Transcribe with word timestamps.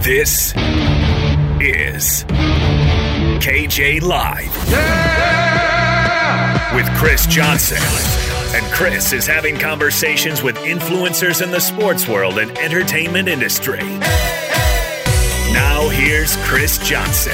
This 0.00 0.52
is 1.60 2.24
KJ 3.42 4.00
Live 4.00 4.54
with 6.72 6.88
Kris 6.96 7.26
Johnson. 7.26 7.82
And 8.54 8.64
Kris 8.72 9.12
is 9.12 9.26
having 9.26 9.58
conversations 9.58 10.40
with 10.40 10.56
influencers 10.58 11.42
in 11.42 11.50
the 11.50 11.60
sports 11.60 12.06
world 12.06 12.38
and 12.38 12.56
entertainment 12.58 13.28
industry. 13.28 13.82
Now, 15.52 15.88
here's 15.88 16.36
Kris 16.46 16.78
Johnson. 16.78 17.32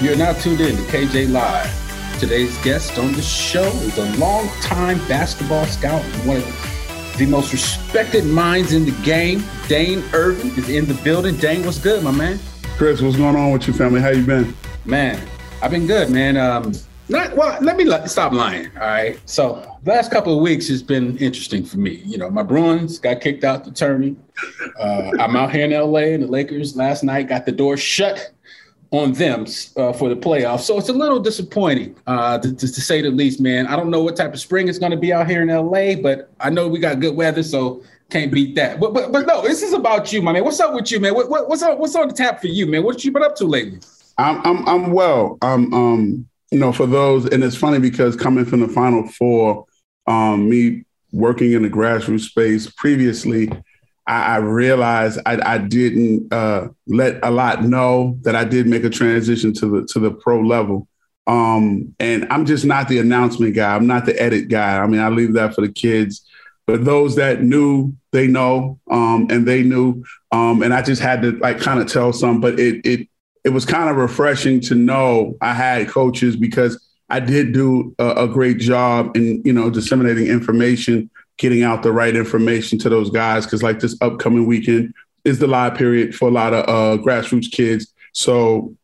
You're 0.00 0.16
now 0.16 0.32
tuned 0.32 0.60
in 0.60 0.76
to 0.76 0.82
KJ 0.82 1.30
Live. 1.30 2.18
Today's 2.18 2.58
guest 2.64 2.98
on 2.98 3.12
the 3.12 3.22
show 3.22 3.64
is 3.64 3.96
a 3.96 4.16
longtime 4.18 4.98
basketball 5.06 5.66
scout 5.66 6.04
and 6.04 6.26
one 6.28 6.38
of 6.38 6.75
the 7.16 7.26
most 7.26 7.52
respected 7.52 8.24
minds 8.26 8.72
in 8.72 8.84
the 8.84 9.02
game. 9.02 9.42
Dane 9.68 10.04
Irvin 10.12 10.48
is 10.50 10.68
in 10.68 10.86
the 10.86 10.94
building. 11.02 11.36
Dane, 11.36 11.64
what's 11.64 11.78
good, 11.78 12.02
my 12.04 12.10
man? 12.10 12.38
Kris, 12.76 13.00
what's 13.00 13.16
going 13.16 13.36
on 13.36 13.52
with 13.52 13.66
you, 13.66 13.72
family? 13.72 14.00
How 14.00 14.10
you 14.10 14.24
been? 14.24 14.54
Man, 14.84 15.26
I've 15.62 15.70
been 15.70 15.86
good, 15.86 16.10
man. 16.10 16.36
Um, 16.36 16.72
not 17.08 17.34
well. 17.36 17.56
Let 17.62 17.76
me 17.76 17.84
let, 17.84 18.10
stop 18.10 18.32
lying. 18.32 18.70
All 18.76 18.82
right. 18.82 19.18
So 19.24 19.78
last 19.84 20.10
couple 20.10 20.34
of 20.34 20.42
weeks 20.42 20.68
has 20.68 20.82
been 20.82 21.16
interesting 21.18 21.64
for 21.64 21.78
me. 21.78 22.02
You 22.04 22.18
know, 22.18 22.28
my 22.30 22.42
Bruins 22.42 22.98
got 22.98 23.20
kicked 23.20 23.44
out 23.44 23.64
the 23.64 23.70
tourney. 23.70 24.16
Uh, 24.78 25.12
I'm 25.18 25.36
out 25.36 25.52
here 25.52 25.64
in 25.64 25.70
LA, 25.70 26.00
and 26.00 26.22
the 26.22 26.26
Lakers 26.26 26.76
last 26.76 27.02
night 27.02 27.28
got 27.28 27.46
the 27.46 27.52
door 27.52 27.76
shut 27.76 28.32
on 28.98 29.12
them 29.12 29.46
uh, 29.76 29.92
for 29.92 30.08
the 30.08 30.16
playoffs. 30.16 30.60
So 30.60 30.78
it's 30.78 30.88
a 30.88 30.92
little 30.92 31.20
disappointing, 31.20 31.96
uh, 32.06 32.38
to, 32.38 32.54
to, 32.54 32.68
say 32.68 33.02
the 33.02 33.10
least, 33.10 33.40
man. 33.40 33.66
I 33.66 33.76
don't 33.76 33.90
know 33.90 34.02
what 34.02 34.16
type 34.16 34.32
of 34.32 34.40
spring 34.40 34.68
it's 34.68 34.78
going 34.78 34.92
to 34.92 34.96
be 34.96 35.12
out 35.12 35.28
here 35.28 35.42
in 35.42 35.48
LA, 35.48 35.94
but 36.00 36.30
I 36.40 36.50
know 36.50 36.68
we 36.68 36.78
got 36.78 37.00
good 37.00 37.16
weather, 37.16 37.42
so 37.42 37.82
can't 38.10 38.32
beat 38.32 38.54
that. 38.54 38.78
But 38.78 38.94
but 38.94 39.12
but 39.12 39.26
no, 39.26 39.42
this 39.42 39.62
is 39.62 39.72
about 39.72 40.12
you, 40.12 40.22
my 40.22 40.32
man. 40.32 40.44
What's 40.44 40.60
up 40.60 40.74
with 40.74 40.90
you, 40.90 41.00
man? 41.00 41.14
What, 41.14 41.28
what, 41.28 41.48
what's 41.48 41.62
up? 41.62 41.78
What's 41.78 41.96
on 41.96 42.08
the 42.08 42.14
tap 42.14 42.40
for 42.40 42.46
you, 42.46 42.66
man? 42.66 42.84
What 42.84 43.04
you 43.04 43.12
been 43.12 43.22
up 43.22 43.36
to 43.36 43.44
lately? 43.46 43.80
I'm 44.18 44.40
I'm 44.46 44.68
I'm 44.68 44.92
well. 44.92 45.38
I'm 45.42 45.72
um 45.74 46.28
you 46.50 46.58
know 46.58 46.72
for 46.72 46.86
those, 46.86 47.26
and 47.26 47.42
it's 47.42 47.56
funny 47.56 47.78
because 47.78 48.16
coming 48.16 48.44
from 48.44 48.60
the 48.60 48.68
Final 48.68 49.08
Four, 49.08 49.66
um 50.06 50.48
me 50.48 50.84
working 51.12 51.52
in 51.52 51.62
the 51.62 51.70
grassroots 51.70 52.28
space 52.28 52.70
previously. 52.70 53.50
I, 54.06 54.34
I 54.34 54.36
realized 54.38 55.20
I, 55.26 55.40
I 55.44 55.58
didn't 55.58 56.32
uh, 56.32 56.68
let 56.86 57.18
a 57.24 57.30
lot 57.30 57.64
know 57.64 58.18
that 58.22 58.36
I 58.36 58.44
did 58.44 58.66
make 58.66 58.84
a 58.84 58.90
transition 58.90 59.52
to 59.54 59.66
the 59.66 59.86
to 59.92 59.98
the 59.98 60.10
pro 60.10 60.40
level. 60.40 60.88
Um, 61.26 61.94
and 61.98 62.26
I'm 62.30 62.46
just 62.46 62.64
not 62.64 62.88
the 62.88 62.98
announcement 62.98 63.54
guy. 63.54 63.74
I'm 63.74 63.86
not 63.86 64.06
the 64.06 64.20
edit 64.20 64.48
guy. 64.48 64.78
I 64.78 64.86
mean, 64.86 65.00
I 65.00 65.08
leave 65.08 65.32
that 65.34 65.54
for 65.54 65.60
the 65.60 65.72
kids. 65.72 66.24
But 66.66 66.84
those 66.84 67.16
that 67.16 67.42
knew, 67.42 67.94
they 68.12 68.26
know, 68.26 68.80
um, 68.90 69.28
and 69.30 69.46
they 69.46 69.62
knew. 69.62 70.04
Um, 70.32 70.62
and 70.62 70.74
I 70.74 70.82
just 70.82 71.00
had 71.00 71.22
to 71.22 71.32
like 71.38 71.60
kind 71.60 71.80
of 71.80 71.86
tell 71.86 72.12
some. 72.12 72.40
But 72.40 72.58
it 72.58 72.84
it 72.84 73.08
it 73.44 73.50
was 73.50 73.64
kind 73.64 73.88
of 73.88 73.96
refreshing 73.96 74.60
to 74.62 74.74
know 74.74 75.36
I 75.40 75.54
had 75.54 75.88
coaches 75.88 76.36
because 76.36 76.84
I 77.08 77.20
did 77.20 77.52
do 77.52 77.94
a, 77.98 78.24
a 78.24 78.28
great 78.28 78.58
job 78.58 79.16
in 79.16 79.42
you 79.44 79.52
know 79.52 79.70
disseminating 79.70 80.26
information 80.26 81.10
getting 81.38 81.62
out 81.62 81.82
the 81.82 81.92
right 81.92 82.16
information 82.16 82.78
to 82.78 82.88
those 82.88 83.10
guys 83.10 83.44
because 83.44 83.62
like 83.62 83.80
this 83.80 83.96
upcoming 84.00 84.46
weekend 84.46 84.92
is 85.24 85.38
the 85.38 85.46
live 85.46 85.74
period 85.74 86.14
for 86.14 86.28
a 86.28 86.32
lot 86.32 86.54
of 86.54 86.68
uh, 86.68 87.02
grassroots 87.02 87.50
kids 87.50 87.92
so 88.12 88.74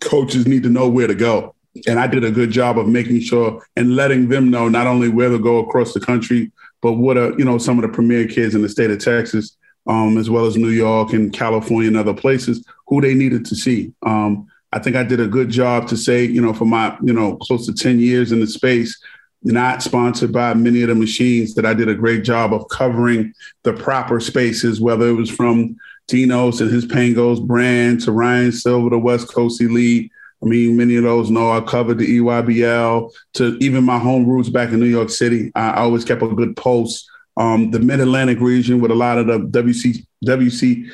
coaches 0.00 0.46
need 0.46 0.62
to 0.62 0.68
know 0.68 0.88
where 0.88 1.06
to 1.06 1.14
go 1.14 1.54
and 1.86 1.98
I 1.98 2.06
did 2.06 2.24
a 2.24 2.30
good 2.30 2.50
job 2.50 2.78
of 2.78 2.88
making 2.88 3.20
sure 3.20 3.64
and 3.76 3.96
letting 3.96 4.28
them 4.28 4.50
know 4.50 4.68
not 4.68 4.86
only 4.86 5.08
where 5.08 5.28
to 5.28 5.38
go 5.38 5.58
across 5.58 5.92
the 5.92 6.00
country, 6.00 6.52
but 6.80 6.94
what 6.94 7.16
are 7.16 7.32
you 7.38 7.44
know 7.44 7.58
some 7.58 7.78
of 7.78 7.82
the 7.82 7.94
premier 7.94 8.26
kids 8.26 8.54
in 8.54 8.62
the 8.62 8.68
state 8.68 8.90
of 8.90 8.98
Texas, 8.98 9.56
um, 9.86 10.18
as 10.18 10.30
well 10.30 10.46
as 10.46 10.56
New 10.56 10.68
York 10.68 11.12
and 11.12 11.32
California 11.32 11.88
and 11.88 11.96
other 11.96 12.14
places, 12.14 12.64
who 12.86 13.00
they 13.00 13.14
needed 13.14 13.44
to 13.46 13.56
see. 13.56 13.92
Um, 14.02 14.46
I 14.72 14.78
think 14.78 14.96
I 14.96 15.04
did 15.04 15.20
a 15.20 15.26
good 15.26 15.50
job 15.50 15.88
to 15.88 15.96
say, 15.96 16.24
you 16.24 16.40
know, 16.40 16.52
for 16.52 16.64
my 16.64 16.96
you 17.02 17.12
know 17.12 17.36
close 17.36 17.66
to 17.66 17.72
ten 17.72 17.98
years 17.98 18.32
in 18.32 18.40
the 18.40 18.46
space, 18.46 19.00
not 19.44 19.82
sponsored 19.82 20.32
by 20.32 20.54
many 20.54 20.82
of 20.82 20.88
the 20.88 20.94
machines, 20.94 21.54
that 21.54 21.66
I 21.66 21.74
did 21.74 21.88
a 21.88 21.94
great 21.94 22.24
job 22.24 22.52
of 22.52 22.68
covering 22.68 23.32
the 23.62 23.72
proper 23.72 24.20
spaces, 24.20 24.80
whether 24.80 25.06
it 25.08 25.14
was 25.14 25.30
from 25.30 25.76
Dinos 26.08 26.60
and 26.60 26.70
his 26.70 26.86
Pangos 26.86 27.44
brand 27.44 28.00
to 28.02 28.12
Ryan 28.12 28.52
Silver, 28.52 28.90
the 28.90 28.98
West 28.98 29.32
Coast 29.32 29.60
Elite 29.60 30.10
I 30.44 30.46
mean, 30.46 30.76
many 30.76 30.96
of 30.96 31.04
those 31.04 31.30
know 31.30 31.50
I 31.50 31.60
covered 31.62 31.98
the 31.98 32.18
EYBL 32.18 33.10
to 33.34 33.56
even 33.60 33.82
my 33.82 33.98
home 33.98 34.26
roots 34.26 34.50
back 34.50 34.70
in 34.70 34.80
New 34.80 34.86
York 34.86 35.08
City. 35.08 35.50
I 35.54 35.72
always 35.72 36.04
kept 36.04 36.22
a 36.22 36.28
good 36.28 36.54
pulse. 36.54 37.08
Um, 37.36 37.70
the 37.70 37.78
Mid 37.78 38.00
Atlantic 38.00 38.40
region 38.40 38.80
with 38.80 38.90
a 38.90 38.94
lot 38.94 39.16
of 39.16 39.26
the 39.26 39.38
WC, 39.38 40.06
WC, 40.24 40.90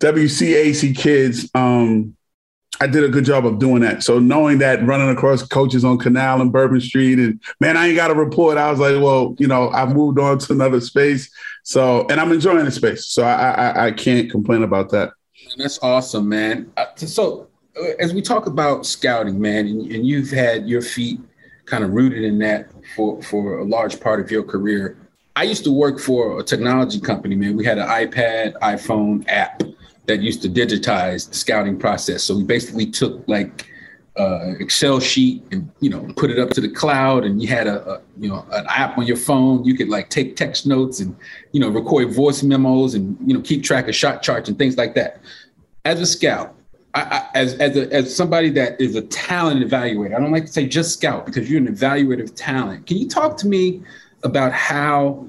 WCAC 0.00 0.96
kids. 0.96 1.50
Um, 1.54 2.15
I 2.80 2.86
did 2.86 3.04
a 3.04 3.08
good 3.08 3.24
job 3.24 3.46
of 3.46 3.58
doing 3.58 3.80
that. 3.82 4.02
So 4.02 4.18
knowing 4.18 4.58
that 4.58 4.84
running 4.84 5.08
across 5.08 5.42
coaches 5.42 5.84
on 5.84 5.98
Canal 5.98 6.40
and 6.40 6.52
Bourbon 6.52 6.80
Street, 6.80 7.18
and 7.18 7.40
man, 7.60 7.76
I 7.76 7.88
ain't 7.88 7.96
got 7.96 8.10
a 8.10 8.14
report. 8.14 8.58
I 8.58 8.70
was 8.70 8.80
like, 8.80 9.02
well, 9.02 9.34
you 9.38 9.46
know, 9.46 9.70
I've 9.70 9.94
moved 9.94 10.18
on 10.18 10.38
to 10.38 10.52
another 10.52 10.80
space. 10.80 11.30
So, 11.62 12.06
and 12.10 12.20
I'm 12.20 12.32
enjoying 12.32 12.64
the 12.64 12.70
space. 12.70 13.06
So 13.06 13.22
I, 13.22 13.50
I, 13.50 13.86
I 13.86 13.90
can't 13.92 14.30
complain 14.30 14.62
about 14.62 14.90
that. 14.90 15.12
That's 15.56 15.78
awesome, 15.82 16.28
man. 16.28 16.70
Uh, 16.76 16.86
so 16.96 17.48
as 17.98 18.12
we 18.12 18.22
talk 18.22 18.46
about 18.46 18.86
scouting, 18.86 19.40
man, 19.40 19.66
and, 19.66 19.90
and 19.90 20.06
you've 20.06 20.30
had 20.30 20.68
your 20.68 20.82
feet 20.82 21.20
kind 21.64 21.82
of 21.82 21.90
rooted 21.92 22.22
in 22.24 22.38
that 22.38 22.70
for 22.94 23.20
for 23.22 23.58
a 23.58 23.64
large 23.64 24.00
part 24.00 24.20
of 24.20 24.30
your 24.30 24.42
career. 24.42 24.96
I 25.34 25.42
used 25.42 25.64
to 25.64 25.72
work 25.72 25.98
for 25.98 26.40
a 26.40 26.42
technology 26.42 27.00
company, 27.00 27.34
man. 27.34 27.56
We 27.56 27.64
had 27.64 27.78
an 27.78 27.88
iPad, 27.88 28.54
iPhone 28.60 29.24
app 29.28 29.62
that 30.06 30.22
used 30.22 30.42
to 30.42 30.48
digitize 30.48 31.28
the 31.28 31.34
scouting 31.34 31.78
process. 31.78 32.22
So 32.22 32.36
we 32.36 32.44
basically 32.44 32.86
took 32.86 33.26
like 33.26 33.68
uh, 34.16 34.54
Excel 34.60 34.98
sheet 34.98 35.42
and 35.52 35.70
you 35.80 35.90
know 35.90 36.00
put 36.16 36.30
it 36.30 36.38
up 36.38 36.50
to 36.50 36.60
the 36.60 36.68
cloud, 36.68 37.24
and 37.24 37.42
you 37.42 37.48
had 37.48 37.66
a, 37.66 37.86
a, 37.88 38.00
you 38.18 38.28
know 38.28 38.46
an 38.52 38.64
app 38.68 38.96
on 38.96 39.06
your 39.06 39.16
phone. 39.16 39.64
You 39.64 39.76
could 39.76 39.88
like 39.88 40.08
take 40.08 40.36
text 40.36 40.66
notes 40.66 41.00
and 41.00 41.14
you 41.52 41.60
know 41.60 41.68
record 41.68 42.14
voice 42.14 42.42
memos 42.42 42.94
and 42.94 43.16
you 43.26 43.34
know 43.34 43.42
keep 43.42 43.62
track 43.62 43.88
of 43.88 43.94
shot 43.94 44.22
charts 44.22 44.48
and 44.48 44.58
things 44.58 44.76
like 44.76 44.94
that. 44.94 45.20
As 45.84 46.00
a 46.00 46.06
scout, 46.06 46.54
I, 46.94 47.28
as 47.34 47.54
as 47.54 47.76
a, 47.76 47.92
as 47.92 48.14
somebody 48.14 48.48
that 48.50 48.80
is 48.80 48.96
a 48.96 49.02
talent 49.02 49.62
evaluator, 49.62 50.16
I 50.16 50.20
don't 50.20 50.32
like 50.32 50.46
to 50.46 50.52
say 50.52 50.66
just 50.66 50.94
scout 50.94 51.26
because 51.26 51.50
you're 51.50 51.60
an 51.60 51.68
evaluator 51.68 52.22
of 52.22 52.34
talent. 52.34 52.86
Can 52.86 52.96
you 52.96 53.08
talk 53.08 53.36
to 53.38 53.46
me 53.46 53.82
about 54.22 54.52
how 54.52 55.26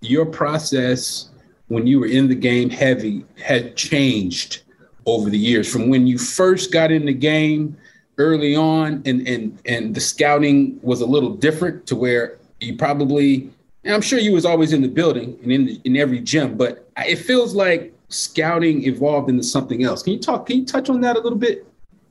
your 0.00 0.26
process 0.26 1.30
when 1.68 1.86
you 1.86 2.00
were 2.00 2.06
in 2.06 2.28
the 2.28 2.34
game 2.34 2.70
heavy 2.70 3.24
had 3.42 3.76
changed 3.76 4.62
over 5.06 5.30
the 5.30 5.38
years 5.38 5.70
from 5.70 5.88
when 5.88 6.06
you 6.06 6.18
first 6.18 6.72
got 6.72 6.90
in 6.90 7.06
the 7.06 7.12
game 7.12 7.76
early 8.18 8.54
on 8.54 9.02
and 9.04 9.26
and 9.26 9.58
and 9.66 9.94
the 9.94 10.00
scouting 10.00 10.78
was 10.82 11.00
a 11.00 11.06
little 11.06 11.34
different 11.34 11.86
to 11.86 11.96
where 11.96 12.38
you 12.60 12.76
probably 12.76 13.50
I'm 13.86 14.00
sure 14.00 14.18
you 14.18 14.32
was 14.32 14.44
always 14.44 14.72
in 14.72 14.80
the 14.80 14.88
building 14.88 15.38
and 15.42 15.52
in 15.52 15.66
the, 15.66 15.80
in 15.84 15.96
every 15.96 16.20
gym, 16.20 16.56
but 16.56 16.88
it 16.96 17.16
feels 17.16 17.54
like 17.54 17.92
scouting 18.08 18.84
evolved 18.84 19.28
into 19.28 19.42
something 19.42 19.84
else. 19.84 20.02
Can 20.02 20.14
you 20.14 20.18
talk? 20.18 20.46
Can 20.46 20.60
you 20.60 20.64
touch 20.64 20.88
on 20.88 21.00
that 21.02 21.16
a 21.16 21.20
little 21.20 21.38
bit? 21.38 21.66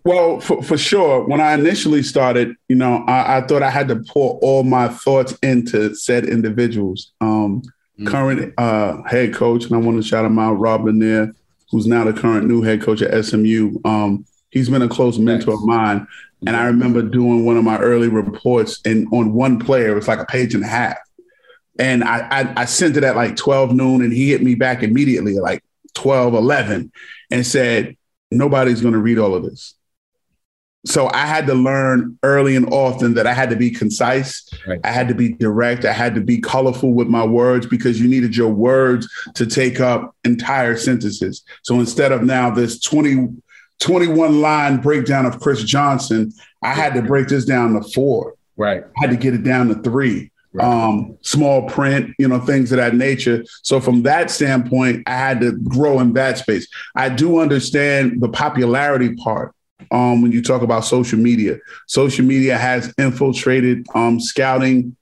Well, 0.05 0.39
for, 0.41 0.61
for 0.61 0.77
sure. 0.77 1.23
When 1.25 1.39
I 1.39 1.53
initially 1.53 2.03
started, 2.03 2.55
you 2.67 2.75
know, 2.75 3.03
I, 3.07 3.38
I, 3.38 3.47
thought 3.47 3.63
I 3.63 3.69
had 3.69 3.88
to 3.88 4.03
pour 4.09 4.38
all 4.39 4.63
my 4.63 4.89
thoughts 4.89 5.38
into 5.41 5.95
said 5.95 6.25
individuals. 6.25 7.13
Um, 7.21 7.63
mm-hmm. 8.00 8.07
Current 8.07 8.54
uh, 8.57 9.04
head 9.04 9.34
coach, 9.34 9.66
and 9.66 9.75
I 9.75 9.78
want 9.78 9.98
to 9.98 10.07
shout 10.07 10.25
him 10.25 10.40
out, 10.40 10.54
Rob 10.54 10.86
Lanier, 10.86 11.34
who's 11.69 11.88
now 11.88 12.04
the 12.04 12.13
current 12.13 12.48
new 12.48 12.62
head 12.62 12.81
coach 12.81 13.01
at 13.01 13.25
SMU. 13.25 13.80
Um, 13.86 14.25
he's 14.51 14.69
been 14.69 14.81
a 14.81 14.90
close 14.90 15.18
mentor 15.18 15.54
of 15.54 15.63
mine. 15.63 16.07
And 16.45 16.57
I 16.57 16.66
remember 16.66 17.01
doing 17.01 17.45
one 17.45 17.56
of 17.56 17.63
my 17.63 17.78
early 17.78 18.10
reports, 18.10 18.81
and 18.86 19.07
on 19.13 19.34
one 19.34 19.60
player, 19.60 19.92
it 19.92 19.95
was 19.95 20.07
like 20.07 20.19
a 20.19 20.25
page 20.25 20.54
and 20.54 20.63
a 20.63 20.68
half. 20.68 20.98
And 21.80 22.04
I, 22.04 22.28
I, 22.30 22.62
I 22.62 22.66
sent 22.66 22.98
it 22.98 23.04
at 23.04 23.16
like 23.16 23.36
12 23.36 23.74
noon, 23.74 24.04
and 24.04 24.12
he 24.12 24.31
hit 24.31 24.44
me 24.44 24.56
back 24.56 24.84
immediately, 24.84 25.39
like, 25.39 25.63
12, 25.94 26.34
11, 26.34 26.92
and 27.31 27.46
said, 27.46 27.96
nobody's 28.30 28.81
going 28.81 28.94
to 28.94 29.00
read 29.00 29.19
all 29.19 29.36
of 29.36 29.44
this. 29.44 29.75
So 30.85 31.09
I 31.13 31.25
had 31.25 31.47
to 31.47 31.53
learn 31.53 32.18
early 32.24 32.56
and 32.56 32.71
often 32.74 33.13
that 33.13 33.25
I 33.25 33.33
had 33.33 33.50
to 33.51 33.56
be 33.56 33.71
concise. 33.71 34.50
Right. 34.68 34.80
I 34.83 34.91
had 34.91 35.07
to 35.07 35.15
be 35.15 35.33
direct. 35.33 35.85
I 35.85 35.94
had 35.94 36.13
to 36.15 36.21
be 36.21 36.41
colorful 36.41 36.94
with 36.94 37.07
my 37.07 37.24
words 37.24 37.65
because 37.65 38.01
you 38.01 38.09
needed 38.09 38.35
your 38.35 38.50
words 38.50 39.07
to 39.35 39.45
take 39.45 39.80
up 39.80 40.15
entire 40.25 40.75
sentences. 40.75 41.44
So 41.62 41.80
instead 41.80 42.12
of 42.12 42.24
now 42.24 42.50
this 42.50 42.81
20, 42.81 43.30
21 43.80 44.41
line 44.41 44.81
breakdown 44.81 45.25
of 45.25 45.39
Kris 45.39 45.63
Johnson, 45.63 46.33
I 46.62 46.74
had 46.74 46.94
to 46.95 47.01
break 47.01 47.29
this 47.29 47.45
down 47.45 47.74
to 47.74 47.81
four. 47.91 48.36
Right. 48.57 48.83
I 48.83 49.01
had 49.01 49.09
to 49.12 49.18
get 49.18 49.33
it 49.33 49.44
down 49.44 49.69
to 49.69 49.75
three 49.75 50.31
um, 50.59 51.18
small 51.21 51.68
print, 51.68 52.13
you 52.19 52.27
know, 52.27 52.39
things 52.39 52.71
of 52.71 52.77
that 52.77 52.95
nature. 52.95 53.44
So 53.63 53.79
from 53.79 54.03
that 54.03 54.29
standpoint, 54.29 55.03
I 55.07 55.18
had 55.18 55.41
to 55.41 55.53
grow 55.53 56.00
in 56.00 56.13
that 56.13 56.38
space. 56.38 56.68
I 56.95 57.09
do 57.09 57.39
understand 57.39 58.21
the 58.21 58.29
popularity 58.29 59.15
part. 59.15 59.53
Um, 59.91 60.21
when 60.21 60.31
you 60.31 60.41
talk 60.41 60.62
about 60.62 60.85
social 60.85 61.19
media, 61.19 61.57
social 61.88 62.25
media 62.25 62.57
has 62.57 62.94
infiltrated 62.97 63.85
um, 63.94 64.19
scouting. 64.19 64.95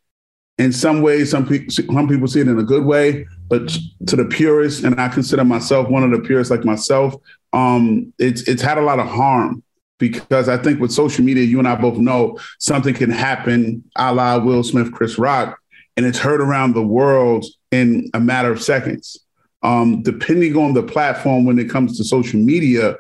In 0.58 0.72
some 0.72 1.02
ways, 1.02 1.32
some 1.32 1.48
people 1.48 1.72
some 1.72 2.08
people 2.08 2.28
see 2.28 2.42
it 2.42 2.48
in 2.48 2.60
a 2.60 2.64
good 2.64 2.86
way, 2.86 3.26
but 3.50 3.76
to 4.08 4.16
the 4.16 4.26
purists, 4.26 4.84
and 4.84 5.00
I 5.00 5.08
consider 5.08 5.44
myself 5.44 5.90
one 5.90 6.04
of 6.04 6.12
the 6.12 6.20
purists, 6.20 6.52
like 6.52 6.64
myself, 6.64 7.16
um, 7.54 8.14
it's 8.20 8.44
it's 8.44 8.62
had 8.62 8.78
a 8.78 8.82
lot 8.82 9.00
of 9.00 9.08
harm 9.08 9.64
because 10.02 10.50
I 10.50 10.58
think 10.58 10.80
with 10.80 10.92
social 10.92 11.24
media, 11.24 11.44
you 11.44 11.60
and 11.60 11.68
I 11.68 11.76
both 11.76 11.98
know 11.98 12.38
something 12.60 12.94
can 12.94 13.12
happen 13.12 13.84
a 13.96 14.14
la 14.14 14.38
Will 14.40 14.64
Smith, 14.64 14.92
Chris 14.92 15.18
Rock, 15.18 15.60
and 15.96 16.06
it's 16.06 16.18
heard 16.18 16.42
around 16.42 16.74
the 16.74 16.86
world 16.86 17.46
in 17.72 18.10
a 18.14 18.20
matter 18.20 18.52
of 18.52 18.62
seconds. 18.62 19.18
Um, 19.64 20.02
depending 20.02 20.58
on 20.58 20.74
the 20.74 20.82
platform 20.82 21.46
when 21.46 21.60
it 21.60 21.70
comes 21.70 21.98
to 21.98 22.04
social 22.04 22.40
media, 22.40 22.96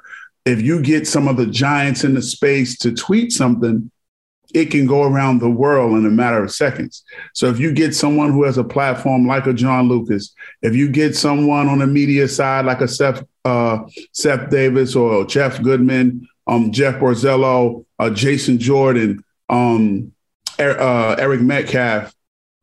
if 0.46 0.62
you 0.62 0.82
get 0.82 1.08
some 1.08 1.28
of 1.28 1.38
the 1.38 1.46
giants 1.46 2.04
in 2.04 2.14
the 2.14 2.22
space 2.22 2.78
to 2.80 2.94
tweet 2.94 3.32
something, 3.32 3.92
it 4.54 4.66
can 4.66 4.86
go 4.86 5.04
around 5.04 5.40
the 5.40 5.50
world 5.50 5.98
in 5.98 6.06
a 6.06 6.10
matter 6.10 6.44
of 6.44 6.52
seconds. 6.52 7.04
So 7.34 7.48
if 7.48 7.60
you 7.60 7.72
get 7.72 7.96
someone 7.96 8.34
who 8.34 8.44
has 8.44 8.58
a 8.58 8.64
platform 8.64 9.26
like 9.26 9.48
a 9.48 9.54
John 9.54 9.88
Lucas, 9.88 10.34
if 10.62 10.76
you 10.76 10.90
get 10.90 11.16
someone 11.16 11.70
on 11.70 11.80
the 11.80 11.88
media 11.88 12.28
side 12.28 12.66
like 12.66 12.82
a 12.82 12.88
Seth 12.88 13.24
uh, 13.46 13.80
Seth 14.12 14.50
Davis 14.50 14.96
or 14.96 15.26
Jeff 15.26 15.62
Goodman 15.64 16.28
um, 16.48 16.72
Jeff 16.72 16.96
Borzello, 16.96 17.86
uh, 18.00 18.10
Jason 18.10 18.60
Jordan, 18.60 19.24
um, 19.50 20.12
er, 20.60 20.80
uh, 20.80 21.16
Eric 21.16 21.42
Metcalf, 21.42 22.14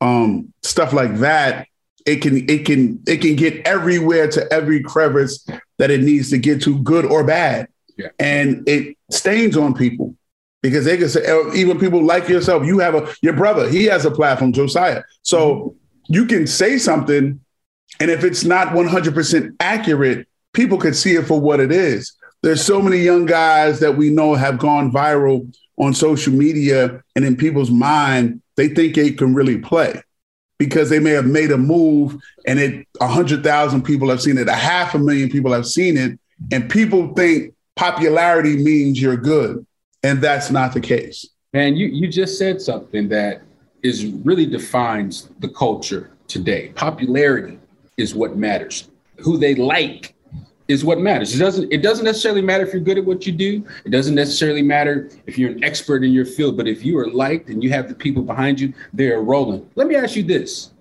um, 0.00 0.52
stuff 0.62 0.92
like 0.92 1.16
that. 1.16 1.66
It 2.06 2.22
can 2.22 2.48
it 2.48 2.64
can 2.64 3.02
it 3.06 3.18
can 3.18 3.36
get 3.36 3.66
everywhere 3.66 4.28
to 4.28 4.52
every 4.52 4.82
crevice 4.82 5.46
that 5.78 5.90
it 5.90 6.00
needs 6.00 6.30
to 6.30 6.38
get 6.38 6.62
to, 6.62 6.78
good 6.82 7.04
or 7.04 7.24
bad, 7.24 7.68
yeah. 7.98 8.08
and 8.18 8.66
it 8.68 8.96
stains 9.10 9.56
on 9.56 9.74
people 9.74 10.14
because 10.62 10.84
they 10.84 10.96
can 10.96 11.08
say 11.08 11.22
oh, 11.26 11.52
even 11.54 11.78
people 11.78 12.02
like 12.02 12.28
yourself. 12.28 12.64
You 12.64 12.78
have 12.78 12.94
a 12.94 13.14
your 13.20 13.34
brother. 13.34 13.68
He 13.68 13.84
has 13.84 14.04
a 14.04 14.10
platform, 14.10 14.52
Josiah. 14.52 15.02
So 15.22 15.54
mm-hmm. 15.54 16.14
you 16.14 16.26
can 16.26 16.46
say 16.46 16.78
something, 16.78 17.40
and 18.00 18.10
if 18.10 18.24
it's 18.24 18.44
not 18.44 18.72
one 18.74 18.86
hundred 18.86 19.14
percent 19.14 19.54
accurate, 19.60 20.26
people 20.54 20.78
could 20.78 20.96
see 20.96 21.16
it 21.16 21.26
for 21.26 21.40
what 21.40 21.60
it 21.60 21.72
is 21.72 22.14
there's 22.42 22.64
so 22.64 22.80
many 22.80 22.98
young 22.98 23.26
guys 23.26 23.80
that 23.80 23.96
we 23.96 24.10
know 24.10 24.34
have 24.34 24.58
gone 24.58 24.92
viral 24.92 25.52
on 25.76 25.94
social 25.94 26.32
media 26.32 27.02
and 27.16 27.24
in 27.24 27.36
people's 27.36 27.70
mind, 27.70 28.40
they 28.56 28.68
think 28.68 28.94
they 28.94 29.12
can 29.12 29.34
really 29.34 29.58
play 29.58 30.00
because 30.58 30.90
they 30.90 30.98
may 30.98 31.10
have 31.10 31.26
made 31.26 31.50
a 31.50 31.58
move 31.58 32.16
and 32.46 32.58
it 32.58 32.86
a 33.00 33.06
hundred 33.06 33.42
thousand 33.42 33.82
people 33.82 34.08
have 34.08 34.20
seen 34.20 34.38
it, 34.38 34.48
a 34.48 34.54
half 34.54 34.94
a 34.94 34.98
million 34.98 35.28
people 35.28 35.52
have 35.52 35.66
seen 35.66 35.96
it, 35.96 36.18
and 36.52 36.70
people 36.70 37.14
think 37.14 37.54
popularity 37.78 38.56
means 38.56 39.00
you're 39.00 39.16
good. 39.16 39.64
And 40.02 40.20
that's 40.20 40.50
not 40.50 40.74
the 40.74 40.80
case. 40.80 41.28
Man, 41.52 41.76
you, 41.76 41.86
you 41.86 42.08
just 42.08 42.36
said 42.38 42.60
something 42.60 43.08
that 43.08 43.42
is 43.82 44.06
really 44.06 44.46
defines 44.46 45.30
the 45.38 45.48
culture 45.48 46.10
today. 46.26 46.72
Popularity 46.74 47.58
is 47.96 48.14
what 48.14 48.36
matters. 48.36 48.90
Who 49.18 49.38
they 49.38 49.54
like 49.54 50.14
is 50.66 50.84
what 50.84 51.00
matters. 51.00 51.34
It 51.34 51.38
doesn't 51.38 51.72
it 51.72 51.82
doesn't 51.82 52.04
necessarily 52.04 52.42
matter 52.42 52.64
if 52.64 52.72
you're 52.72 52.82
good 52.82 52.98
at 52.98 53.04
what 53.04 53.26
you 53.26 53.32
do. 53.32 53.64
It 53.84 53.90
doesn't 53.90 54.14
necessarily 54.14 54.60
matter 54.60 55.08
if 55.26 55.38
you're 55.38 55.50
an 55.50 55.64
expert 55.64 56.04
in 56.04 56.12
your 56.12 56.26
field, 56.26 56.56
but 56.56 56.68
if 56.68 56.84
you 56.84 56.98
are 56.98 57.10
liked 57.10 57.48
and 57.48 57.62
you 57.62 57.70
have 57.70 57.88
the 57.88 57.94
people 57.94 58.22
behind 58.22 58.60
you, 58.60 58.74
they're 58.92 59.22
rolling. 59.22 59.68
Let 59.76 59.86
me 59.86 59.96
ask 59.96 60.14
you 60.14 60.24
this. 60.24 60.72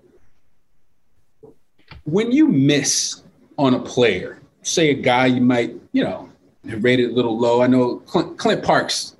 When 2.04 2.30
you 2.30 2.48
miss 2.48 3.22
on 3.56 3.74
a 3.74 3.80
player, 3.80 4.40
say 4.62 4.90
a 4.90 4.94
guy 4.94 5.26
you 5.26 5.40
might, 5.40 5.74
you 5.92 6.04
know, 6.04 6.27
rated 6.64 7.10
a 7.10 7.12
little 7.12 7.38
low. 7.38 7.62
I 7.62 7.66
know 7.66 7.98
Clint, 8.00 8.38
Clint 8.38 8.62
Parks 8.62 9.16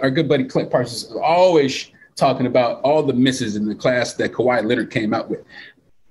our 0.00 0.10
good 0.10 0.28
buddy 0.28 0.44
Clint 0.44 0.70
Parks, 0.70 0.92
is 0.92 1.12
always 1.22 1.90
talking 2.14 2.46
about 2.46 2.80
all 2.82 3.02
the 3.02 3.12
misses 3.12 3.56
in 3.56 3.66
the 3.66 3.74
class 3.74 4.14
that 4.14 4.32
Kawhi 4.32 4.64
Leonard 4.64 4.90
came 4.90 5.12
out 5.12 5.28
with. 5.28 5.44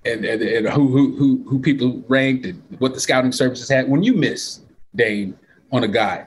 And, 0.06 0.24
and, 0.24 0.42
and 0.42 0.70
who, 0.70 0.88
who 0.88 1.16
who 1.16 1.44
who 1.50 1.60
people 1.60 2.04
ranked 2.08 2.46
and 2.46 2.62
what 2.78 2.94
the 2.94 3.00
scouting 3.00 3.32
services 3.32 3.68
had. 3.68 3.90
When 3.90 4.04
you 4.04 4.14
miss 4.14 4.62
Dane 4.96 5.36
on 5.72 5.84
a 5.84 5.88
guy, 5.88 6.26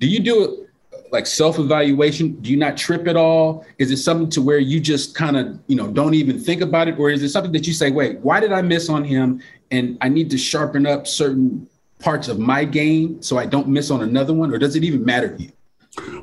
do 0.00 0.08
you 0.08 0.20
do 0.20 0.44
it 0.44 0.68
like 1.10 1.26
self-evaluation? 1.26 2.40
Do 2.40 2.50
you 2.50 2.56
not 2.56 2.78
trip 2.78 3.06
at 3.06 3.16
all? 3.16 3.66
Is 3.76 3.90
it 3.90 3.98
something 3.98 4.30
to 4.30 4.40
where 4.40 4.58
you 4.58 4.80
just 4.80 5.14
kind 5.14 5.36
of, 5.36 5.60
you 5.66 5.76
know, 5.76 5.88
don't 5.88 6.14
even 6.14 6.40
think 6.40 6.62
about 6.62 6.88
it? 6.88 6.98
Or 6.98 7.10
is 7.10 7.22
it 7.22 7.28
something 7.28 7.52
that 7.52 7.66
you 7.66 7.74
say, 7.74 7.90
wait, 7.90 8.18
why 8.20 8.40
did 8.40 8.50
I 8.50 8.62
miss 8.62 8.88
on 8.88 9.04
him? 9.04 9.42
And 9.70 9.98
I 10.00 10.08
need 10.08 10.30
to 10.30 10.38
sharpen 10.38 10.86
up 10.86 11.06
certain 11.06 11.68
parts 12.02 12.28
of 12.28 12.38
my 12.38 12.64
game 12.64 13.22
so 13.22 13.38
I 13.38 13.46
don't 13.46 13.68
miss 13.68 13.90
on 13.90 14.02
another 14.02 14.34
one? 14.34 14.52
Or 14.52 14.58
does 14.58 14.76
it 14.76 14.84
even 14.84 15.04
matter 15.04 15.36
to 15.36 15.42
you? 15.42 15.52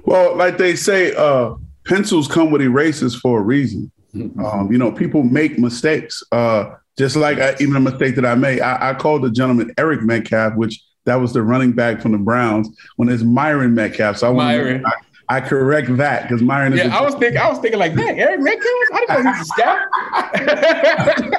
Well, 0.04 0.36
like 0.36 0.58
they 0.58 0.76
say, 0.76 1.14
uh, 1.16 1.56
pencils 1.86 2.28
come 2.28 2.52
with 2.52 2.62
erasers 2.62 3.16
for 3.16 3.40
a 3.40 3.42
reason. 3.42 3.92
Mm-hmm. 4.14 4.44
Um, 4.44 4.72
you 4.72 4.78
know, 4.78 4.92
people 4.92 5.24
make 5.24 5.58
mistakes. 5.58 6.24
Uh, 6.32 6.76
just 6.98 7.16
like 7.16 7.40
I, 7.40 7.56
even 7.60 7.76
a 7.76 7.80
mistake 7.80 8.16
that 8.16 8.26
I 8.26 8.36
made, 8.36 8.62
I, 8.62 8.90
I 8.90 8.94
called 8.94 9.24
the 9.24 9.30
gentleman 9.30 9.74
Eric 9.78 10.02
Metcalf, 10.02 10.56
which 10.56 10.84
that 11.06 11.16
was 11.16 11.34
the 11.34 11.42
running 11.42 11.72
back 11.72 12.02
from 12.02 12.12
the 12.12 12.18
Browns 12.18 12.70
when 12.98 13.10
it's 13.10 13.24
Myron 13.24 13.74
Metcalf. 13.74 14.18
So 14.18 14.30
I 14.30 14.34
Myron. 14.34 14.86
I, 14.86 14.92
I 15.32 15.42
correct 15.42 15.96
that 15.98 16.24
because 16.24 16.42
Myron. 16.42 16.74
Is. 16.74 16.80
Yeah, 16.80 16.98
I 16.98 17.02
was 17.02 17.14
thinking. 17.14 17.38
I 17.38 17.50
was 17.50 17.60
thinking 17.60 17.80
like, 17.80 17.94
that. 17.94 18.18
Eric 18.18 18.40
Metcalf. 18.40 18.66
I 18.94 19.06
didn't 19.08 19.24
know 19.24 19.32
he 19.32 19.38
was 19.38 19.42
a 19.42 19.46
scout. 19.46 19.80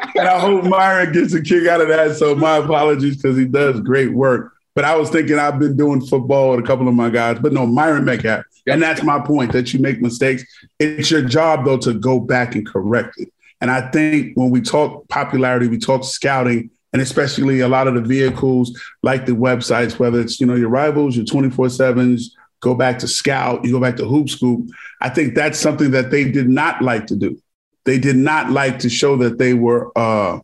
and 0.16 0.28
I 0.28 0.38
hope 0.38 0.64
Myron 0.64 1.12
gets 1.12 1.34
a 1.34 1.42
kick 1.42 1.66
out 1.66 1.80
of 1.80 1.88
that. 1.88 2.16
So 2.16 2.36
my 2.36 2.58
apologies 2.58 3.16
because 3.16 3.36
he 3.36 3.46
does 3.46 3.80
great 3.80 4.12
work. 4.12 4.52
But 4.76 4.84
I 4.84 4.94
was 4.96 5.10
thinking 5.10 5.38
I've 5.38 5.58
been 5.58 5.76
doing 5.76 6.00
football 6.00 6.52
with 6.52 6.60
a 6.60 6.62
couple 6.62 6.86
of 6.86 6.94
my 6.94 7.10
guys, 7.10 7.40
but 7.40 7.52
no, 7.52 7.66
Myron 7.66 8.04
Metcalf. 8.04 8.44
Yep. 8.66 8.74
And 8.74 8.82
that's 8.82 9.02
my 9.02 9.18
point 9.18 9.52
that 9.52 9.74
you 9.74 9.80
make 9.80 10.00
mistakes. 10.00 10.44
It's 10.78 11.10
your 11.10 11.22
job 11.22 11.64
though 11.64 11.78
to 11.78 11.92
go 11.92 12.20
back 12.20 12.54
and 12.54 12.64
correct 12.64 13.18
it. 13.18 13.32
And 13.60 13.70
I 13.70 13.90
think 13.90 14.36
when 14.36 14.50
we 14.50 14.60
talk 14.60 15.08
popularity, 15.08 15.66
we 15.66 15.78
talk 15.78 16.04
scouting, 16.04 16.70
and 16.92 17.02
especially 17.02 17.60
a 17.60 17.68
lot 17.68 17.88
of 17.88 17.94
the 17.94 18.00
vehicles 18.00 18.80
like 19.02 19.26
the 19.26 19.32
websites, 19.32 19.98
whether 19.98 20.20
it's 20.20 20.40
you 20.40 20.46
know 20.46 20.54
your 20.54 20.68
rivals, 20.68 21.16
your 21.16 21.26
twenty 21.26 21.50
four 21.50 21.68
sevens, 21.68 22.36
go 22.60 22.74
back 22.74 22.98
to 23.00 23.08
Scout, 23.08 23.64
you 23.64 23.72
go 23.72 23.80
back 23.80 23.96
to 23.96 24.06
Hoop 24.06 24.28
Scoop. 24.28 24.68
I 25.00 25.08
think 25.08 25.34
that's 25.34 25.58
something 25.58 25.90
that 25.92 26.10
they 26.10 26.30
did 26.30 26.48
not 26.48 26.82
like 26.82 27.06
to 27.08 27.16
do. 27.16 27.40
They 27.84 27.98
did 27.98 28.16
not 28.16 28.50
like 28.50 28.78
to 28.80 28.90
show 28.90 29.16
that 29.16 29.38
they 29.38 29.54
were 29.54 29.90
uh, 29.96 30.40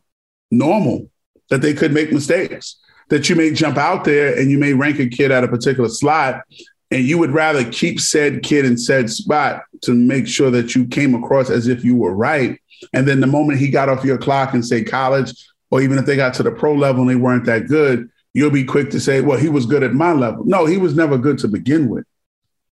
normal, 0.51 1.11
that 1.51 1.63
they 1.63 1.75
could 1.75 1.93
make 1.93 2.13
mistakes, 2.13 2.77
that 3.11 3.29
you 3.29 3.37
may 3.37 3.53
jump 3.53 3.77
out 3.77 4.05
there 4.05 4.39
and 4.39 4.51
you 4.51 4.59
may 4.59 4.73
rank 4.73 4.99
a 4.99 5.09
kid 5.09 5.31
at 5.31 5.45
a 5.45 5.49
particular 5.49 5.89
slot, 5.89 6.43
and 6.91 7.05
you 7.05 7.19
would 7.19 7.33
rather 7.33 7.69
keep 7.71 8.01
said 8.01 8.43
kid 8.43 8.65
in 8.65 8.79
said 8.79 9.11
spot 9.11 9.63
to 9.83 9.95
make 9.95 10.27
sure 10.27 10.51
that 10.51 10.75
you 10.75 10.87
came 10.87 11.15
across 11.15 11.51
as 11.51 11.69
if 11.69 11.85
you 11.85 11.97
were 11.97 12.15
right. 12.15 12.59
And 12.93 13.07
then 13.07 13.21
the 13.21 13.27
moment 13.27 13.59
he 13.59 13.71
got 13.71 13.89
off 13.89 14.05
your 14.05 14.19
clock 14.19 14.55
and 14.55 14.65
say 14.65 14.85
college 14.85 15.33
or 15.71 15.83
even 15.83 15.99
if 15.99 16.07
they 16.07 16.17
got 16.17 16.35
to 16.35 16.43
the 16.43 16.51
pro 16.51 16.75
level 16.75 17.03
and 17.03 17.11
they 17.11 17.17
weren't 17.17 17.45
that 17.47 17.67
good, 17.67 18.09
you'll 18.37 18.51
be 18.51 18.65
quick 18.65 18.91
to 18.91 19.01
say, 19.01 19.23
well, 19.23 19.39
he 19.39 19.49
was 19.49 19.65
good 19.65 19.83
at 19.83 19.95
my 19.95 20.13
level. 20.13 20.45
No, 20.45 20.67
he 20.67 20.77
was 20.77 20.95
never 20.95 21.17
good 21.17 21.39
to 21.39 21.49
begin 21.49 21.89
with. 21.89 22.05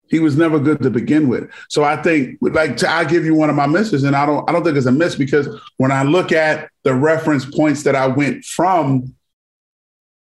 He 0.08 0.20
was 0.20 0.36
never 0.36 0.60
good 0.60 0.80
to 0.82 0.88
begin 0.88 1.28
with. 1.28 1.50
So 1.68 1.82
I 1.82 2.00
think, 2.00 2.38
like, 2.40 2.84
I 2.84 3.02
give 3.02 3.24
you 3.24 3.34
one 3.34 3.50
of 3.50 3.56
my 3.56 3.66
misses, 3.66 4.04
and 4.04 4.14
I 4.14 4.24
don't, 4.24 4.48
I 4.48 4.52
don't 4.52 4.62
think 4.62 4.76
it's 4.76 4.86
a 4.86 4.92
miss 4.92 5.16
because 5.16 5.48
when 5.76 5.90
I 5.90 6.04
look 6.04 6.30
at 6.30 6.70
the 6.84 6.94
reference 6.94 7.44
points 7.44 7.82
that 7.82 7.96
I 7.96 8.06
went 8.06 8.44
from, 8.44 9.16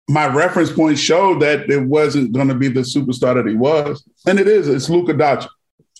my 0.08 0.28
reference 0.28 0.72
point 0.72 1.00
showed 1.00 1.42
that 1.42 1.68
it 1.68 1.82
wasn't 1.82 2.32
going 2.32 2.50
to 2.50 2.56
be 2.56 2.68
the 2.68 2.82
superstar 2.82 3.34
that 3.34 3.48
he 3.48 3.56
was, 3.56 4.08
and 4.28 4.40
it 4.40 4.48
is. 4.48 4.68
It's 4.68 4.88
Luka 4.88 5.16
Doncic. 5.16 5.50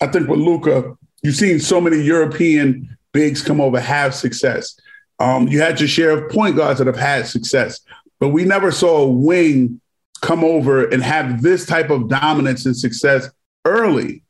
I 0.00 0.06
think 0.06 0.28
with 0.28 0.38
Luka, 0.38 0.96
you've 1.24 1.34
seen 1.34 1.58
so 1.58 1.80
many 1.80 2.00
European 2.00 2.96
bigs 3.12 3.42
come 3.42 3.60
over 3.60 3.80
have 3.80 4.14
success. 4.14 4.78
Um, 5.18 5.48
you 5.48 5.60
had 5.60 5.80
your 5.80 5.88
share 5.88 6.10
of 6.10 6.30
point 6.30 6.56
guards 6.56 6.78
that 6.78 6.86
have 6.86 6.96
had 6.96 7.26
success, 7.26 7.80
but 8.24 8.30
we 8.30 8.46
never 8.46 8.72
saw 8.72 9.02
a 9.02 9.06
wing 9.06 9.82
come 10.22 10.44
over 10.44 10.88
and 10.88 11.02
have 11.02 11.42
this 11.42 11.66
type 11.66 11.90
of 11.90 12.08
dominance 12.08 12.64
and 12.64 12.74
success 12.74 13.28
early. 13.66 14.22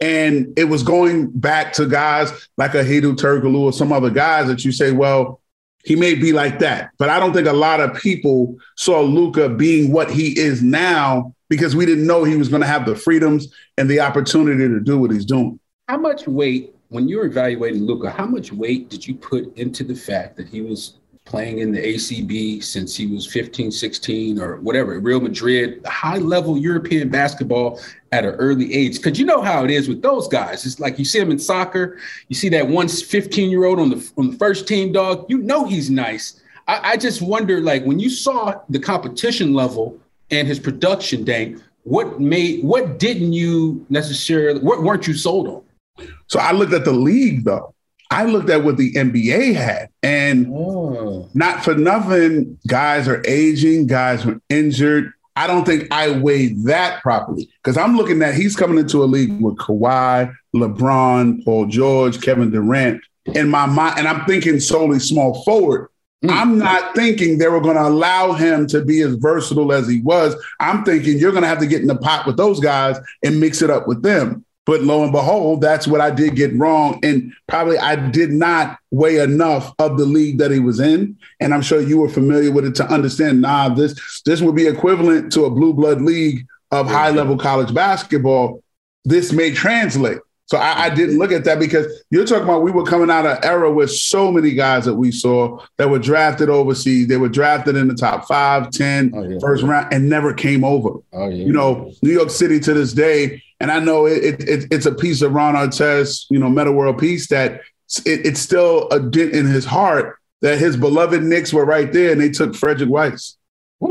And 0.00 0.56
it 0.56 0.66
was 0.66 0.84
going 0.84 1.32
back 1.32 1.72
to 1.72 1.86
guys 1.86 2.30
like 2.56 2.76
a 2.76 2.84
Hedo 2.84 3.16
Turkoglu 3.16 3.58
or 3.58 3.72
some 3.72 3.90
other 3.90 4.08
guys 4.08 4.46
that 4.46 4.64
you 4.64 4.70
say, 4.70 4.92
well, 4.92 5.40
he 5.84 5.96
may 5.96 6.14
be 6.14 6.32
like 6.32 6.60
that. 6.60 6.90
But 6.96 7.08
I 7.08 7.18
don't 7.18 7.32
think 7.32 7.48
a 7.48 7.52
lot 7.52 7.80
of 7.80 8.00
people 8.00 8.56
saw 8.76 9.00
Luka 9.00 9.48
being 9.48 9.90
what 9.90 10.12
he 10.12 10.38
is 10.38 10.62
now 10.62 11.34
because 11.48 11.74
we 11.74 11.84
didn't 11.84 12.06
know 12.06 12.22
he 12.22 12.36
was 12.36 12.48
going 12.48 12.62
to 12.62 12.68
have 12.68 12.86
the 12.86 12.94
freedoms 12.94 13.52
and 13.76 13.90
the 13.90 13.98
opportunity 13.98 14.68
to 14.68 14.78
do 14.78 14.96
what 14.96 15.10
he's 15.10 15.24
doing. 15.24 15.58
How 15.88 15.98
much 15.98 16.28
weight 16.28 16.72
when 16.90 17.08
you 17.08 17.16
were 17.16 17.26
evaluating 17.26 17.82
Luka, 17.82 18.10
how 18.10 18.26
much 18.26 18.52
weight 18.52 18.90
did 18.90 19.04
you 19.04 19.16
put 19.16 19.56
into 19.56 19.82
the 19.82 19.96
fact 19.96 20.36
that 20.36 20.48
he 20.48 20.60
was 20.60 20.99
playing 21.30 21.60
in 21.60 21.70
the 21.70 21.78
ACB 21.78 22.62
since 22.62 22.96
he 22.96 23.06
was 23.06 23.24
15, 23.24 23.70
16, 23.70 24.40
or 24.40 24.56
whatever, 24.56 24.98
Real 24.98 25.20
Madrid, 25.20 25.80
high 25.86 26.18
level 26.18 26.58
European 26.58 27.08
basketball 27.08 27.80
at 28.10 28.24
an 28.24 28.34
early 28.34 28.74
age? 28.74 28.96
Because 28.96 29.18
you 29.18 29.24
know 29.24 29.40
how 29.40 29.64
it 29.64 29.70
is 29.70 29.88
with 29.88 30.02
those 30.02 30.26
guys. 30.26 30.66
It's 30.66 30.80
like 30.80 30.98
you 30.98 31.04
see 31.04 31.20
them 31.20 31.30
in 31.30 31.38
soccer, 31.38 31.98
you 32.28 32.34
see 32.34 32.48
that 32.48 32.66
one 32.66 32.88
15 32.88 33.48
year 33.48 33.64
old 33.64 33.78
on 33.78 33.90
the, 33.90 34.12
on 34.18 34.32
the 34.32 34.36
first 34.36 34.66
team 34.66 34.90
dog, 34.90 35.24
you 35.28 35.38
know 35.38 35.64
he's 35.64 35.88
nice. 35.88 36.42
I, 36.66 36.90
I 36.92 36.96
just 36.96 37.22
wonder, 37.22 37.60
like, 37.60 37.84
when 37.84 38.00
you 38.00 38.10
saw 38.10 38.60
the 38.68 38.80
competition 38.80 39.54
level 39.54 39.98
and 40.32 40.48
his 40.48 40.58
production, 40.58 41.22
Dane, 41.22 41.62
what 41.84 42.20
made, 42.20 42.64
what 42.64 42.98
didn't 42.98 43.32
you 43.32 43.86
necessarily, 43.88 44.60
what 44.60 44.82
weren't 44.82 45.06
you 45.06 45.14
sold 45.14 45.46
on? 45.46 46.08
So 46.26 46.40
I 46.40 46.50
looked 46.52 46.72
at 46.72 46.84
the 46.84 46.92
league 46.92 47.44
though. 47.44 47.74
I 48.10 48.24
looked 48.24 48.50
at 48.50 48.64
what 48.64 48.76
the 48.76 48.92
NBA 48.92 49.54
had, 49.54 49.88
and 50.02 50.48
oh. 50.52 51.28
not 51.32 51.62
for 51.64 51.74
nothing, 51.74 52.58
guys 52.66 53.06
are 53.06 53.22
aging, 53.26 53.86
guys 53.86 54.26
were 54.26 54.40
injured. 54.48 55.12
I 55.36 55.46
don't 55.46 55.64
think 55.64 55.86
I 55.92 56.10
weighed 56.10 56.64
that 56.64 57.02
properly 57.02 57.48
because 57.62 57.76
I'm 57.76 57.96
looking 57.96 58.20
at 58.22 58.34
he's 58.34 58.56
coming 58.56 58.78
into 58.78 59.02
a 59.02 59.06
league 59.06 59.40
with 59.40 59.56
Kawhi, 59.58 60.34
LeBron, 60.54 61.44
Paul 61.44 61.66
George, 61.66 62.20
Kevin 62.20 62.50
Durant 62.50 63.00
in 63.26 63.48
my 63.48 63.66
mind, 63.66 63.98
and 63.98 64.08
I'm 64.08 64.26
thinking 64.26 64.58
solely 64.58 64.98
small 64.98 65.42
forward. 65.44 65.88
Mm. 66.24 66.30
I'm 66.30 66.58
not 66.58 66.94
thinking 66.94 67.38
they 67.38 67.48
were 67.48 67.60
going 67.60 67.76
to 67.76 67.86
allow 67.86 68.32
him 68.32 68.66
to 68.68 68.84
be 68.84 69.00
as 69.02 69.14
versatile 69.14 69.72
as 69.72 69.88
he 69.88 70.02
was. 70.02 70.34
I'm 70.58 70.84
thinking 70.84 71.18
you're 71.18 71.32
going 71.32 71.42
to 71.42 71.48
have 71.48 71.60
to 71.60 71.66
get 71.66 71.80
in 71.80 71.86
the 71.86 71.96
pot 71.96 72.26
with 72.26 72.36
those 72.36 72.60
guys 72.60 72.98
and 73.22 73.40
mix 73.40 73.62
it 73.62 73.70
up 73.70 73.88
with 73.88 74.02
them. 74.02 74.44
But 74.70 74.82
lo 74.82 75.02
and 75.02 75.10
behold, 75.10 75.62
that's 75.62 75.88
what 75.88 76.00
I 76.00 76.12
did 76.12 76.36
get 76.36 76.54
wrong. 76.54 77.00
And 77.02 77.32
probably 77.48 77.76
I 77.76 77.96
did 77.96 78.30
not 78.30 78.78
weigh 78.92 79.18
enough 79.18 79.74
of 79.80 79.98
the 79.98 80.04
league 80.04 80.38
that 80.38 80.52
he 80.52 80.60
was 80.60 80.78
in. 80.78 81.18
And 81.40 81.52
I'm 81.52 81.60
sure 81.60 81.80
you 81.80 81.98
were 81.98 82.08
familiar 82.08 82.52
with 82.52 82.64
it 82.64 82.76
to 82.76 82.86
understand, 82.86 83.40
nah, 83.40 83.70
this 83.70 84.22
this 84.24 84.40
would 84.40 84.54
be 84.54 84.68
equivalent 84.68 85.32
to 85.32 85.46
a 85.46 85.50
blue 85.50 85.74
blood 85.74 86.00
league 86.00 86.46
of 86.70 86.86
high 86.86 87.10
level 87.10 87.36
college 87.36 87.74
basketball. 87.74 88.62
This 89.04 89.32
may 89.32 89.50
translate. 89.50 90.18
So 90.46 90.56
I, 90.56 90.84
I, 90.84 90.90
didn't 90.90 91.18
look 91.18 91.32
at 91.32 91.44
that 91.44 91.58
because 91.58 92.04
you're 92.10 92.24
talking 92.24 92.44
about 92.44 92.62
we 92.62 92.70
were 92.70 92.84
coming 92.84 93.10
out 93.10 93.26
of 93.26 93.38
an 93.38 93.44
era 93.44 93.72
with 93.72 93.90
so 93.90 94.30
many 94.30 94.52
guys 94.52 94.84
that 94.84 94.94
we 94.94 95.10
saw 95.10 95.64
that 95.78 95.90
were 95.90 95.98
drafted 95.98 96.48
overseas. 96.48 97.08
They 97.08 97.16
were 97.16 97.28
drafted 97.28 97.76
in 97.76 97.88
the 97.88 97.94
top 97.94 98.26
five, 98.26 98.70
10, 98.70 99.12
oh, 99.14 99.22
yeah. 99.22 99.38
first 99.40 99.62
round, 99.64 99.92
and 99.92 100.08
never 100.08 100.34
came 100.34 100.64
over. 100.64 100.98
Oh, 101.12 101.28
yeah. 101.28 101.44
You 101.44 101.52
know, 101.52 101.92
New 102.02 102.10
York 102.12 102.30
City 102.30 102.58
to 102.60 102.74
this 102.74 102.92
day 102.92 103.40
and 103.60 103.70
I 103.70 103.78
know 103.78 104.06
it, 104.06 104.40
it, 104.40 104.66
it's 104.70 104.86
a 104.86 104.94
piece 104.94 105.20
of 105.22 105.32
Ron 105.32 105.54
Artest, 105.54 106.26
you 106.30 106.38
know, 106.38 106.48
Metta 106.48 106.72
World 106.72 106.98
Peace 106.98 107.28
that 107.28 107.60
it, 108.06 108.26
it's 108.26 108.40
still 108.40 108.88
a 108.90 108.98
dent 108.98 109.32
in 109.32 109.46
his 109.46 109.66
heart 109.66 110.18
that 110.40 110.58
his 110.58 110.76
beloved 110.76 111.22
Knicks 111.22 111.52
were 111.52 111.66
right 111.66 111.92
there 111.92 112.12
and 112.12 112.20
they 112.20 112.30
took 112.30 112.52
Frédéric 112.52 112.88
Weis, 112.88 113.36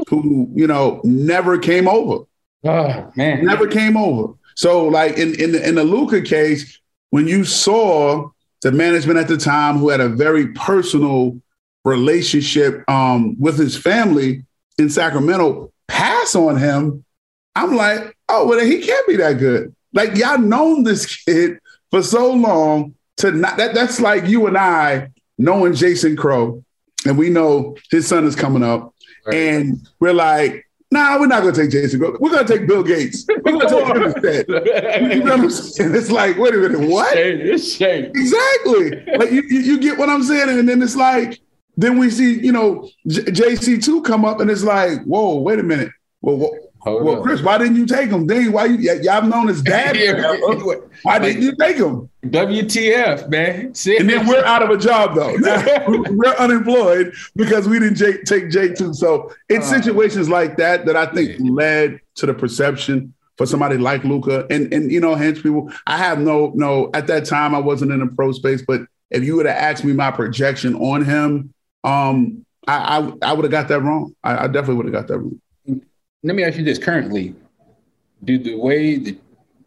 who, 0.09 0.49
you 0.55 0.65
know, 0.65 0.99
never 1.03 1.59
came 1.59 1.87
over. 1.87 2.25
Oh, 2.63 3.11
man. 3.15 3.45
Never 3.45 3.67
came 3.67 3.95
over. 3.95 4.33
So, 4.55 4.87
like 4.87 5.17
in, 5.17 5.39
in, 5.39 5.51
the, 5.51 5.67
in 5.67 5.75
the 5.75 5.83
Luka 5.83 6.21
case, 6.21 6.79
when 7.11 7.27
you 7.27 7.45
saw 7.45 8.29
the 8.61 8.71
management 8.71 9.19
at 9.19 9.27
the 9.27 9.37
time 9.37 9.77
who 9.77 9.89
had 9.89 10.01
a 10.01 10.09
very 10.09 10.47
personal 10.47 11.39
relationship 11.85 12.83
um, 12.89 13.39
with 13.39 13.57
his 13.57 13.77
family 13.77 14.43
in 14.77 14.89
Sacramento 14.89 15.71
pass 15.87 16.35
on 16.35 16.57
him, 16.57 17.05
I'm 17.55 17.75
like, 17.75 18.15
oh, 18.27 18.47
well, 18.47 18.63
he 18.63 18.81
can't 18.81 19.07
be 19.07 19.17
that 19.17 19.37
good. 19.37 19.75
Like 19.93 20.15
y'all 20.15 20.37
known 20.37 20.83
this 20.83 21.23
kid 21.23 21.59
for 21.91 22.03
so 22.03 22.31
long 22.31 22.95
to 23.17 23.31
not 23.31 23.57
that 23.57 23.73
that's 23.73 23.99
like 23.99 24.27
you 24.27 24.47
and 24.47 24.57
I 24.57 25.09
knowing 25.37 25.73
Jason 25.73 26.15
Crow, 26.15 26.63
and 27.05 27.17
we 27.17 27.29
know 27.29 27.75
his 27.91 28.07
son 28.07 28.25
is 28.25 28.35
coming 28.35 28.63
up, 28.63 28.93
right. 29.25 29.35
and 29.35 29.87
we're 29.99 30.13
like, 30.13 30.67
nah, 30.91 31.19
we're 31.19 31.27
not 31.27 31.41
gonna 31.41 31.55
take 31.55 31.71
Jason 31.71 31.99
Crow. 31.99 32.17
We're 32.19 32.31
gonna 32.31 32.47
take 32.47 32.67
Bill 32.67 32.83
Gates. 32.83 33.25
We're 33.43 33.57
gonna 33.57 33.69
take 33.69 33.95
him 33.95 34.03
instead. 34.03 34.45
You 35.11 35.23
know 35.23 35.31
what 35.31 35.39
I'm 35.39 35.49
saying? 35.49 35.95
It's 35.95 36.11
like, 36.11 36.37
wait 36.37 36.53
a 36.53 36.57
minute, 36.57 36.89
what? 36.89 37.17
It's 37.17 37.73
shame. 37.73 38.05
Exactly. 38.05 39.05
like 39.17 39.31
you, 39.31 39.41
you 39.43 39.79
get 39.79 39.97
what 39.97 40.09
I'm 40.09 40.23
saying, 40.23 40.59
and 40.59 40.69
then 40.69 40.81
it's 40.81 40.95
like, 40.95 41.39
then 41.77 41.97
we 41.97 42.09
see, 42.09 42.39
you 42.39 42.51
know, 42.51 42.89
J- 43.07 43.23
JC2 43.23 44.03
come 44.03 44.25
up, 44.25 44.39
and 44.39 44.51
it's 44.51 44.63
like, 44.63 45.03
whoa, 45.03 45.39
wait 45.39 45.59
a 45.59 45.63
minute. 45.63 45.89
Well, 46.21 46.51
Hold 46.81 47.03
well, 47.03 47.17
up. 47.17 47.23
Kris, 47.23 47.41
why 47.41 47.57
didn't 47.57 47.75
you 47.75 47.85
take 47.85 48.09
him? 48.09 48.25
Dang, 48.25 48.51
why 48.53 48.65
you 48.65 48.77
y- 48.77 48.99
y'all 49.01 49.21
known 49.23 49.49
as 49.49 49.61
dad? 49.61 49.95
Why 51.03 51.19
didn't 51.19 51.41
you 51.41 51.55
take 51.55 51.77
him? 51.77 52.09
WTF, 52.25 53.29
man? 53.29 53.73
And 53.99 54.09
then 54.09 54.27
we're 54.27 54.43
out 54.43 54.63
of 54.63 54.69
a 54.69 54.77
job 54.77 55.15
though. 55.15 55.33
we're 56.09 56.35
unemployed 56.35 57.13
because 57.35 57.67
we 57.67 57.79
didn't 57.79 57.95
J- 57.95 58.21
take 58.23 58.49
J 58.49 58.73
two. 58.73 58.93
So 58.93 59.31
it's 59.49 59.71
Uh. 59.71 59.81
situations 59.81 60.29
like 60.29 60.57
that 60.57 60.85
that 60.85 60.95
I 60.95 61.05
think 61.07 61.37
led 61.39 61.99
to 62.15 62.25
the 62.25 62.33
perception 62.33 63.13
for 63.37 63.45
somebody 63.45 63.77
like 63.77 64.03
Luka. 64.03 64.45
And 64.49 64.71
and 64.73 64.91
you 64.91 64.99
know, 64.99 65.15
hence 65.15 65.41
people. 65.41 65.71
I 65.87 65.97
have 65.97 66.19
no 66.19 66.51
no. 66.55 66.89
At 66.93 67.07
that 67.07 67.25
time, 67.25 67.53
I 67.55 67.59
wasn't 67.59 67.91
in 67.91 67.99
the 67.99 68.07
pro 68.07 68.31
space, 68.31 68.61
but 68.65 68.81
if 69.11 69.23
you 69.23 69.35
would 69.35 69.45
have 69.45 69.57
asked 69.57 69.83
me 69.83 69.93
my 69.93 70.11
projection 70.11 70.75
on 70.75 71.03
him, 71.03 71.53
um, 71.83 72.45
I 72.67 72.99
I, 72.99 73.29
I 73.29 73.33
would 73.33 73.43
have 73.43 73.51
got 73.51 73.67
that 73.69 73.81
wrong. 73.81 74.15
I, 74.23 74.43
I 74.43 74.47
definitely 74.47 74.75
would 74.75 74.85
have 74.85 74.93
got 74.93 75.07
that 75.07 75.19
wrong. 75.19 75.41
Let 76.23 76.35
me 76.35 76.43
ask 76.43 76.57
you 76.57 76.63
this: 76.65 76.77
Currently, 76.77 77.33
do 78.23 78.37
the 78.37 78.55
way 78.55 78.97
that 78.97 79.17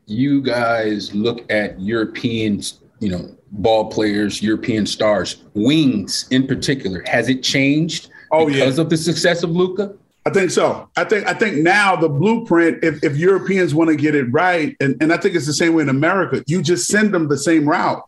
you 0.06 0.42
guys 0.42 1.14
look 1.14 1.50
at 1.50 1.80
European, 1.80 2.60
you 3.00 3.10
know, 3.10 3.34
ball 3.52 3.86
players, 3.90 4.42
European 4.42 4.84
stars, 4.86 5.42
wings 5.54 6.26
in 6.30 6.46
particular, 6.46 7.02
has 7.06 7.28
it 7.28 7.42
changed 7.42 8.08
Oh, 8.30 8.48
yeah. 8.48 8.54
because 8.64 8.78
of 8.78 8.90
the 8.90 8.96
success 8.96 9.42
of 9.42 9.50
Luka? 9.50 9.94
I 10.26 10.30
think 10.30 10.50
so. 10.50 10.88
I 10.96 11.04
think 11.04 11.26
I 11.26 11.32
think 11.34 11.56
now 11.58 11.96
the 11.96 12.08
blueprint, 12.08 12.84
if, 12.84 13.02
if 13.02 13.16
Europeans 13.16 13.74
want 13.74 13.88
to 13.88 13.96
get 13.96 14.14
it 14.14 14.24
right, 14.24 14.76
and, 14.78 14.96
and 15.00 15.12
I 15.12 15.16
think 15.16 15.34
it's 15.34 15.46
the 15.46 15.54
same 15.54 15.72
way 15.74 15.82
in 15.82 15.88
America, 15.88 16.44
you 16.46 16.62
just 16.62 16.86
send 16.86 17.14
them 17.14 17.28
the 17.28 17.38
same 17.38 17.66
route. 17.68 18.02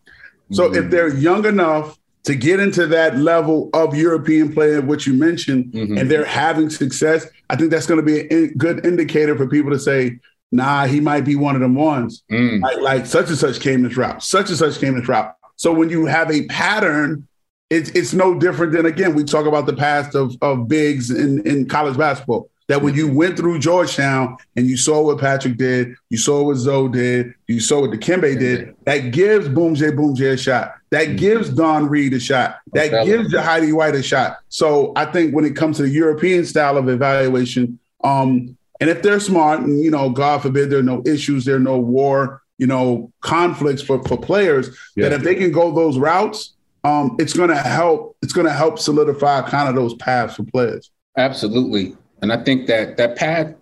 So 0.52 0.72
if 0.74 0.90
they're 0.90 1.08
young 1.08 1.46
enough 1.46 1.98
to 2.24 2.34
get 2.34 2.60
into 2.60 2.86
that 2.86 3.18
level 3.18 3.70
of 3.74 3.96
European 3.96 4.52
player, 4.52 4.80
which 4.80 5.06
you 5.06 5.14
mentioned, 5.14 5.72
Mhm. 5.72 5.98
and 6.00 6.10
they're 6.10 6.24
having 6.24 6.70
success, 6.70 7.26
I 7.54 7.56
think 7.56 7.70
that's 7.70 7.86
going 7.86 8.00
to 8.00 8.04
be 8.04 8.18
a 8.18 8.26
in- 8.28 8.54
good 8.54 8.84
indicator 8.84 9.36
for 9.36 9.46
people 9.46 9.70
to 9.70 9.78
say, 9.78 10.18
nah, 10.50 10.86
he 10.86 10.98
might 10.98 11.20
be 11.20 11.36
one 11.36 11.54
of 11.54 11.60
them 11.60 11.76
ones. 11.76 12.24
Mm. 12.28 12.60
Like, 12.60 12.78
like 12.78 13.06
such 13.06 13.28
and 13.28 13.38
such 13.38 13.60
came 13.60 13.82
this 13.82 13.96
route, 13.96 14.24
such 14.24 14.48
and 14.48 14.58
such 14.58 14.80
came 14.80 14.98
this 14.98 15.06
route. 15.06 15.32
So 15.54 15.72
when 15.72 15.88
you 15.88 16.04
have 16.06 16.32
a 16.32 16.46
pattern, 16.46 17.28
it's 17.70 17.90
it's 17.90 18.12
no 18.12 18.36
different 18.36 18.72
than 18.72 18.86
again, 18.86 19.14
we 19.14 19.22
talk 19.22 19.46
about 19.46 19.66
the 19.66 19.72
past 19.72 20.16
of 20.16 20.36
of 20.42 20.66
bigs 20.66 21.12
in, 21.12 21.46
in 21.46 21.68
college 21.68 21.96
basketball. 21.96 22.50
That 22.68 22.80
when 22.80 22.94
you 22.94 23.12
went 23.12 23.36
through 23.36 23.58
Georgetown 23.58 24.38
and 24.56 24.66
you 24.66 24.78
saw 24.78 25.02
what 25.02 25.18
Patrick 25.18 25.58
did, 25.58 25.94
you 26.08 26.16
saw 26.16 26.42
what 26.44 26.56
Zo 26.56 26.88
did, 26.88 27.34
you 27.46 27.60
saw 27.60 27.82
what 27.82 27.90
Dikembe 27.90 28.38
did, 28.38 28.74
that 28.86 29.10
gives 29.12 29.48
Boumtje 29.48 29.94
Boumtje 29.94 30.32
a 30.32 30.36
shot. 30.36 30.74
That 30.90 31.16
gives 31.16 31.50
Don 31.50 31.88
Reid 31.88 32.14
a 32.14 32.20
shot. 32.20 32.56
That 32.72 32.92
Okay. 32.94 33.04
gives 33.04 33.34
Jahidi 33.34 33.72
White 33.74 33.94
a 33.96 34.02
shot. 34.02 34.38
So 34.48 34.92
I 34.96 35.04
think 35.04 35.34
when 35.34 35.44
it 35.44 35.54
comes 35.56 35.76
to 35.76 35.82
the 35.82 35.90
European 35.90 36.46
style 36.46 36.78
of 36.78 36.88
evaluation, 36.88 37.78
um, 38.02 38.56
and 38.80 38.88
if 38.88 39.02
they're 39.02 39.20
smart 39.20 39.60
and 39.60 39.82
you 39.82 39.90
know, 39.90 40.08
God 40.08 40.40
forbid 40.40 40.70
there 40.70 40.78
are 40.78 40.82
no 40.82 41.02
issues, 41.04 41.44
there 41.44 41.56
are 41.56 41.60
no 41.60 41.78
war, 41.78 42.40
you 42.56 42.66
know, 42.66 43.12
conflicts 43.20 43.82
for, 43.82 44.02
for 44.04 44.16
players, 44.16 44.70
that 44.96 45.12
if 45.12 45.22
they 45.22 45.34
can 45.34 45.52
go 45.52 45.70
those 45.74 45.98
routes, 45.98 46.54
um, 46.84 47.16
it's 47.18 47.34
gonna 47.34 47.56
help, 47.58 48.16
it's 48.22 48.32
gonna 48.32 48.52
help 48.52 48.78
solidify 48.78 49.42
kind 49.50 49.68
of 49.68 49.74
those 49.74 49.94
paths 49.94 50.36
for 50.36 50.44
players. 50.44 50.90
Absolutely. 51.18 51.96
And 52.24 52.32
I 52.32 52.42
think 52.42 52.66
that 52.68 52.96
that 52.96 53.16
path 53.16 53.52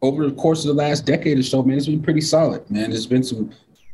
over 0.00 0.28
the 0.28 0.36
course 0.36 0.60
of 0.64 0.68
the 0.68 0.80
last 0.80 1.04
decade 1.04 1.36
or 1.36 1.42
so, 1.42 1.64
man, 1.64 1.78
it's 1.78 1.88
been 1.88 2.00
pretty 2.00 2.20
solid, 2.20 2.70
man. 2.70 2.90
There's 2.90 3.08
been 3.08 3.24
some 3.24 3.50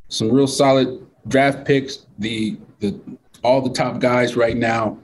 some 0.09 0.31
real 0.31 0.47
solid 0.47 1.07
draft 1.27 1.67
picks. 1.67 2.05
The 2.19 2.59
the 2.81 3.01
all 3.43 3.63
the 3.63 3.73
top 3.73 3.99
guys 3.99 4.37
right 4.37 4.59
now 4.59 4.99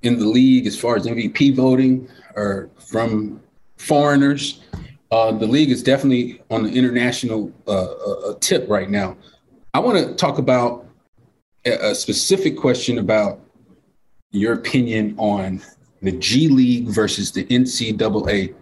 in 0.00 0.18
the 0.18 0.24
league 0.24 0.66
as 0.66 0.80
far 0.80 0.96
as 0.96 1.04
MVP 1.04 1.56
voting 1.56 2.08
are 2.36 2.70
from 2.78 3.38
foreigners. 3.76 4.62
Uh, 5.10 5.32
the 5.32 5.46
league 5.46 5.70
is 5.70 5.82
definitely 5.82 6.40
on 6.50 6.62
the 6.62 6.70
international 6.70 7.52
uh, 7.66 7.84
uh, 7.84 8.34
tip 8.40 8.66
right 8.66 8.88
now. 8.88 9.14
I 9.74 9.80
want 9.80 9.98
to 9.98 10.14
talk 10.14 10.38
about 10.38 10.86
a, 11.66 11.90
a 11.90 11.94
specific 11.94 12.56
question 12.56 12.96
about 12.96 13.40
your 14.30 14.54
opinion 14.54 15.16
on 15.18 15.60
the 16.02 16.12
G 16.12 16.48
League 16.48 16.88
versus 16.88 17.32
the 17.32 17.44
NCAA. 17.44 18.54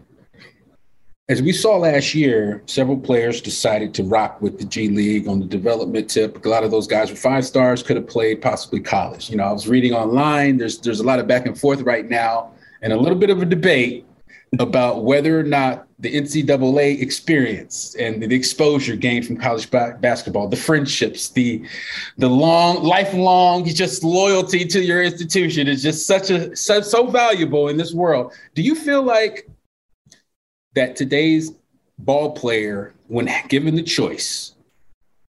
As 1.28 1.42
we 1.42 1.52
saw 1.52 1.76
last 1.76 2.14
year, 2.14 2.62
several 2.66 2.96
players 2.96 3.40
decided 3.40 3.92
to 3.94 4.04
rock 4.04 4.40
with 4.40 4.58
the 4.58 4.64
G 4.64 4.88
League 4.88 5.26
on 5.26 5.40
the 5.40 5.46
development 5.46 6.08
tip. 6.08 6.44
A 6.44 6.48
lot 6.48 6.62
of 6.62 6.70
those 6.70 6.86
guys 6.86 7.10
were 7.10 7.16
five 7.16 7.44
stars, 7.44 7.82
could 7.82 7.96
have 7.96 8.06
played 8.06 8.40
possibly 8.40 8.78
college. 8.78 9.28
You 9.28 9.36
know, 9.36 9.44
I 9.44 9.52
was 9.52 9.68
reading 9.68 9.92
online. 9.92 10.56
There's 10.56 10.78
there's 10.78 11.00
a 11.00 11.04
lot 11.04 11.18
of 11.18 11.26
back 11.26 11.46
and 11.46 11.58
forth 11.58 11.80
right 11.82 12.08
now, 12.08 12.52
and 12.82 12.92
a 12.92 12.96
little 12.96 13.18
bit 13.18 13.30
of 13.30 13.42
a 13.42 13.44
debate 13.44 14.06
about 14.60 15.02
whether 15.04 15.38
or 15.38 15.42
not 15.42 15.85
the 15.98 16.14
NCAA 16.14 17.00
experience 17.00 17.94
and 17.98 18.22
the 18.22 18.34
exposure 18.34 18.96
gained 18.96 19.26
from 19.26 19.38
college 19.38 19.70
ba- 19.70 19.96
basketball, 20.00 20.46
the 20.46 20.56
friendships, 20.56 21.30
the 21.30 21.66
the 22.18 22.28
long, 22.28 22.82
lifelong, 22.82 23.64
just 23.64 24.04
loyalty 24.04 24.66
to 24.66 24.80
your 24.80 25.02
institution 25.02 25.68
is 25.68 25.82
just 25.82 26.06
such 26.06 26.30
a 26.30 26.54
so, 26.54 26.82
so 26.82 27.06
valuable 27.06 27.68
in 27.68 27.76
this 27.78 27.94
world. 27.94 28.32
Do 28.54 28.62
you 28.62 28.74
feel 28.74 29.02
like 29.02 29.48
that 30.74 30.96
today's 30.96 31.52
ball 31.98 32.32
player, 32.32 32.92
when 33.08 33.30
given 33.48 33.74
the 33.74 33.82
choice, 33.82 34.54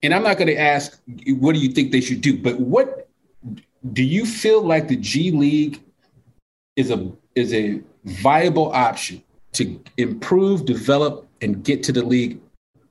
and 0.03 0.13
I'm 0.13 0.23
not 0.23 0.37
going 0.37 0.47
to 0.47 0.57
ask 0.57 0.99
what 1.39 1.55
do 1.55 1.59
you 1.59 1.69
think 1.69 1.93
they 1.93 2.01
should 2.01 2.19
do, 2.21 2.37
but 2.37 2.59
what 2.59 3.07
do 3.93 4.03
you 4.03 4.25
feel 4.25 4.61
like 4.61 4.89
the 4.89 4.97
G 4.97 5.31
League 5.31 5.81
is 6.75 6.91
a 6.91 7.09
is 7.35 7.53
a 7.53 7.81
viable 8.03 8.71
option 8.73 9.23
to 9.57 9.79
improve, 9.97 10.65
develop, 10.65 11.27
and 11.41 11.63
get 11.63 11.83
to 11.83 11.91
the 11.91 12.03
league 12.03 12.39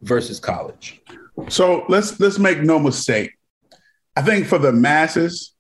versus 0.03 0.39
college? 0.39 1.01
So 1.49 1.85
let's 1.89 2.19
let's 2.19 2.39
make 2.39 2.61
no 2.61 2.79
mistake. 2.79 3.33
I 4.17 4.23
think 4.23 4.47
for 4.47 4.59
the 4.59 4.73
masses, 4.73 5.55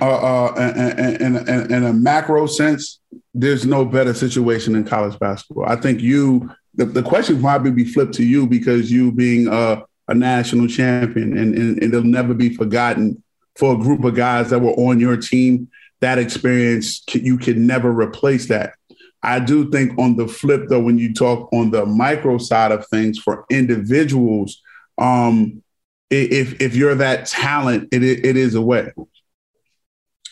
uh, 0.00 0.04
uh, 0.04 0.72
in, 1.20 1.36
in, 1.36 1.72
in, 1.72 1.84
a 1.84 1.92
macro 1.92 2.46
sense, 2.46 3.00
there's 3.34 3.66
no 3.66 3.84
better 3.84 4.14
situation 4.14 4.74
in 4.74 4.84
college 4.84 5.18
basketball. 5.18 5.66
I 5.66 5.76
think 5.76 6.00
you, 6.00 6.50
the, 6.74 6.86
the 6.86 7.02
question 7.02 7.40
probably 7.40 7.72
be 7.72 7.84
flipped 7.84 8.14
to 8.14 8.24
you 8.24 8.46
because 8.46 8.90
you 8.90 9.12
being 9.12 9.48
a, 9.48 9.82
a 10.08 10.14
national 10.14 10.68
champion, 10.68 11.36
and, 11.36 11.54
and 11.54 11.82
it'll 11.82 12.02
never 12.02 12.32
be 12.32 12.54
forgotten 12.54 13.22
for 13.56 13.74
a 13.74 13.78
group 13.78 14.02
of 14.04 14.14
guys 14.14 14.48
that 14.50 14.60
were 14.60 14.72
on 14.72 14.98
your 14.98 15.16
team. 15.16 15.68
That 16.00 16.18
experience, 16.18 17.04
you 17.12 17.38
can 17.38 17.66
never 17.66 17.92
replace 17.92 18.48
that. 18.48 18.74
I 19.22 19.38
do 19.38 19.70
think 19.70 19.98
on 19.98 20.16
the 20.16 20.26
flip, 20.26 20.68
though, 20.68 20.80
when 20.80 20.98
you 20.98 21.14
talk 21.14 21.48
on 21.52 21.70
the 21.70 21.86
micro 21.86 22.38
side 22.38 22.72
of 22.72 22.86
things 22.88 23.18
for 23.18 23.44
individuals, 23.50 24.60
um, 24.98 25.62
if 26.10 26.60
if 26.60 26.74
you're 26.74 26.96
that 26.96 27.26
talent, 27.26 27.88
it 27.92 28.02
it 28.02 28.36
is 28.36 28.54
a 28.54 28.62
way. 28.62 28.92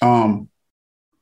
Um, 0.03 0.49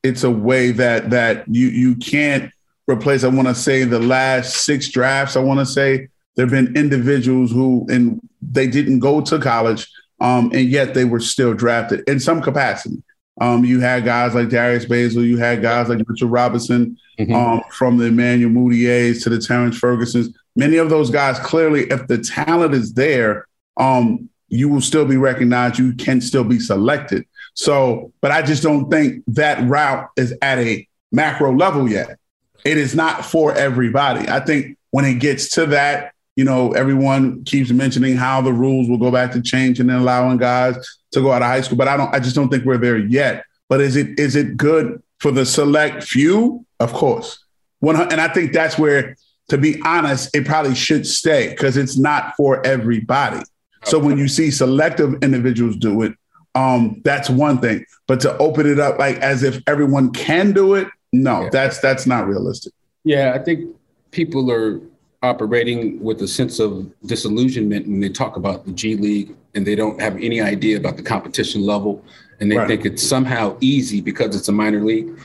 it's 0.03 0.23
a 0.23 0.31
way 0.31 0.71
that 0.71 1.11
that 1.11 1.45
you 1.47 1.67
you 1.67 1.95
can't 1.95 2.51
replace. 2.87 3.23
I 3.23 3.27
want 3.27 3.47
to 3.47 3.55
say 3.55 3.83
the 3.83 3.99
last 3.99 4.65
six 4.65 4.89
drafts. 4.89 5.35
I 5.35 5.41
want 5.41 5.59
to 5.59 5.65
say 5.65 6.07
there 6.35 6.45
have 6.45 6.51
been 6.51 6.75
individuals 6.75 7.51
who 7.51 7.85
and 7.89 8.19
they 8.41 8.67
didn't 8.67 8.99
go 8.99 9.21
to 9.21 9.39
college, 9.39 9.87
um, 10.19 10.51
and 10.53 10.69
yet 10.69 10.93
they 10.93 11.05
were 11.05 11.19
still 11.19 11.53
drafted 11.53 12.07
in 12.09 12.19
some 12.19 12.41
capacity. 12.41 13.01
Um, 13.39 13.63
you 13.63 13.79
had 13.79 14.05
guys 14.05 14.35
like 14.35 14.49
Darius 14.49 14.85
Bazley, 14.85 15.27
you 15.27 15.37
had 15.37 15.61
guys 15.61 15.89
like 15.89 15.99
Richard 16.07 16.27
Robinson, 16.27 16.97
um, 17.33 17.61
from 17.71 17.97
the 17.97 18.05
Emmanuel 18.05 18.51
Mudiays 18.51 19.23
to 19.23 19.29
the 19.29 19.39
Terrance 19.39 19.79
Fergusons. 19.79 20.33
Many 20.55 20.77
of 20.77 20.89
those 20.89 21.09
guys, 21.09 21.39
clearly, 21.39 21.83
if 21.89 22.07
the 22.07 22.17
talent 22.17 22.73
is 22.73 22.93
there, 22.93 23.47
um, 23.77 24.29
you 24.49 24.67
will 24.67 24.81
still 24.81 25.05
be 25.05 25.17
recognized. 25.17 25.79
You 25.79 25.93
can 25.93 26.21
still 26.21 26.43
be 26.43 26.59
selected. 26.59 27.25
So, 27.53 28.11
but 28.21 28.31
I 28.31 28.41
just 28.41 28.63
don't 28.63 28.89
think 28.89 29.23
that 29.27 29.67
route 29.67 30.09
is 30.17 30.33
at 30.41 30.59
a 30.59 30.87
macro 31.11 31.55
level 31.55 31.89
yet. 31.89 32.17
It 32.65 32.77
is 32.77 32.95
not 32.95 33.25
for 33.25 33.53
everybody. 33.53 34.27
I 34.27 34.39
think 34.39 34.77
when 34.91 35.05
it 35.05 35.15
gets 35.15 35.49
to 35.51 35.65
that, 35.67 36.13
you 36.39 36.45
know, 36.45 36.71
everyone 36.71 37.43
keeps 37.43 37.69
mentioning 37.69 38.15
how 38.15 38.39
the 38.39 38.53
rules 38.53 38.87
will 38.89 38.97
go 38.97 39.11
back 39.11 39.33
to 39.33 39.41
changing 39.41 39.81
and 39.81 39.89
then 39.89 39.97
allowing 39.99 40.37
guys 40.37 40.73
to 41.11 41.19
go 41.19 41.33
out 41.33 41.41
of 41.41 41.49
high 41.49 41.59
school. 41.59 41.77
But 41.77 41.89
I 41.89 41.97
don't. 41.97 42.15
I 42.15 42.19
just 42.21 42.33
don't 42.33 42.47
think 42.47 42.63
we're 42.63 42.77
there 42.77 42.97
yet. 42.97 43.43
But 43.67 43.81
is 43.81 43.97
it 43.97 44.17
is 44.17 44.37
it 44.37 44.55
good 44.55 45.03
for 45.17 45.31
the 45.31 45.45
select 45.45 46.01
few? 46.01 46.65
Of 46.79 46.93
course. 46.93 47.43
One, 47.81 47.97
and 48.09 48.21
I 48.21 48.29
think 48.29 48.53
that's 48.53 48.77
where, 48.79 49.17
to 49.49 49.57
be 49.57 49.81
honest, 49.83 50.33
it 50.33 50.45
probably 50.45 50.75
should 50.75 51.05
stay 51.05 51.49
because 51.49 51.75
it's 51.75 51.97
not 51.97 52.35
for 52.37 52.65
everybody. 52.65 53.43
So 53.83 53.99
when 53.99 54.17
you 54.17 54.29
see 54.29 54.49
selective 54.49 55.21
individuals 55.21 55.75
do 55.75 56.03
it, 56.03 56.13
um, 56.55 57.01
that's 57.03 57.29
one 57.29 57.57
thing. 57.59 57.83
But 58.07 58.21
to 58.21 58.37
open 58.37 58.65
it 58.65 58.79
up 58.79 58.97
like 58.97 59.17
as 59.17 59.43
if 59.43 59.61
everyone 59.67 60.13
can 60.13 60.53
do 60.53 60.75
it, 60.75 60.87
no, 61.11 61.41
Yeah. 61.41 61.49
that's 61.51 61.79
that's 61.79 62.05
not 62.05 62.29
realistic. 62.29 62.71
Yeah, 63.03 63.33
I 63.35 63.39
think 63.39 63.75
people 64.11 64.49
are 64.49 64.79
operating 65.21 66.01
with 66.01 66.21
a 66.21 66.27
sense 66.27 66.59
of 66.59 66.89
disillusionment 67.05 67.87
when 67.87 67.99
they 67.99 68.09
talk 68.09 68.37
about 68.37 68.65
the 68.65 68.71
G 68.71 68.95
League 68.95 69.35
and 69.55 69.65
they 69.65 69.75
don't 69.75 69.99
have 70.01 70.15
any 70.15 70.39
idea 70.41 70.77
about 70.77 70.95
the 70.97 71.03
competition 71.03 71.65
level 71.65 72.03
and 72.39 72.49
they 72.49 72.55
Right. 72.57 72.67
think 72.67 72.85
it's 72.85 73.03
somehow 73.03 73.57
easy 73.59 73.99
because 73.99 74.35
it's 74.35 74.47
a 74.47 74.51
minor 74.53 74.81
league. 74.83 75.19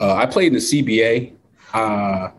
Uh, 0.00 0.14
I 0.14 0.26
played 0.26 0.48
in 0.48 0.52
the 0.54 0.60
CBA. 0.60 1.32
Uh, 1.74 2.30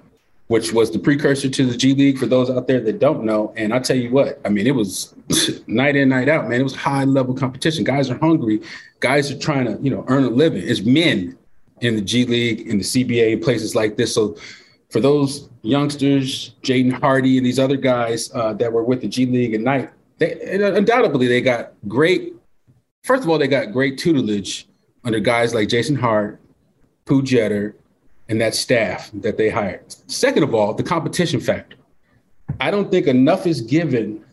which 0.48 0.74
was 0.74 0.90
the 0.90 0.98
precursor 0.98 1.48
to 1.48 1.64
the 1.68 1.78
G 1.78 1.94
League 1.94 2.18
for 2.18 2.26
those 2.26 2.50
out 2.50 2.66
there 2.66 2.80
that 2.80 2.98
don't 2.98 3.24
know. 3.24 3.54
And 3.56 3.72
I 3.72 3.78
tell 3.78 3.96
you 3.96 4.10
what, 4.10 4.42
I 4.44 4.50
mean, 4.50 4.66
it 4.66 4.74
was 4.74 5.14
night 5.68 5.96
in, 5.96 6.10
night 6.10 6.28
out, 6.28 6.50
man. 6.50 6.60
It 6.60 6.64
was 6.64 6.76
high 6.76 7.04
level 7.04 7.36
competition. 7.36 7.84
Guys 7.84 8.10
are 8.10 8.18
hungry. 8.18 8.60
Guys 9.00 9.30
are 9.30 9.38
trying 9.38 9.66
to, 9.66 9.78
you 9.80 9.92
know, 9.92 10.04
earn 10.08 10.24
a 10.24 10.30
living. 10.30 10.64
It's 10.66 10.82
men 10.82 11.38
in 11.82 11.94
the 11.96 12.02
G 12.02 12.26
League, 12.26 12.62
in 12.62 12.80
the 12.80 12.84
CBA, 12.84 13.34
in 13.34 13.40
places 13.42 13.76
like 13.76 13.96
this. 13.96 14.16
So 14.16 14.38
for 14.90 15.00
those 15.00 15.50
youngsters, 15.62 16.56
Jaden 16.64 17.00
Hardy 17.00 17.38
and 17.38 17.46
these 17.46 17.60
other 17.60 17.78
guys 17.78 18.32
uh, 18.34 18.54
that 18.54 18.72
were 18.72 18.84
with 18.84 19.02
the 19.02 19.08
G 19.08 19.26
League 19.26 19.54
Ignite, 19.54 19.92
they 20.18 20.40
undoubtedly 20.62 21.28
they 21.28 21.42
got 21.42 21.74
great. 21.88 22.34
First 23.04 23.24
of 23.24 23.30
all, 23.30 23.38
they 23.38 23.48
got 23.48 23.72
great 23.72 23.98
tutelage 23.98 24.68
under 25.04 25.20
guys 25.20 25.54
like 25.54 25.70
Jason 25.70 25.96
Hart, 25.96 26.40
Pooh 27.06 27.22
Jeter, 27.22 27.76
and 28.28 28.42
that 28.42 28.54
staff 28.56 29.10
that 29.14 29.38
they 29.38 29.50
hired. 29.50 29.84
Second 30.10 30.44
of 30.44 30.54
all, 30.54 30.74
the 30.74 30.84
competition 30.84 31.40
factor. 31.40 31.78
I 32.60 32.72
don't 32.72 32.92
think 32.92 33.08
enough 33.08 33.48
is 33.48 33.62
given, 33.62 34.24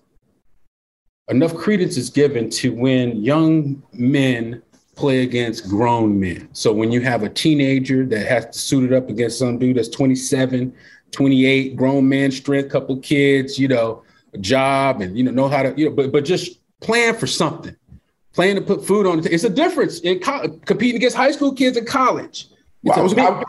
enough 1.29 1.55
credence 1.55 1.97
is 1.97 2.11
given 2.11 2.51
to 2.51 2.75
when 2.75 3.23
young 3.23 3.83
men 3.93 4.63
play 4.97 5.23
against 5.23 5.69
grown 5.69 6.19
men. 6.19 6.49
So 6.53 6.73
when 6.73 6.91
you 6.91 7.03
have 7.03 7.23
a 7.23 7.29
teenager 7.29 8.05
that 8.07 8.27
has 8.27 8.47
to 8.47 8.59
suit 8.59 8.91
it 8.91 8.97
up 8.97 9.09
against 9.09 9.39
some 9.39 9.59
dude 9.59 9.77
that's 9.77 9.89
27, 9.89 10.75
28, 11.13 11.77
grown 11.77 12.09
man 12.09 12.33
strength, 12.33 12.71
couple 12.71 12.99
kids, 12.99 13.59
you 13.59 13.69
know, 13.69 14.03
a 14.33 14.39
job 14.39 15.01
and 15.01 15.17
you 15.17 15.23
know 15.23 15.31
know 15.31 15.49
how 15.49 15.63
to, 15.63 15.73
you 15.77 15.89
know, 15.89 15.95
but 15.95 16.11
but 16.11 16.25
just 16.25 16.59
plan 16.81 17.15
for 17.15 17.27
something. 17.27 17.77
Plan 18.33 18.57
to 18.57 18.61
put 18.61 18.85
food 18.85 19.07
on 19.07 19.21
the 19.21 19.33
It's 19.33 19.45
a 19.45 19.51
difference 19.51 20.01
in 20.01 20.19
co- 20.19 20.49
competing 20.67 20.97
against 20.97 21.17
high 21.17 21.31
school 21.31 21.55
kids 21.55 21.77
in 21.77 21.87
college. 21.87 22.49
Well, 22.83 22.99
I 22.99 23.03
was, 23.03 23.17
I, 23.17 23.43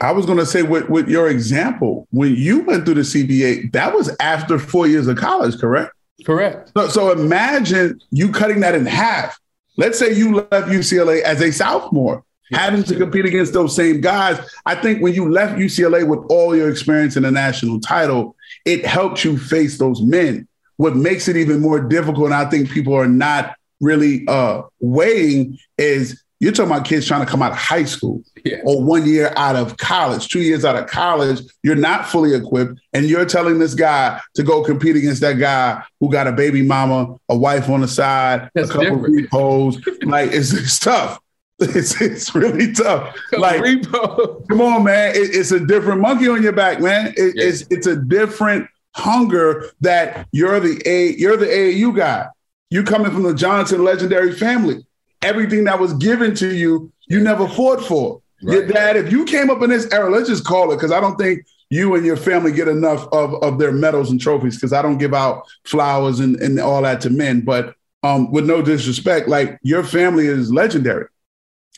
I 0.00 0.12
was 0.12 0.24
going 0.24 0.38
to 0.38 0.46
say 0.46 0.62
with, 0.62 0.88
with 0.88 1.08
your 1.08 1.28
example, 1.28 2.08
when 2.10 2.34
you 2.34 2.62
went 2.62 2.86
through 2.86 2.94
the 2.94 3.02
CBA, 3.02 3.72
that 3.72 3.94
was 3.94 4.14
after 4.20 4.58
four 4.58 4.86
years 4.86 5.06
of 5.06 5.18
college, 5.18 5.58
correct? 5.58 5.92
Correct. 6.24 6.72
So, 6.76 6.88
so 6.88 7.10
imagine 7.12 8.00
you 8.10 8.32
cutting 8.32 8.60
that 8.60 8.74
in 8.74 8.86
half. 8.86 9.38
Let's 9.76 9.98
say 9.98 10.12
you 10.12 10.34
left 10.34 10.68
UCLA 10.68 11.22
as 11.22 11.40
a 11.40 11.50
sophomore, 11.50 12.24
yeah. 12.50 12.58
having 12.58 12.82
to 12.84 12.96
compete 12.96 13.24
against 13.24 13.52
those 13.52 13.74
same 13.74 14.00
guys. 14.00 14.38
I 14.66 14.74
think 14.74 15.02
when 15.02 15.14
you 15.14 15.30
left 15.30 15.58
UCLA 15.58 16.06
with 16.06 16.20
all 16.28 16.54
your 16.54 16.70
experience 16.70 17.16
in 17.16 17.24
a 17.24 17.30
national 17.30 17.80
title, 17.80 18.36
it 18.64 18.84
helped 18.84 19.24
you 19.24 19.38
face 19.38 19.78
those 19.78 20.02
men. 20.02 20.46
What 20.76 20.96
makes 20.96 21.28
it 21.28 21.36
even 21.36 21.60
more 21.60 21.80
difficult, 21.80 22.26
and 22.26 22.34
I 22.34 22.48
think 22.50 22.70
people 22.70 22.94
are 22.94 23.08
not 23.08 23.56
really 23.80 24.26
uh, 24.28 24.62
weighing, 24.80 25.58
is 25.78 26.21
you're 26.42 26.50
talking 26.50 26.72
about 26.72 26.84
kids 26.84 27.06
trying 27.06 27.24
to 27.24 27.30
come 27.30 27.40
out 27.40 27.52
of 27.52 27.58
high 27.58 27.84
school 27.84 28.20
yeah. 28.44 28.56
or 28.64 28.82
one 28.82 29.06
year 29.06 29.32
out 29.36 29.54
of 29.54 29.76
college, 29.76 30.26
two 30.26 30.40
years 30.40 30.64
out 30.64 30.74
of 30.74 30.88
college. 30.88 31.40
You're 31.62 31.76
not 31.76 32.08
fully 32.08 32.34
equipped, 32.34 32.80
and 32.92 33.06
you're 33.06 33.24
telling 33.24 33.60
this 33.60 33.74
guy 33.74 34.20
to 34.34 34.42
go 34.42 34.64
compete 34.64 34.96
against 34.96 35.20
that 35.20 35.34
guy 35.34 35.84
who 36.00 36.10
got 36.10 36.26
a 36.26 36.32
baby 36.32 36.62
mama, 36.62 37.16
a 37.28 37.36
wife 37.36 37.68
on 37.68 37.82
the 37.82 37.86
side, 37.86 38.50
That's 38.56 38.70
a 38.70 38.72
couple 38.72 38.96
of 38.96 39.02
repos. 39.02 39.78
like 40.02 40.32
it's, 40.32 40.52
it's 40.52 40.80
tough. 40.80 41.20
It's 41.60 42.00
it's 42.00 42.34
really 42.34 42.72
tough. 42.72 43.16
Like, 43.38 43.62
come 43.92 44.60
on, 44.60 44.82
man. 44.82 45.14
It, 45.14 45.36
it's 45.36 45.52
a 45.52 45.64
different 45.64 46.00
monkey 46.00 46.26
on 46.26 46.42
your 46.42 46.52
back, 46.52 46.80
man. 46.80 47.14
It, 47.16 47.36
yeah. 47.36 47.44
It's 47.44 47.64
it's 47.70 47.86
a 47.86 47.94
different 47.94 48.66
hunger 48.96 49.70
that 49.80 50.26
you're 50.32 50.58
the 50.58 50.82
a 50.84 51.12
you're 51.12 51.36
the 51.36 51.46
AAU 51.46 51.96
guy. 51.96 52.26
You're 52.70 52.82
coming 52.82 53.12
from 53.12 53.22
the 53.22 53.34
Johnson 53.34 53.84
legendary 53.84 54.32
family 54.32 54.84
everything 55.22 55.64
that 55.64 55.78
was 55.78 55.92
given 55.94 56.34
to 56.36 56.54
you, 56.54 56.92
you 57.08 57.20
never 57.20 57.48
fought 57.48 57.82
for. 57.82 58.20
Right. 58.42 58.54
Your 58.54 58.66
dad, 58.66 58.96
if 58.96 59.12
you 59.12 59.24
came 59.24 59.50
up 59.50 59.62
in 59.62 59.70
this 59.70 59.90
era, 59.92 60.10
let's 60.10 60.28
just 60.28 60.44
call 60.44 60.72
it, 60.72 60.76
because 60.76 60.92
I 60.92 61.00
don't 61.00 61.16
think 61.16 61.44
you 61.70 61.94
and 61.94 62.04
your 62.04 62.16
family 62.16 62.52
get 62.52 62.68
enough 62.68 63.06
of, 63.12 63.34
of 63.42 63.58
their 63.58 63.72
medals 63.72 64.10
and 64.10 64.20
trophies, 64.20 64.56
because 64.56 64.72
I 64.72 64.82
don't 64.82 64.98
give 64.98 65.14
out 65.14 65.46
flowers 65.64 66.20
and, 66.20 66.36
and 66.36 66.58
all 66.58 66.82
that 66.82 67.00
to 67.02 67.10
men. 67.10 67.42
But 67.42 67.74
um, 68.02 68.30
with 68.32 68.46
no 68.46 68.62
disrespect, 68.62 69.28
like 69.28 69.58
your 69.62 69.84
family 69.84 70.26
is 70.26 70.52
legendary. 70.52 71.06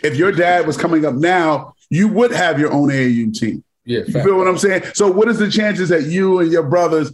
If 0.02 0.16
your 0.16 0.32
dad 0.32 0.66
was 0.66 0.76
coming 0.76 1.04
up 1.04 1.14
now, 1.14 1.74
you 1.90 2.08
would 2.08 2.32
have 2.32 2.58
your 2.58 2.72
own 2.72 2.88
AAU 2.88 3.38
team. 3.38 3.62
Yeah, 3.84 4.00
you 4.06 4.12
feel 4.12 4.38
what 4.38 4.48
I'm 4.48 4.58
saying? 4.58 4.82
So, 4.94 5.10
what 5.10 5.28
is 5.28 5.38
the 5.38 5.50
chances 5.50 5.90
that 5.90 6.04
you 6.04 6.38
and 6.40 6.50
your 6.50 6.62
brothers, 6.62 7.12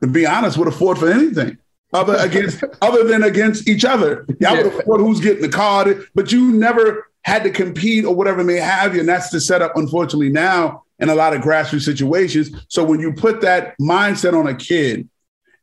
to 0.00 0.06
be 0.06 0.24
honest, 0.24 0.56
would 0.56 0.68
have 0.68 0.76
fought 0.76 0.98
for 0.98 1.10
anything? 1.10 1.58
Other 1.92 2.16
against 2.16 2.62
other 2.82 3.04
than 3.04 3.22
against 3.22 3.68
each 3.68 3.84
other. 3.84 4.26
Y'all 4.40 4.56
yeah. 4.56 4.80
would 4.86 5.00
who's 5.00 5.20
getting 5.20 5.42
the 5.42 5.48
card, 5.48 6.06
but 6.14 6.32
you 6.32 6.52
never 6.52 7.08
had 7.22 7.44
to 7.44 7.50
compete 7.50 8.04
or 8.04 8.14
whatever 8.14 8.42
may 8.42 8.56
have 8.56 8.94
you. 8.94 9.00
And 9.00 9.08
that's 9.08 9.30
the 9.30 9.40
setup, 9.40 9.76
unfortunately, 9.76 10.30
now 10.30 10.82
in 10.98 11.08
a 11.08 11.14
lot 11.14 11.34
of 11.34 11.42
grassroots 11.42 11.82
situations. 11.82 12.50
So 12.68 12.84
when 12.84 13.00
you 13.00 13.12
put 13.12 13.40
that 13.42 13.76
mindset 13.78 14.38
on 14.38 14.46
a 14.46 14.54
kid, 14.54 15.08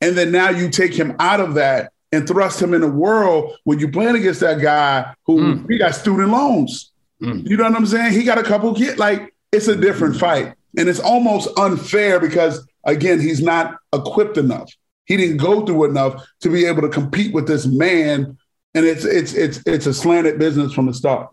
and 0.02 0.18
then 0.18 0.32
now 0.32 0.50
you 0.50 0.70
take 0.70 0.94
him 0.94 1.16
out 1.20 1.42
of 1.42 1.56
that 1.56 1.92
and 2.12 2.28
thrust 2.28 2.62
him 2.62 2.74
in 2.74 2.84
a 2.84 2.88
world 2.88 3.56
when 3.64 3.80
you're 3.80 3.92
playing 3.92 4.16
against 4.16 4.40
that 4.40 4.62
guy 4.62 5.14
who 5.26 5.56
mm. 5.56 5.70
he 5.70 5.78
got 5.78 5.94
student 5.94 6.30
loans. 6.30 6.92
Mm. 7.22 7.48
You 7.48 7.58
know 7.58 7.66
what 7.66 7.76
I'm 7.76 7.86
saying? 7.86 8.14
He 8.14 8.24
got 8.24 8.38
a 8.38 8.44
couple 8.44 8.74
kids. 8.74 8.98
Like 8.98 9.34
it's 9.52 9.68
a 9.68 9.76
different 9.76 10.16
fight. 10.16 10.56
And 10.78 10.88
it's 10.88 11.00
almost 11.00 11.50
unfair 11.58 12.20
because 12.20 12.66
again, 12.86 13.20
he's 13.20 13.42
not 13.42 13.78
equipped 13.94 14.38
enough. 14.38 14.72
He 15.10 15.18
didn't 15.18 15.38
go 15.38 15.66
through 15.66 15.86
enough 15.86 16.26
to 16.42 16.50
be 16.50 16.66
able 16.66 16.84
to 16.84 16.90
compete 16.90 17.34
with 17.34 17.48
this 17.48 17.66
man. 17.66 18.38
And 18.74 18.86
it's 18.86 19.04
it's 19.04 19.34
it's 19.34 19.62
it's 19.66 19.88
a 19.88 19.94
slanted 19.94 20.40
business 20.40 20.72
from 20.72 20.86
the 20.86 20.94
start. 20.94 21.30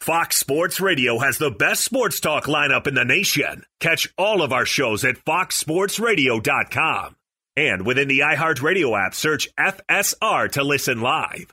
Fox 0.00 0.36
Sports 0.36 0.80
Radio 0.80 1.18
has 1.18 1.36
the 1.38 1.50
best 1.50 1.82
sports 1.82 2.20
talk 2.20 2.44
lineup 2.44 2.86
in 2.86 2.94
the 2.94 3.04
nation. 3.04 3.64
Catch 3.80 4.08
all 4.16 4.40
of 4.40 4.52
our 4.52 4.64
shows 4.64 5.04
at 5.04 5.16
foxsportsradio.com. 5.24 7.16
And 7.56 7.86
within 7.86 8.06
the 8.06 8.20
iHeartRadio 8.20 9.06
app, 9.06 9.14
search 9.14 9.48
FSR 9.58 10.52
to 10.52 10.62
listen 10.62 11.00
live. 11.00 11.52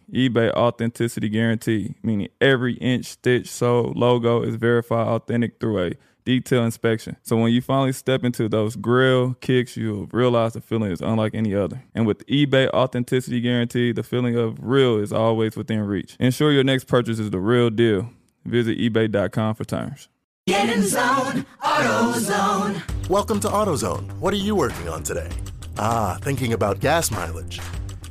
eBay 0.13 0.51
authenticity 0.51 1.29
guarantee, 1.29 1.95
meaning 2.03 2.27
every 2.41 2.73
inch, 2.75 3.05
stitch, 3.05 3.47
sole, 3.47 3.93
logo 3.95 4.41
is 4.41 4.55
verified 4.55 5.07
authentic 5.07 5.59
through 5.59 5.85
a 5.85 5.91
detailed 6.25 6.65
inspection. 6.65 7.15
So 7.23 7.37
when 7.37 7.53
you 7.53 7.61
finally 7.61 7.93
step 7.93 8.23
into 8.23 8.49
those 8.49 8.75
grill 8.75 9.35
kicks, 9.35 9.77
you'll 9.77 10.07
realize 10.11 10.53
the 10.53 10.61
feeling 10.61 10.91
is 10.91 11.01
unlike 11.01 11.33
any 11.33 11.55
other. 11.55 11.83
And 11.95 12.05
with 12.05 12.25
eBay 12.27 12.69
authenticity 12.69 13.39
guarantee, 13.39 13.91
the 13.93 14.03
feeling 14.03 14.35
of 14.37 14.57
real 14.61 14.97
is 14.97 15.13
always 15.13 15.55
within 15.55 15.79
reach. 15.81 16.17
Ensure 16.19 16.51
your 16.51 16.63
next 16.63 16.85
purchase 16.85 17.17
is 17.17 17.31
the 17.31 17.39
real 17.39 17.69
deal. 17.69 18.09
Visit 18.45 18.77
eBay.com 18.77 19.55
for 19.55 19.63
terms. 19.63 20.09
Get 20.47 20.69
in 20.69 20.83
zone, 20.83 21.45
AutoZone. 21.63 23.09
Welcome 23.09 23.39
to 23.41 23.47
AutoZone. 23.47 24.11
What 24.19 24.33
are 24.33 24.37
you 24.37 24.55
working 24.55 24.89
on 24.89 25.03
today? 25.03 25.29
Ah, 25.77 26.17
thinking 26.21 26.53
about 26.53 26.79
gas 26.79 27.11
mileage. 27.11 27.61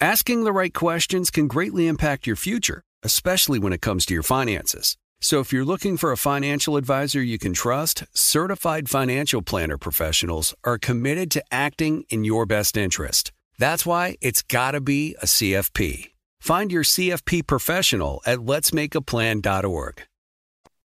Asking 0.00 0.42
the 0.42 0.52
right 0.52 0.74
questions 0.74 1.30
can 1.30 1.46
greatly 1.46 1.86
impact 1.86 2.26
your 2.26 2.34
future, 2.34 2.82
especially 3.04 3.60
when 3.60 3.72
it 3.72 3.80
comes 3.80 4.04
to 4.06 4.14
your 4.14 4.24
finances. 4.24 4.96
So 5.20 5.38
if 5.38 5.52
you're 5.52 5.64
looking 5.64 5.96
for 5.96 6.10
a 6.10 6.16
financial 6.16 6.76
advisor 6.76 7.22
you 7.22 7.38
can 7.38 7.52
trust, 7.52 8.02
certified 8.12 8.88
financial 8.88 9.40
planner 9.40 9.78
professionals 9.78 10.52
are 10.64 10.78
committed 10.78 11.30
to 11.30 11.44
acting 11.52 12.04
in 12.10 12.24
your 12.24 12.44
best 12.44 12.76
interest. 12.76 13.30
That's 13.58 13.86
why 13.86 14.16
it's 14.20 14.42
got 14.42 14.72
to 14.72 14.80
be 14.80 15.14
a 15.22 15.26
CFP. 15.26 16.10
Find 16.40 16.72
your 16.72 16.82
CFP 16.82 17.46
professional 17.46 18.20
at 18.26 18.40
letsmakeaplan.org. 18.40 20.02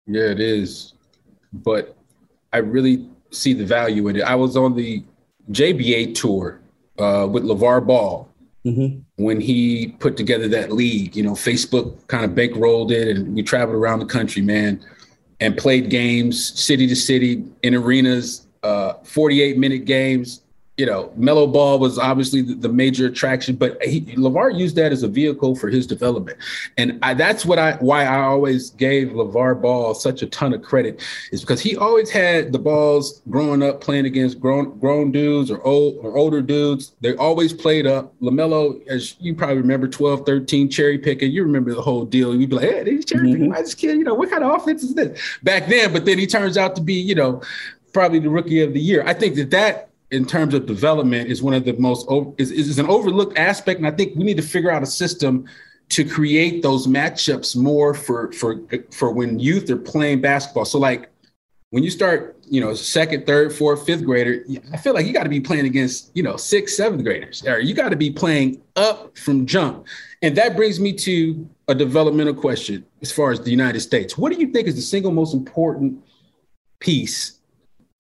Yeah, 0.06 0.30
it 0.30 0.40
is. 0.40 0.92
But 1.52 1.96
I 2.52 2.58
really 2.58 3.08
see 3.30 3.54
the 3.54 3.64
value 3.64 4.08
in 4.08 4.16
it. 4.16 4.22
I 4.22 4.34
was 4.34 4.54
on 4.54 4.76
the 4.76 5.02
JBA 5.50 6.14
tour 6.14 6.60
uh, 6.98 7.26
with 7.28 7.42
LaVar 7.42 7.86
Ball 7.86 8.28
Mm-hmm. 8.66 9.24
when 9.24 9.40
he 9.40 9.94
put 10.00 10.16
together 10.16 10.48
that 10.48 10.72
league. 10.72 11.16
You 11.16 11.22
know, 11.22 11.32
Facebook 11.32 12.06
kind 12.08 12.24
of 12.24 12.32
bankrolled 12.32 12.90
it, 12.90 13.16
and 13.16 13.34
we 13.34 13.42
traveled 13.42 13.76
around 13.76 14.00
the 14.00 14.06
country, 14.06 14.42
man, 14.42 14.84
and 15.40 15.56
played 15.56 15.90
games 15.90 16.58
city 16.60 16.86
to 16.88 16.96
city 16.96 17.44
in 17.62 17.74
arenas, 17.74 18.46
uh, 18.64 18.94
48 19.04 19.58
minute 19.58 19.84
games. 19.84 20.42
You 20.78 20.86
know, 20.86 21.12
Melo 21.16 21.46
Ball 21.46 21.78
was 21.78 21.98
obviously 21.98 22.40
the, 22.40 22.54
the 22.54 22.68
major 22.68 23.06
attraction, 23.06 23.56
but 23.56 23.82
he, 23.82 24.02
LaVar 24.02 24.56
used 24.56 24.76
that 24.76 24.92
as 24.92 25.02
a 25.02 25.08
vehicle 25.08 25.56
for 25.56 25.68
his 25.68 25.86
development, 25.86 26.38
and 26.76 26.98
I, 27.02 27.14
that's 27.14 27.44
what 27.44 27.58
I 27.58 27.72
why 27.80 28.04
I 28.04 28.20
always 28.22 28.70
gave 28.70 29.08
LaVar 29.08 29.60
Ball 29.60 29.94
such 29.94 30.22
a 30.22 30.26
ton 30.26 30.54
of 30.54 30.62
credit 30.62 31.02
is 31.32 31.40
because 31.40 31.60
he 31.60 31.76
always 31.76 32.10
had 32.10 32.52
the 32.52 32.58
balls 32.58 33.22
growing 33.28 33.62
up 33.62 33.80
playing 33.80 34.06
against 34.06 34.38
grown 34.40 34.78
grown 34.78 35.10
dudes 35.10 35.50
or 35.50 35.60
old 35.66 35.96
or 36.02 36.16
older 36.16 36.40
dudes. 36.40 36.92
They 37.00 37.16
always 37.16 37.52
played 37.52 37.86
up. 37.86 38.14
Lamelo, 38.20 38.86
as 38.86 39.16
you 39.18 39.34
probably 39.34 39.58
remember, 39.58 39.88
12, 39.88 40.24
13, 40.24 40.70
cherry 40.70 40.98
picking. 40.98 41.32
You 41.32 41.42
remember 41.42 41.74
the 41.74 41.82
whole 41.82 42.04
deal. 42.04 42.34
You'd 42.34 42.50
be 42.50 42.56
like, 42.56 42.70
hey, 42.70 42.84
he's 42.84 43.04
cherry 43.04 43.28
mm-hmm. 43.28 43.32
picking. 43.32 43.50
Why 43.50 43.62
this 43.62 43.74
kid? 43.74 43.98
You 43.98 44.04
know, 44.04 44.14
what 44.14 44.30
kind 44.30 44.44
of 44.44 44.54
offense 44.54 44.82
is 44.82 44.94
this? 44.94 45.20
Back 45.42 45.66
then, 45.68 45.92
but 45.92 46.04
then 46.04 46.18
he 46.18 46.26
turns 46.26 46.56
out 46.56 46.76
to 46.76 46.82
be, 46.82 46.94
you 46.94 47.14
know, 47.14 47.42
probably 47.92 48.18
the 48.20 48.30
rookie 48.30 48.62
of 48.62 48.74
the 48.74 48.80
year. 48.80 49.02
I 49.06 49.14
think 49.14 49.34
that 49.36 49.50
that 49.50 49.88
in 50.10 50.24
terms 50.24 50.54
of 50.54 50.66
development 50.66 51.30
is 51.30 51.42
one 51.42 51.54
of 51.54 51.64
the 51.64 51.74
most 51.74 52.08
is, 52.38 52.50
is 52.50 52.78
an 52.78 52.86
overlooked 52.88 53.38
aspect, 53.38 53.78
and 53.78 53.86
I 53.86 53.90
think 53.90 54.16
we 54.16 54.24
need 54.24 54.36
to 54.38 54.42
figure 54.42 54.70
out 54.70 54.82
a 54.82 54.86
system 54.86 55.46
to 55.90 56.04
create 56.04 56.62
those 56.62 56.86
matchups 56.86 57.56
more 57.56 57.94
for 57.94 58.32
for 58.32 58.60
for 58.90 59.12
when 59.12 59.38
youth 59.38 59.70
are 59.70 59.76
playing 59.76 60.20
basketball. 60.20 60.64
So 60.64 60.78
like 60.78 61.10
when 61.70 61.82
you 61.82 61.90
start, 61.90 62.38
you 62.48 62.62
know, 62.62 62.72
second, 62.72 63.26
third, 63.26 63.52
fourth, 63.52 63.84
fifth 63.84 64.02
grader, 64.02 64.42
I 64.72 64.78
feel 64.78 64.94
like 64.94 65.04
you 65.04 65.12
got 65.12 65.24
to 65.24 65.28
be 65.28 65.40
playing 65.40 65.66
against, 65.66 66.10
you 66.14 66.22
know, 66.22 66.36
sixth, 66.36 66.76
seventh 66.76 67.04
graders, 67.04 67.46
or 67.46 67.60
you 67.60 67.74
got 67.74 67.90
to 67.90 67.96
be 67.96 68.10
playing 68.10 68.62
up 68.76 69.16
from 69.18 69.44
jump. 69.44 69.86
And 70.22 70.34
that 70.36 70.56
brings 70.56 70.80
me 70.80 70.94
to 70.94 71.48
a 71.68 71.74
developmental 71.74 72.32
question 72.32 72.86
as 73.02 73.12
far 73.12 73.32
as 73.32 73.40
the 73.40 73.50
United 73.50 73.80
States. 73.80 74.16
What 74.16 74.32
do 74.32 74.40
you 74.40 74.46
think 74.48 74.66
is 74.66 74.76
the 74.76 74.82
single 74.82 75.12
most 75.12 75.34
important 75.34 76.02
piece 76.80 77.38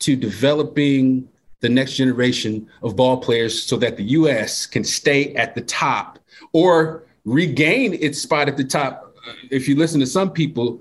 to 0.00 0.16
developing 0.16 1.28
the 1.60 1.68
next 1.68 1.94
generation 1.94 2.68
of 2.82 2.96
ball 2.96 3.18
players 3.18 3.62
so 3.62 3.76
that 3.76 3.96
the 3.96 4.04
U.S. 4.04 4.66
can 4.66 4.84
stay 4.84 5.34
at 5.34 5.54
the 5.54 5.60
top 5.60 6.18
or 6.52 7.04
regain 7.24 7.94
its 7.94 8.20
spot 8.20 8.48
at 8.48 8.56
the 8.56 8.64
top? 8.64 9.14
If 9.50 9.68
you 9.68 9.76
listen 9.76 10.00
to 10.00 10.06
some 10.06 10.30
people 10.30 10.80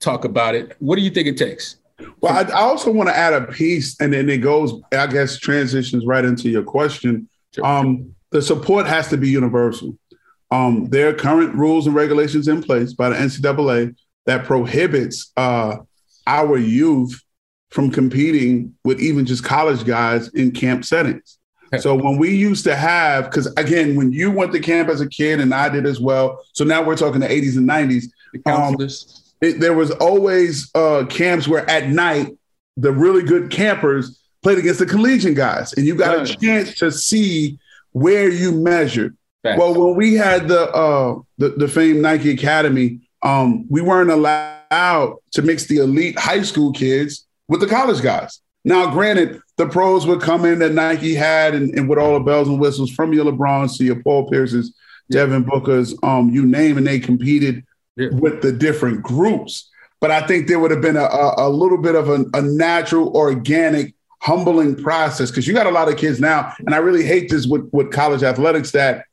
talk 0.00 0.24
about 0.24 0.54
it, 0.54 0.76
what 0.80 0.96
do 0.96 1.02
you 1.02 1.10
think 1.10 1.28
it 1.28 1.36
takes? 1.36 1.76
Well, 2.20 2.32
I, 2.32 2.50
I 2.50 2.62
also 2.62 2.92
want 2.92 3.08
to 3.08 3.16
add 3.16 3.32
a 3.32 3.46
piece, 3.46 4.00
and 4.00 4.12
then 4.12 4.28
it 4.28 4.38
goes, 4.38 4.80
I 4.92 5.06
guess, 5.06 5.38
transitions 5.38 6.06
right 6.06 6.24
into 6.24 6.48
your 6.48 6.62
question. 6.62 7.28
Um, 7.62 8.14
the 8.30 8.42
support 8.42 8.86
has 8.86 9.08
to 9.08 9.16
be 9.16 9.28
universal. 9.28 9.96
Um, 10.50 10.86
there 10.86 11.08
are 11.08 11.14
current 11.14 11.54
rules 11.54 11.86
and 11.86 11.94
regulations 11.94 12.48
in 12.48 12.62
place 12.62 12.92
by 12.92 13.10
the 13.10 13.16
NCAA 13.16 13.96
that 14.26 14.44
prohibits 14.44 15.32
uh, 15.36 15.76
our 16.26 16.58
youth 16.58 17.20
from 17.70 17.90
competing 17.90 18.74
with 18.84 19.00
even 19.00 19.26
just 19.26 19.44
college 19.44 19.84
guys 19.84 20.28
in 20.28 20.50
camp 20.52 20.84
settings. 20.84 21.38
So 21.80 21.94
when 21.94 22.16
we 22.16 22.34
used 22.34 22.64
to 22.64 22.74
have, 22.74 23.24
because 23.24 23.46
again, 23.58 23.94
when 23.94 24.10
you 24.10 24.30
went 24.30 24.52
to 24.52 24.60
camp 24.60 24.88
as 24.88 25.02
a 25.02 25.08
kid 25.08 25.38
and 25.38 25.52
I 25.52 25.68
did 25.68 25.84
as 25.84 26.00
well, 26.00 26.42
so 26.54 26.64
now 26.64 26.82
we're 26.82 26.96
talking 26.96 27.20
the 27.20 27.28
80s 27.28 27.58
and 27.58 27.68
90s. 27.68 28.04
Um, 28.46 28.76
it, 29.42 29.60
there 29.60 29.74
was 29.74 29.90
always 29.92 30.70
uh, 30.74 31.04
camps 31.10 31.46
where 31.46 31.68
at 31.68 31.88
night 31.88 32.36
the 32.76 32.90
really 32.92 33.22
good 33.22 33.50
campers 33.50 34.18
played 34.42 34.58
against 34.58 34.78
the 34.78 34.86
collegiate 34.86 35.36
guys, 35.36 35.74
and 35.74 35.86
you 35.86 35.94
got 35.94 36.22
a 36.22 36.36
chance 36.36 36.74
to 36.76 36.90
see 36.90 37.58
where 37.92 38.30
you 38.30 38.52
measured. 38.52 39.16
Well, 39.58 39.74
when 39.74 39.94
we 39.94 40.14
had 40.14 40.48
the 40.48 40.70
uh, 40.72 41.20
the, 41.38 41.50
the 41.50 41.68
famed 41.68 42.02
Nike 42.02 42.30
Academy, 42.30 43.00
um, 43.22 43.66
we 43.68 43.80
weren't 43.80 44.10
allowed 44.10 45.16
to 45.32 45.42
mix 45.42 45.66
the 45.66 45.78
elite 45.78 46.18
high 46.18 46.42
school 46.42 46.72
kids 46.72 47.27
with 47.48 47.60
the 47.60 47.66
college 47.66 48.02
guys. 48.02 48.40
Now, 48.64 48.90
granted, 48.90 49.40
the 49.56 49.66
pros 49.66 50.06
would 50.06 50.20
come 50.20 50.44
in 50.44 50.58
that 50.58 50.72
Nike 50.72 51.14
had 51.14 51.54
and, 51.54 51.76
and 51.76 51.88
with 51.88 51.98
all 51.98 52.14
the 52.14 52.20
bells 52.20 52.48
and 52.48 52.60
whistles 52.60 52.90
from 52.90 53.12
your 53.12 53.24
LeBrons 53.24 53.76
to 53.78 53.84
your 53.84 54.02
Paul 54.02 54.28
Pierce's, 54.28 54.74
Devin 55.10 55.44
Booker's, 55.44 55.94
um, 56.02 56.30
you 56.30 56.44
name, 56.44 56.76
and 56.76 56.86
they 56.86 57.00
competed 57.00 57.64
with 57.96 58.42
the 58.42 58.52
different 58.52 59.02
groups. 59.02 59.70
But 60.00 60.10
I 60.10 60.26
think 60.26 60.46
there 60.46 60.58
would 60.58 60.70
have 60.70 60.82
been 60.82 60.96
a, 60.96 61.04
a, 61.04 61.48
a 61.48 61.48
little 61.48 61.78
bit 61.78 61.94
of 61.94 62.08
a, 62.08 62.24
a 62.34 62.42
natural, 62.42 63.16
organic, 63.16 63.94
humbling 64.20 64.74
process 64.74 65.30
because 65.30 65.46
you 65.46 65.54
got 65.54 65.66
a 65.66 65.70
lot 65.70 65.88
of 65.88 65.96
kids 65.96 66.20
now, 66.20 66.52
and 66.58 66.74
I 66.74 66.78
really 66.78 67.04
hate 67.04 67.30
this 67.30 67.46
with, 67.46 67.68
with 67.72 67.92
college 67.92 68.22
athletics 68.22 68.72
that 68.72 69.04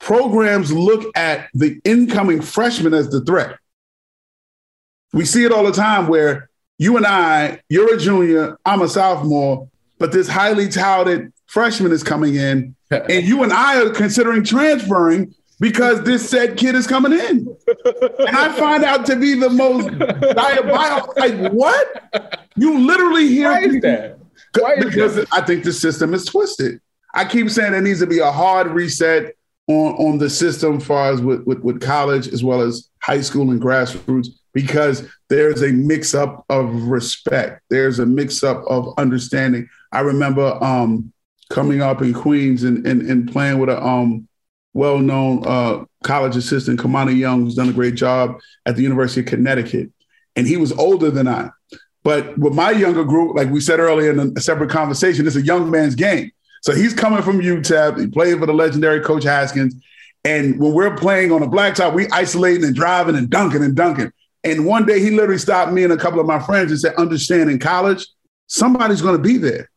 programs 0.00 0.72
look 0.72 1.16
at 1.16 1.48
the 1.54 1.80
incoming 1.84 2.42
freshman 2.42 2.94
as 2.94 3.08
the 3.10 3.24
threat. 3.24 3.56
We 5.12 5.24
see 5.24 5.44
it 5.44 5.52
all 5.52 5.64
the 5.64 5.72
time 5.72 6.08
where 6.08 6.50
you 6.78 6.96
and 6.96 7.06
I, 7.06 7.60
you're 7.68 7.94
a 7.94 7.98
junior, 7.98 8.56
I'm 8.64 8.82
a 8.82 8.88
sophomore, 8.88 9.68
but 9.98 10.12
this 10.12 10.28
highly 10.28 10.68
touted 10.68 11.32
freshman 11.46 11.92
is 11.92 12.02
coming 12.02 12.34
in, 12.34 12.74
and 12.90 13.24
you 13.24 13.42
and 13.42 13.52
I 13.52 13.82
are 13.82 13.90
considering 13.90 14.42
transferring 14.44 15.34
because 15.60 16.02
this 16.02 16.28
said 16.28 16.56
kid 16.56 16.74
is 16.74 16.88
coming 16.88 17.12
in. 17.12 17.56
and 18.18 18.36
I 18.36 18.52
find 18.58 18.84
out 18.84 19.06
to 19.06 19.16
be 19.16 19.34
the 19.34 19.48
most 19.48 19.86
diabolical. 19.98 21.14
Like, 21.16 21.52
what? 21.52 22.40
You 22.56 22.80
literally 22.80 23.28
hear 23.28 23.52
Why 23.52 23.60
is 23.60 23.80
that? 23.82 24.18
Why 24.58 24.74
is 24.74 24.84
because 24.84 25.14
that? 25.14 25.28
I 25.30 25.40
think 25.40 25.62
the 25.62 25.72
system 25.72 26.14
is 26.14 26.24
twisted. 26.24 26.80
I 27.14 27.24
keep 27.24 27.48
saying 27.48 27.72
there 27.72 27.80
needs 27.80 28.00
to 28.00 28.06
be 28.08 28.18
a 28.18 28.32
hard 28.32 28.68
reset 28.68 29.36
on, 29.68 29.92
on 29.94 30.18
the 30.18 30.28
system 30.28 30.78
as 30.78 30.84
far 30.84 31.12
as 31.12 31.20
with, 31.20 31.44
with, 31.44 31.60
with 31.60 31.80
college 31.80 32.26
as 32.28 32.42
well 32.42 32.60
as 32.60 32.88
high 33.00 33.20
school 33.20 33.50
and 33.50 33.60
grassroots 33.60 34.28
because 34.52 35.08
there's 35.28 35.62
a 35.62 35.72
mix 35.72 36.14
up 36.14 36.44
of 36.48 36.72
respect. 36.84 37.62
There's 37.70 37.98
a 37.98 38.06
mix 38.06 38.42
up 38.42 38.62
of 38.68 38.92
understanding. 38.98 39.68
I 39.92 40.00
remember 40.00 40.62
um, 40.62 41.12
coming 41.50 41.82
up 41.82 42.02
in 42.02 42.12
Queens 42.12 42.62
and, 42.64 42.86
and, 42.86 43.02
and 43.02 43.30
playing 43.30 43.58
with 43.58 43.68
a 43.68 43.82
um, 43.82 44.28
well-known 44.74 45.42
uh, 45.46 45.84
college 46.02 46.36
assistant, 46.36 46.80
Kimani 46.80 47.16
Young, 47.16 47.42
who's 47.42 47.54
done 47.54 47.68
a 47.68 47.74
great 47.74 47.94
job 47.94 48.40
at 48.66 48.76
the 48.76 48.82
University 48.82 49.20
of 49.20 49.26
Connecticut. 49.26 49.90
And 50.36 50.46
he 50.46 50.56
was 50.56 50.72
older 50.72 51.10
than 51.10 51.28
I. 51.28 51.50
But 52.04 52.36
with 52.38 52.54
my 52.54 52.70
younger 52.70 53.04
group, 53.04 53.36
like 53.36 53.50
we 53.50 53.60
said 53.60 53.78
earlier 53.78 54.10
in 54.10 54.34
a 54.36 54.40
separate 54.40 54.70
conversation, 54.70 55.26
it's 55.26 55.36
a 55.36 55.42
young 55.42 55.70
man's 55.70 55.94
game. 55.94 56.30
So 56.62 56.74
he's 56.74 56.94
coming 56.94 57.22
from 57.22 57.40
UTEP. 57.40 58.00
He 58.00 58.06
played 58.06 58.38
for 58.38 58.46
the 58.46 58.54
legendary 58.54 59.00
Coach 59.00 59.24
Haskins. 59.24 59.74
And 60.24 60.58
when 60.58 60.72
we're 60.72 60.96
playing 60.96 61.32
on 61.32 61.42
a 61.42 61.48
blacktop, 61.48 61.94
we 61.94 62.08
isolating 62.08 62.64
and 62.64 62.74
driving 62.74 63.16
and 63.16 63.28
dunking 63.28 63.62
and 63.62 63.74
dunking. 63.74 64.12
And 64.44 64.66
one 64.66 64.86
day 64.86 65.00
he 65.00 65.10
literally 65.10 65.38
stopped 65.38 65.72
me 65.72 65.84
and 65.84 65.92
a 65.92 65.96
couple 65.96 66.20
of 66.20 66.26
my 66.26 66.38
friends 66.38 66.70
and 66.70 66.80
said, 66.80 66.94
understand 66.96 67.50
in 67.50 67.58
college, 67.58 68.06
somebody's 68.46 69.00
going 69.00 69.16
to 69.16 69.22
be 69.22 69.36
there. 69.36 69.70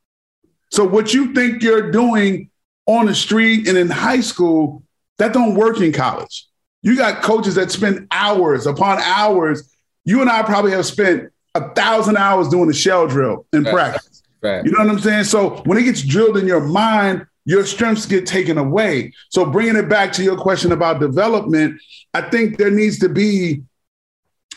So 0.72 0.84
what 0.84 1.14
you 1.14 1.34
think 1.34 1.62
you're 1.62 1.92
doing 1.92 2.50
on 2.88 3.06
the 3.06 3.16
street 3.16 3.68
and 3.68 3.78
in 3.78 3.90
high 3.90 4.22
school, 4.22 4.84
that 5.18 5.34
don't 5.34 5.56
work 5.56 5.80
in 5.80 5.92
college. 5.92 6.48
You 6.82 6.96
got 6.96 7.24
coaches 7.24 7.56
that 7.56 7.72
spend 7.72 8.08
hours 8.12 8.68
upon 8.68 9.00
hours. 9.00 9.76
You 10.04 10.22
and 10.22 10.30
I 10.30 10.44
probably 10.44 10.72
have 10.72 10.86
spent 10.86 11.32
a 11.56 11.70
thousand 11.74 12.18
hours 12.18 12.50
doing 12.50 12.70
a 12.70 12.74
shell 12.74 13.08
drill 13.08 13.46
in 13.54 13.64
practice. 13.64 14.24
Right. 14.42 14.64
You 14.66 14.72
know 14.72 14.80
what 14.80 14.90
I'm 14.90 15.00
saying? 15.00 15.24
So 15.24 15.62
when 15.66 15.78
it 15.78 15.84
gets 15.84 16.04
drilled 16.04 16.38
in 16.38 16.46
your 16.46 16.62
mind, 16.62 17.26
your 17.46 17.66
strengths 17.66 18.06
get 18.06 18.26
taken 18.26 18.58
away. 18.58 19.14
So 19.30 19.46
bringing 19.46 19.76
it 19.76 19.88
back 19.88 20.12
to 20.14 20.24
your 20.24 20.38
question 20.38 20.72
about 20.72 21.00
development, 21.00 21.80
I 22.14 22.22
think 22.30 22.58
there 22.58 22.72
needs 22.72 23.00
to 23.00 23.10
be 23.10 23.64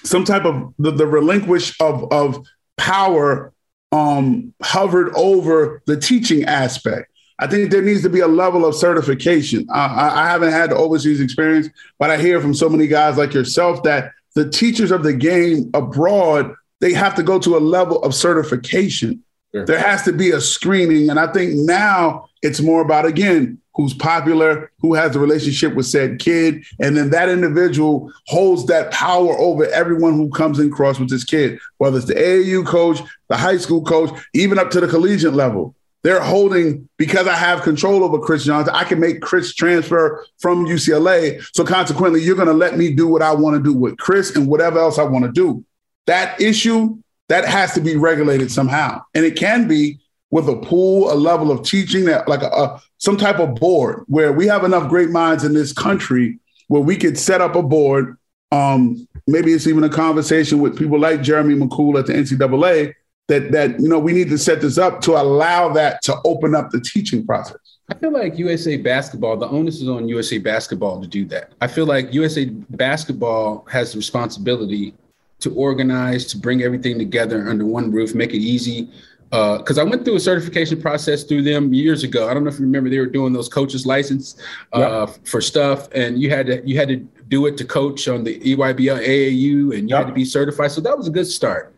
some 0.04 0.24
type 0.24 0.44
of 0.44 0.72
the, 0.78 0.90
the 0.90 1.06
relinquish 1.06 1.78
of 1.80 2.10
of 2.12 2.46
power 2.76 3.52
um, 3.92 4.52
hovered 4.62 5.12
over 5.14 5.82
the 5.86 5.96
teaching 5.96 6.44
aspect. 6.44 7.10
I 7.40 7.46
think 7.46 7.70
there 7.70 7.82
needs 7.82 8.02
to 8.02 8.08
be 8.08 8.20
a 8.20 8.28
level 8.28 8.66
of 8.66 8.74
certification. 8.74 9.66
I, 9.72 10.22
I 10.22 10.28
haven't 10.28 10.52
had 10.52 10.70
the 10.70 10.76
overseas 10.76 11.20
experience, 11.20 11.68
but 11.98 12.10
I 12.10 12.18
hear 12.18 12.40
from 12.40 12.52
so 12.52 12.68
many 12.68 12.88
guys 12.88 13.16
like 13.16 13.32
yourself 13.32 13.84
that 13.84 14.12
the 14.34 14.48
teachers 14.48 14.90
of 14.90 15.04
the 15.04 15.12
game 15.12 15.70
abroad 15.74 16.54
they 16.80 16.92
have 16.92 17.14
to 17.16 17.22
go 17.22 17.38
to 17.40 17.56
a 17.56 17.58
level 17.58 18.02
of 18.02 18.14
certification. 18.14 19.22
Sure. 19.52 19.64
There 19.64 19.78
has 19.78 20.02
to 20.04 20.12
be 20.12 20.30
a 20.30 20.40
screening, 20.40 21.10
and 21.10 21.18
I 21.18 21.32
think 21.32 21.54
now 21.54 22.28
it's 22.42 22.60
more 22.60 22.82
about 22.82 23.06
again 23.06 23.60
who's 23.78 23.94
popular, 23.94 24.70
who 24.80 24.92
has 24.92 25.16
a 25.16 25.18
relationship 25.18 25.74
with 25.74 25.86
said 25.86 26.18
kid, 26.18 26.62
and 26.78 26.96
then 26.96 27.08
that 27.10 27.30
individual 27.30 28.12
holds 28.26 28.66
that 28.66 28.90
power 28.90 29.38
over 29.38 29.64
everyone 29.66 30.14
who 30.14 30.28
comes 30.28 30.58
in 30.58 30.70
cross 30.70 30.98
with 30.98 31.08
this 31.08 31.24
kid, 31.24 31.58
whether 31.78 31.96
it's 31.96 32.06
the 32.06 32.14
AAU 32.14 32.66
coach, 32.66 33.00
the 33.28 33.36
high 33.36 33.56
school 33.56 33.82
coach, 33.82 34.10
even 34.34 34.58
up 34.58 34.70
to 34.72 34.80
the 34.80 34.88
collegiate 34.88 35.32
level 35.32 35.74
they're 36.04 36.20
holding 36.20 36.88
because 36.96 37.26
I 37.26 37.34
have 37.34 37.62
control 37.62 38.04
over 38.04 38.18
Kris 38.18 38.44
Johnson. 38.44 38.74
I 38.74 38.84
can 38.84 39.00
make 39.00 39.20
Kris 39.20 39.54
transfer 39.54 40.24
from 40.38 40.64
UCLA. 40.64 41.44
So 41.54 41.64
consequently, 41.64 42.22
you're 42.22 42.36
going 42.36 42.48
to 42.48 42.54
let 42.54 42.78
me 42.78 42.94
do 42.94 43.08
what 43.08 43.20
I 43.20 43.32
want 43.34 43.56
to 43.56 43.62
do 43.62 43.76
with 43.76 43.98
Kris 43.98 44.36
and 44.36 44.46
whatever 44.46 44.78
else 44.78 44.98
I 44.98 45.02
want 45.02 45.24
to 45.24 45.32
do. 45.32 45.64
That 46.06 46.40
issue 46.40 46.98
that 47.28 47.44
has 47.44 47.74
to 47.74 47.80
be 47.80 47.96
regulated 47.96 48.50
somehow, 48.50 49.02
and 49.14 49.24
it 49.24 49.36
can 49.36 49.68
be 49.68 49.98
with 50.30 50.48
a 50.48 50.56
pool, 50.56 51.12
a 51.12 51.14
level 51.14 51.50
of 51.50 51.62
teaching 51.62 52.04
that 52.04 52.28
like 52.28 52.42
a, 52.42 52.48
a 52.48 52.82
some 52.98 53.16
type 53.16 53.38
of 53.38 53.54
board 53.54 54.04
where 54.06 54.32
we 54.32 54.46
have 54.46 54.64
enough 54.64 54.88
great 54.88 55.10
minds 55.10 55.44
in 55.44 55.54
this 55.54 55.72
country 55.72 56.38
where 56.68 56.82
we 56.82 56.96
could 56.96 57.18
set 57.18 57.40
up 57.40 57.54
a 57.54 57.62
board. 57.62 58.16
Um, 58.52 59.06
maybe 59.26 59.52
it's 59.52 59.66
even 59.66 59.84
a 59.84 59.88
conversation 59.88 60.60
with 60.60 60.78
people 60.78 60.98
like 60.98 61.22
Jeremy 61.22 61.54
McCool 61.54 61.98
at 61.98 62.06
the 62.06 62.12
NCAA 62.12 62.94
that 63.28 63.52
that 63.52 63.80
you 63.80 63.88
know 63.88 63.98
we 63.98 64.12
need 64.12 64.28
to 64.30 64.38
set 64.38 64.60
this 64.60 64.78
up 64.78 65.00
to 65.02 65.12
allow 65.12 65.68
that 65.70 66.02
to 66.02 66.16
open 66.24 66.54
up 66.54 66.70
the 66.70 66.80
teaching 66.80 67.26
process. 67.26 67.56
I 67.90 67.94
feel 67.94 68.12
like 68.12 68.38
USA 68.38 68.76
basketball, 68.76 69.38
the 69.38 69.48
onus 69.48 69.80
is 69.80 69.88
on 69.88 70.08
USA 70.08 70.36
basketball 70.36 71.00
to 71.00 71.06
do 71.06 71.24
that. 71.26 71.52
I 71.62 71.68
feel 71.68 71.86
like 71.86 72.12
USA 72.12 72.44
basketball 72.44 73.66
has 73.70 73.92
the 73.92 73.98
responsibility 73.98 74.94
to 75.40 75.54
organize, 75.54 76.26
to 76.26 76.38
bring 76.38 76.62
everything 76.62 76.98
together 76.98 77.48
under 77.48 77.64
one 77.64 77.90
roof, 77.90 78.14
make 78.14 78.34
it 78.34 78.38
easy. 78.38 78.90
Because 79.30 79.76
uh, 79.76 79.82
I 79.82 79.84
went 79.84 80.04
through 80.04 80.16
a 80.16 80.20
certification 80.20 80.80
process 80.80 81.22
through 81.22 81.42
them 81.42 81.74
years 81.74 82.02
ago. 82.02 82.28
I 82.28 82.34
don't 82.34 82.44
know 82.44 82.50
if 82.50 82.58
you 82.58 82.64
remember 82.64 82.88
they 82.88 82.98
were 82.98 83.06
doing 83.06 83.34
those 83.34 83.48
coaches 83.48 83.84
license 83.84 84.36
uh, 84.74 85.06
yep. 85.06 85.26
for 85.26 85.42
stuff, 85.42 85.88
and 85.92 86.20
you 86.20 86.30
had 86.30 86.46
to 86.46 86.66
you 86.66 86.78
had 86.78 86.88
to 86.88 86.96
do 87.28 87.44
it 87.46 87.58
to 87.58 87.64
coach 87.64 88.08
on 88.08 88.24
the 88.24 88.38
EYBL 88.40 89.04
AAU, 89.06 89.76
and 89.76 89.88
you 89.88 89.96
yep. 89.96 89.98
had 89.98 90.06
to 90.06 90.14
be 90.14 90.24
certified. 90.24 90.72
So 90.72 90.80
that 90.80 90.96
was 90.96 91.08
a 91.08 91.10
good 91.10 91.26
start. 91.26 91.74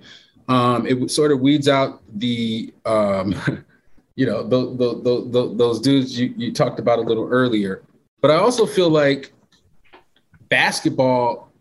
Um, 0.48 0.86
it 0.86 1.10
sort 1.10 1.30
of 1.30 1.40
weeds 1.40 1.68
out 1.68 2.02
the, 2.18 2.74
um, 2.84 3.34
you 4.16 4.26
know, 4.26 4.42
the, 4.42 4.74
the, 4.74 5.30
the, 5.30 5.54
those 5.54 5.80
dudes 5.80 6.18
you, 6.18 6.34
you 6.36 6.52
talked 6.52 6.80
about 6.80 6.98
a 6.98 7.02
little 7.02 7.28
earlier. 7.28 7.82
But 8.20 8.32
I 8.32 8.36
also 8.36 8.66
feel 8.66 8.90
like 8.90 9.32
basketball 10.48 11.52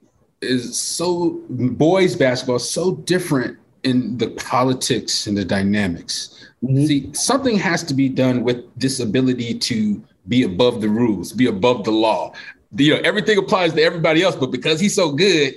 is 0.42 0.78
so 0.78 1.42
boys 1.50 2.16
basketball 2.16 2.56
is 2.56 2.70
so 2.70 2.96
different 2.96 3.58
in 3.84 4.18
the 4.18 4.30
politics 4.32 5.28
and 5.28 5.38
the 5.38 5.46
dynamics. 5.46 6.48
Mm-hmm. 6.64 6.86
See, 6.86 7.14
something 7.14 7.58
has 7.58 7.84
to 7.84 7.94
be 7.94 8.10
done 8.10 8.44
with 8.44 8.66
this 8.78 9.00
ability 9.00 9.60
to 9.60 10.04
be 10.28 10.44
above 10.44 10.82
the 10.82 10.90
rules, 10.90 11.32
be 11.32 11.48
above 11.48 11.84
the 11.84 11.92
law. 11.92 12.34
You 12.76 12.96
know, 12.96 13.02
everything 13.04 13.38
applies 13.38 13.74
to 13.74 13.82
everybody 13.82 14.22
else, 14.22 14.36
but 14.36 14.52
because 14.52 14.80
he's 14.80 14.96
so 14.96 15.12
good, 15.12 15.56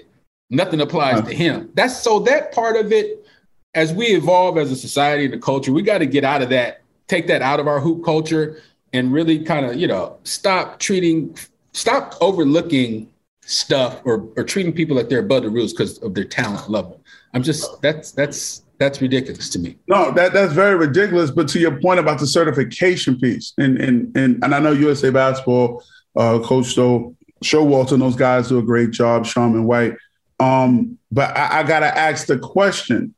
nothing 0.51 0.81
applies 0.81 1.19
uh-huh. 1.19 1.29
to 1.29 1.35
him. 1.35 1.71
That's 1.75 2.01
so 2.01 2.21
that 2.21 2.53
part 2.53 2.77
of 2.77 2.93
it, 2.93 3.27
as 3.75 3.93
we 3.93 4.07
evolve 4.07 4.59
as 4.59 4.71
a 4.71 4.77
society 4.77 5.25
and 5.25 5.35
a 5.35 5.39
culture, 5.39 5.73
we 5.73 5.83
got 5.83 5.99
to 5.99 6.07
get 6.07 6.25
out 6.25 6.43
of 6.43 6.51
that, 6.51 6.83
take 7.09 7.27
that 7.27 7.43
out 7.43 7.59
of 7.59 7.67
our 7.67 7.81
hoop 7.81 8.05
culture, 8.05 8.63
and 8.93 9.13
really 9.13 9.43
kind 9.43 9.67
of, 9.67 9.77
you 9.77 9.87
know, 9.87 10.19
stop 10.25 10.79
treating, 10.79 11.37
stop 11.73 12.15
overlooking 12.21 13.09
stuff 13.45 14.01
or, 14.05 14.29
or 14.37 14.45
treating 14.45 14.73
people 14.73 14.97
like 14.97 15.09
they're 15.09 15.21
above 15.21 15.43
the 15.43 15.51
rules 15.51 15.73
because 15.73 15.99
of 15.99 16.15
their 16.15 16.25
talent 16.25 16.71
level. 16.71 17.02
I'm 17.33 17.43
just 17.43 17.81
that's 17.83 18.13
that's 18.13 18.63
that's 18.79 19.01
ridiculous 19.01 19.49
to 19.51 19.59
me. 19.59 19.79
No, 19.89 20.11
that 20.13 20.33
that's 20.33 20.53
very 20.53 20.75
ridiculous. 20.75 21.31
But 21.31 21.49
to 21.49 21.59
your 21.59 21.81
point 21.81 22.01
about 22.01 22.19
the 22.19 22.27
certification 22.27 23.19
piece, 23.19 23.53
and 23.59 23.81
and 23.81 24.17
and, 24.17 24.43
and 24.43 24.55
I 24.55 24.59
know 24.59 24.73
USA 24.73 25.11
Basketball, 25.11 25.83
uh, 26.17 26.41
Coach 26.41 26.75
Showalter, 26.75 27.93
and 27.93 28.03
those 28.03 28.17
guys 28.17 28.49
do 28.49 28.59
a 28.59 28.63
great 28.63 28.91
job. 28.91 29.25
Sharman 29.25 29.67
White. 29.67 29.95
Um, 30.41 30.99
but 31.11 31.37
I, 31.37 31.61
I 31.61 31.63
gotta 31.63 31.97
ask 31.97 32.27
the 32.27 32.39
question: 32.39 33.15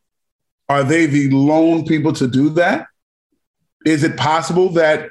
Are 0.68 0.84
they 0.84 1.06
the 1.06 1.30
lone 1.30 1.84
people 1.84 2.12
to 2.14 2.28
do 2.28 2.50
that? 2.50 2.86
Is 3.84 4.04
it 4.04 4.16
possible 4.16 4.70
that 4.70 5.10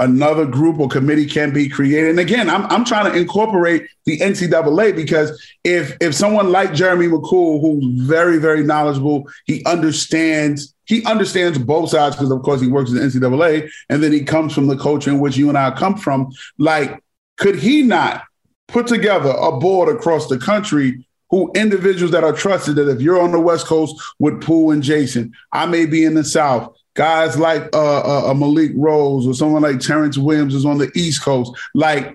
another 0.00 0.46
group 0.46 0.80
or 0.80 0.88
committee 0.88 1.26
can 1.26 1.52
be 1.52 1.68
created. 1.68 2.10
And 2.10 2.18
again, 2.18 2.50
I'm, 2.50 2.64
I'm 2.66 2.84
trying 2.84 3.10
to 3.12 3.16
incorporate 3.16 3.86
the 4.06 4.18
NCAA 4.18 4.96
because 4.96 5.40
if 5.62 5.96
if 6.00 6.14
someone 6.14 6.50
like 6.50 6.74
Jeremy 6.74 7.06
McCool, 7.06 7.60
who's 7.60 7.84
very 8.06 8.38
very 8.38 8.64
knowledgeable, 8.64 9.30
he 9.44 9.64
understands 9.66 10.74
he 10.86 11.04
understands 11.04 11.58
both 11.58 11.90
sides 11.90 12.16
because 12.16 12.30
of 12.30 12.42
course 12.42 12.60
he 12.60 12.66
works 12.66 12.90
in 12.90 12.96
the 12.96 13.02
NCAA, 13.02 13.70
and 13.88 14.02
then 14.02 14.12
he 14.12 14.24
comes 14.24 14.52
from 14.52 14.66
the 14.66 14.76
culture 14.76 15.10
in 15.10 15.20
which 15.20 15.36
you 15.36 15.48
and 15.48 15.58
I 15.58 15.70
come 15.70 15.96
from. 15.96 16.32
Like, 16.58 17.02
could 17.38 17.56
he 17.56 17.82
not 17.82 18.24
put 18.66 18.86
together 18.86 19.30
a 19.30 19.52
board 19.52 19.94
across 19.94 20.28
the 20.28 20.38
country? 20.38 21.06
Who 21.28 21.52
individuals 21.54 22.10
that 22.10 22.24
are 22.24 22.32
trusted 22.32 22.74
that 22.74 22.88
if 22.88 23.00
you're 23.00 23.20
on 23.20 23.30
the 23.30 23.38
West 23.38 23.66
Coast 23.66 23.94
with 24.18 24.42
Poole 24.42 24.72
and 24.72 24.82
Jason, 24.82 25.32
I 25.52 25.64
may 25.64 25.86
be 25.86 26.04
in 26.04 26.14
the 26.14 26.24
South 26.24 26.76
guys 27.00 27.38
like 27.38 27.62
uh, 27.74 28.00
uh, 28.02 28.30
uh, 28.30 28.34
Malik 28.34 28.72
Rose 28.74 29.26
or 29.26 29.32
someone 29.32 29.62
like 29.62 29.80
Terrence 29.80 30.18
Williams 30.18 30.54
is 30.54 30.66
on 30.66 30.76
the 30.76 30.92
East 30.94 31.22
Coast, 31.22 31.50
like 31.74 32.14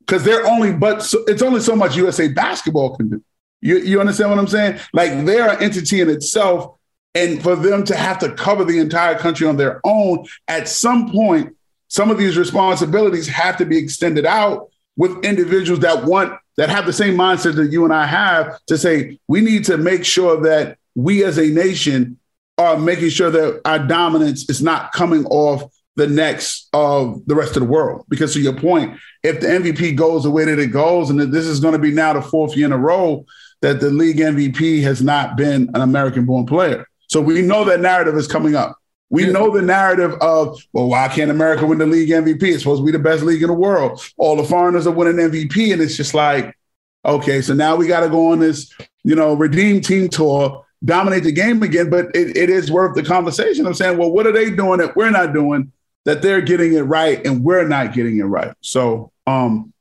because 0.00 0.24
they're 0.24 0.44
only 0.44 0.72
but 0.72 1.04
so, 1.04 1.22
it's 1.28 1.40
only 1.40 1.60
so 1.60 1.76
much 1.76 1.94
USA 1.94 2.26
basketball 2.26 2.96
can 2.96 3.10
do. 3.10 3.22
You 3.60 3.78
you 3.78 4.00
understand 4.00 4.30
what 4.30 4.40
I'm 4.40 4.48
saying? 4.48 4.80
Like 4.92 5.24
they're 5.24 5.50
an 5.50 5.62
entity 5.62 6.00
in 6.00 6.10
itself, 6.10 6.74
and 7.14 7.40
for 7.40 7.54
them 7.54 7.84
to 7.84 7.94
have 7.94 8.18
to 8.18 8.32
cover 8.32 8.64
the 8.64 8.80
entire 8.80 9.16
country 9.16 9.46
on 9.46 9.56
their 9.56 9.80
own, 9.84 10.26
at 10.48 10.66
some 10.66 11.12
point, 11.12 11.54
some 11.86 12.10
of 12.10 12.18
these 12.18 12.36
responsibilities 12.36 13.28
have 13.28 13.56
to 13.58 13.64
be 13.64 13.78
extended 13.78 14.26
out 14.26 14.68
with 14.96 15.24
individuals 15.24 15.78
that 15.82 16.02
want 16.06 16.36
that 16.56 16.70
have 16.70 16.86
the 16.86 16.92
same 16.92 17.14
mindset 17.14 17.54
that 17.54 17.70
you 17.70 17.84
and 17.84 17.94
I 17.94 18.06
have 18.06 18.58
to 18.66 18.76
say 18.76 19.20
we 19.28 19.42
need 19.42 19.64
to 19.66 19.78
make 19.78 20.04
sure 20.04 20.42
that 20.42 20.76
we 20.96 21.22
as 21.22 21.38
a 21.38 21.46
nation 21.46 22.18
are 22.62 22.78
making 22.78 23.10
sure 23.10 23.30
that 23.30 23.60
our 23.64 23.78
dominance 23.78 24.48
is 24.48 24.62
not 24.62 24.92
coming 24.92 25.24
off 25.26 25.62
the 25.96 26.06
necks 26.06 26.68
of 26.72 27.22
the 27.26 27.34
rest 27.34 27.56
of 27.56 27.62
the 27.62 27.68
world. 27.68 28.04
Because 28.08 28.32
to 28.34 28.40
your 28.40 28.54
point, 28.54 28.98
if 29.22 29.40
the 29.40 29.46
MVP 29.46 29.96
goes 29.96 30.22
the 30.22 30.30
way 30.30 30.44
that 30.44 30.58
it 30.58 30.68
goes, 30.68 31.10
and 31.10 31.20
this 31.20 31.46
is 31.46 31.60
going 31.60 31.74
to 31.74 31.78
be 31.78 31.90
now 31.90 32.12
the 32.14 32.22
fourth 32.22 32.56
year 32.56 32.66
in 32.66 32.72
a 32.72 32.78
row 32.78 33.26
that 33.60 33.80
the 33.80 33.90
league 33.90 34.16
MVP 34.16 34.82
has 34.82 35.02
not 35.02 35.36
been 35.36 35.70
an 35.74 35.80
American 35.80 36.24
born 36.24 36.46
player. 36.46 36.86
So 37.08 37.20
we 37.20 37.42
know 37.42 37.64
that 37.64 37.80
narrative 37.80 38.16
is 38.16 38.26
coming 38.26 38.56
up. 38.56 38.76
We 39.10 39.26
know 39.26 39.54
the 39.54 39.60
narrative 39.60 40.14
of, 40.22 40.58
well, 40.72 40.88
why 40.88 41.08
can't 41.08 41.30
America 41.30 41.66
win 41.66 41.76
the 41.76 41.86
league 41.86 42.08
MVP? 42.08 42.42
It's 42.42 42.62
supposed 42.62 42.80
to 42.80 42.86
be 42.86 42.92
the 42.92 42.98
best 42.98 43.22
league 43.22 43.42
in 43.42 43.48
the 43.48 43.54
world. 43.54 44.02
All 44.16 44.36
the 44.36 44.44
foreigners 44.44 44.86
are 44.86 44.92
winning 44.92 45.16
MVP. 45.16 45.72
And 45.74 45.82
it's 45.82 45.98
just 45.98 46.14
like, 46.14 46.56
okay, 47.04 47.42
so 47.42 47.52
now 47.52 47.76
we 47.76 47.86
got 47.86 48.00
to 48.00 48.08
go 48.08 48.32
on 48.32 48.38
this, 48.38 48.72
you 49.04 49.14
know, 49.14 49.34
redeem 49.34 49.82
team 49.82 50.08
tour 50.08 50.64
dominate 50.84 51.24
the 51.24 51.32
game 51.32 51.62
again. 51.62 51.90
But 51.90 52.06
it, 52.14 52.36
it 52.36 52.50
is 52.50 52.70
worth 52.70 52.94
the 52.94 53.02
conversation 53.02 53.66
of 53.66 53.76
saying, 53.76 53.98
well, 53.98 54.10
what 54.10 54.26
are 54.26 54.32
they 54.32 54.50
doing 54.50 54.78
that 54.78 54.96
we're 54.96 55.10
not 55.10 55.32
doing 55.32 55.72
that 56.04 56.22
they're 56.22 56.40
getting 56.40 56.74
it 56.74 56.82
right 56.82 57.24
and 57.26 57.44
we're 57.44 57.66
not 57.66 57.92
getting 57.92 58.18
it 58.18 58.24
right? 58.24 58.54
So 58.60 59.12
um, 59.26 59.72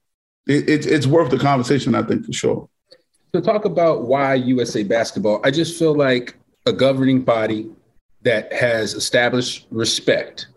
it, 0.47 0.69
it, 0.69 0.85
it's 0.85 1.07
worth 1.07 1.31
the 1.31 1.39
conversation, 1.39 1.95
I 1.95 2.03
think, 2.03 2.25
for 2.25 2.33
sure. 2.33 2.69
To 3.33 3.41
talk 3.41 3.65
about 3.65 4.03
why 4.03 4.35
USA 4.35 4.83
basketball, 4.83 5.41
I 5.43 5.51
just 5.51 5.79
feel 5.79 5.95
like 5.95 6.35
a 6.65 6.73
governing 6.73 7.21
body 7.21 7.69
that 8.23 8.51
has 8.53 8.93
established 8.93 9.67
respect 9.71 10.47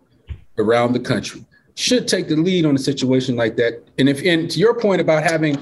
around 0.58 0.92
the 0.92 1.00
country. 1.00 1.44
should 1.76 2.06
take 2.06 2.28
the 2.28 2.36
lead 2.36 2.66
on 2.66 2.74
a 2.74 2.78
situation 2.78 3.36
like 3.36 3.56
that. 3.56 3.82
And 3.98 4.08
if, 4.08 4.24
and 4.24 4.50
to 4.50 4.58
your 4.58 4.74
point 4.78 5.00
about 5.00 5.22
having 5.22 5.58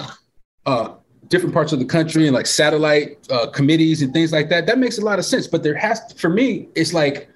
uh, 0.66 0.94
different 1.32 1.54
parts 1.54 1.72
of 1.72 1.78
the 1.78 1.84
country 1.86 2.26
and 2.26 2.34
like 2.34 2.46
satellite 2.46 3.16
uh, 3.30 3.48
committees 3.48 4.02
and 4.02 4.12
things 4.12 4.32
like 4.32 4.50
that, 4.50 4.66
that 4.66 4.78
makes 4.78 4.98
a 4.98 5.00
lot 5.00 5.18
of 5.18 5.24
sense. 5.24 5.46
But 5.46 5.62
there 5.62 5.74
has, 5.74 6.04
to, 6.06 6.14
for 6.14 6.28
me, 6.28 6.68
it's 6.74 6.92
like 6.92 7.30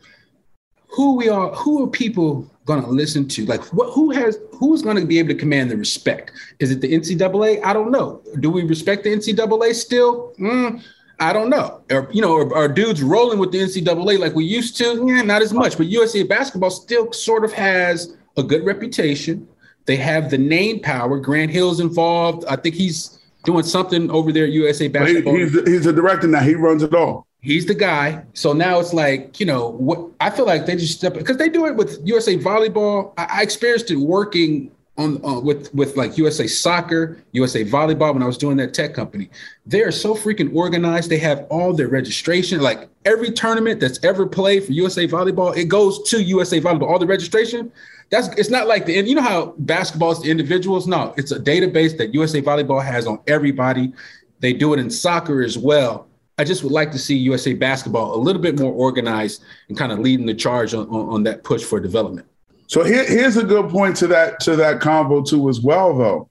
who 0.87 1.17
we 1.17 1.31
are, 1.31 1.49
who 1.55 1.83
are 1.83 1.89
people 1.89 2.49
going 2.67 2.83
to 2.83 2.91
listen 2.91 3.27
to? 3.29 3.47
Like, 3.47 3.65
what, 3.73 3.91
who 3.95 4.11
has, 4.11 4.39
who's 4.53 4.83
going 4.83 4.97
to 4.97 5.07
be 5.07 5.19
able 5.19 5.31
to 5.31 5.35
command 5.35 5.71
the 5.71 5.79
respect? 5.79 6.33
Is 6.59 6.71
it 6.71 6.83
the 6.83 6.93
NCAA? 6.93 7.65
I 7.65 7.73
don't 7.73 7.91
know. 7.91 8.23
Do 8.41 8.51
we 8.51 8.65
respect 8.65 9.03
the 9.03 9.11
NCAA 9.17 9.75
still? 9.75 10.35
Mm, 10.39 10.83
I 11.19 11.33
don't 11.33 11.49
know. 11.49 11.81
Or, 11.91 12.11
you 12.13 12.21
know, 12.21 12.37
are, 12.37 12.55
are, 12.55 12.69
dudes 12.69 13.03
rolling 13.03 13.39
with 13.39 13.51
the 13.51 13.61
NCAA 13.61 14.19
like 14.19 14.35
we 14.35 14.45
used 14.45 14.77
to? 14.77 15.07
Yeah, 15.09 15.23
not 15.23 15.41
as 15.41 15.55
much. 15.55 15.79
But 15.79 15.87
USA 15.87 16.23
basketball 16.23 16.71
still 16.71 17.11
sort 17.13 17.47
of 17.47 17.53
has 17.55 18.15
a 18.37 18.43
good 18.43 18.67
reputation. 18.67 19.49
They 19.87 19.97
have 19.97 20.31
the 20.31 20.39
name 20.39 20.81
power. 20.81 21.19
Grant 21.19 21.51
Hill's 21.51 21.81
involved. 21.81 22.45
I 22.47 22.57
think 22.57 22.75
he's 22.75 23.17
doing 23.47 23.63
something 23.65 24.11
over 24.11 24.33
there 24.33 24.45
at 24.45 24.51
USA 24.51 24.89
basketball. 24.89 25.37
He's, 25.37 25.53
he's 25.67 25.87
a 25.87 25.93
director 25.93 26.27
now. 26.27 26.41
He 26.41 26.55
runs 26.55 26.83
it 26.83 26.95
all. 26.95 27.27
He's 27.41 27.65
the 27.65 27.75
guy. 27.75 28.25
So 28.35 28.53
now 28.53 28.81
it's 28.81 28.93
like, 28.93 29.39
you 29.39 29.47
know, 29.47 29.71
what 29.71 30.11
I 30.21 30.31
feel 30.31 30.47
like 30.47 30.67
they 30.67 30.75
just 30.75 30.99
step 30.99 31.15
because 31.15 31.37
they 31.37 31.49
do 31.49 31.67
it 31.67 31.77
with 31.77 32.01
USA 32.05 32.37
volleyball. 32.37 33.15
I, 33.17 33.39
I 33.39 33.43
experienced 33.43 33.91
it 33.91 33.97
working 33.97 34.73
on 34.99 35.25
uh, 35.25 35.39
with 35.39 35.73
with 35.75 35.97
like 35.97 36.19
USA 36.19 36.47
Soccer, 36.47 37.23
USA 37.33 37.65
Volleyball 37.65 38.15
when 38.15 38.23
I 38.23 38.27
was 38.27 38.39
doing 38.39 38.57
that 38.57 38.75
tech 38.75 38.95
company. 38.95 39.31
They 39.65 39.83
are 39.83 39.93
so 39.93 40.15
freaking 40.15 40.55
organized. 40.55 41.09
They 41.09 41.19
have 41.19 41.47
all 41.51 41.73
their 41.73 41.89
registration. 41.89 42.61
Like 42.61 42.89
every 43.05 43.31
tournament 43.31 43.79
that's 43.79 44.03
ever 44.05 44.27
played 44.27 44.65
for 44.65 44.73
USA 44.73 45.07
Volleyball, 45.07 45.57
it 45.57 45.67
goes 45.67 46.03
to 46.11 46.23
USA 46.23 46.61
Volleyball. 46.61 46.89
All 46.89 46.99
the 46.99 47.07
registration. 47.07 47.71
That's 48.11 48.29
it's 48.39 48.51
not 48.51 48.69
like 48.69 48.87
the 48.87 48.95
you 48.95 49.15
know 49.15 49.23
how 49.23 49.55
basketball 49.59 50.13
is 50.13 50.23
the 50.23 50.31
individuals. 50.31 50.87
No, 50.87 51.13
it's 51.17 51.33
a 51.33 51.41
database 51.41 51.97
that 51.99 52.15
USA 52.15 52.41
Volleyball 52.41 52.85
has 52.85 53.07
on 53.07 53.19
everybody. 53.27 53.93
They 54.41 54.53
do 54.53 54.75
it 54.75 54.79
in 54.79 54.91
soccer 54.91 55.43
as 55.43 55.59
well. 55.59 56.09
I 56.39 56.45
just 56.45 56.63
would 56.63 56.73
like 56.73 56.93
to 56.93 56.99
see 56.99 57.17
USA 57.17 57.55
Basketball 57.55 58.15
a 58.15 58.21
little 58.21 58.43
bit 58.43 58.59
more 58.59 58.73
organized 58.73 59.43
and 59.69 59.77
kind 59.77 59.91
of 59.91 59.99
leading 60.01 60.27
the 60.27 60.35
charge 60.35 60.75
on, 60.75 60.87
on, 60.89 61.09
on 61.09 61.23
that 61.23 61.45
push 61.45 61.65
for 61.65 61.81
development. 61.81 62.27
So 62.67 62.85
here, 62.85 63.07
here's 63.07 63.37
a 63.37 63.45
good 63.45 63.71
point 63.71 63.97
to 63.97 64.07
that 64.09 64.41
to 64.41 64.57
that 64.57 64.81
convo 64.81 65.27
too 65.27 65.49
as 65.49 65.61
well, 65.61 65.97
though, 65.97 66.31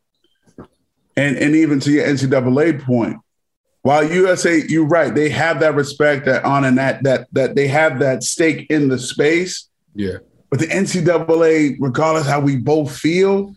and 1.17 1.37
and 1.37 1.55
even 1.55 1.79
to 1.81 1.91
your 1.91 2.05
NCAA 2.05 2.81
point. 2.81 3.17
While 3.81 4.03
USA, 4.11 4.63
you're 4.67 4.87
right, 4.87 5.13
they 5.13 5.29
have 5.29 5.59
that 5.59 5.75
respect 5.75 6.25
that 6.25 6.43
on 6.43 6.65
and 6.65 6.77
that 6.77 7.03
that 7.03 7.27
that 7.33 7.55
they 7.55 7.67
have 7.67 7.99
that 7.99 8.23
stake 8.23 8.67
in 8.69 8.89
the 8.89 8.97
space. 8.97 9.69
Yeah. 9.93 10.17
But 10.55 10.69
the 10.69 10.73
NCAA, 10.73 11.75
regardless 11.81 12.25
how 12.25 12.39
we 12.39 12.55
both 12.55 12.97
feel, 12.97 13.53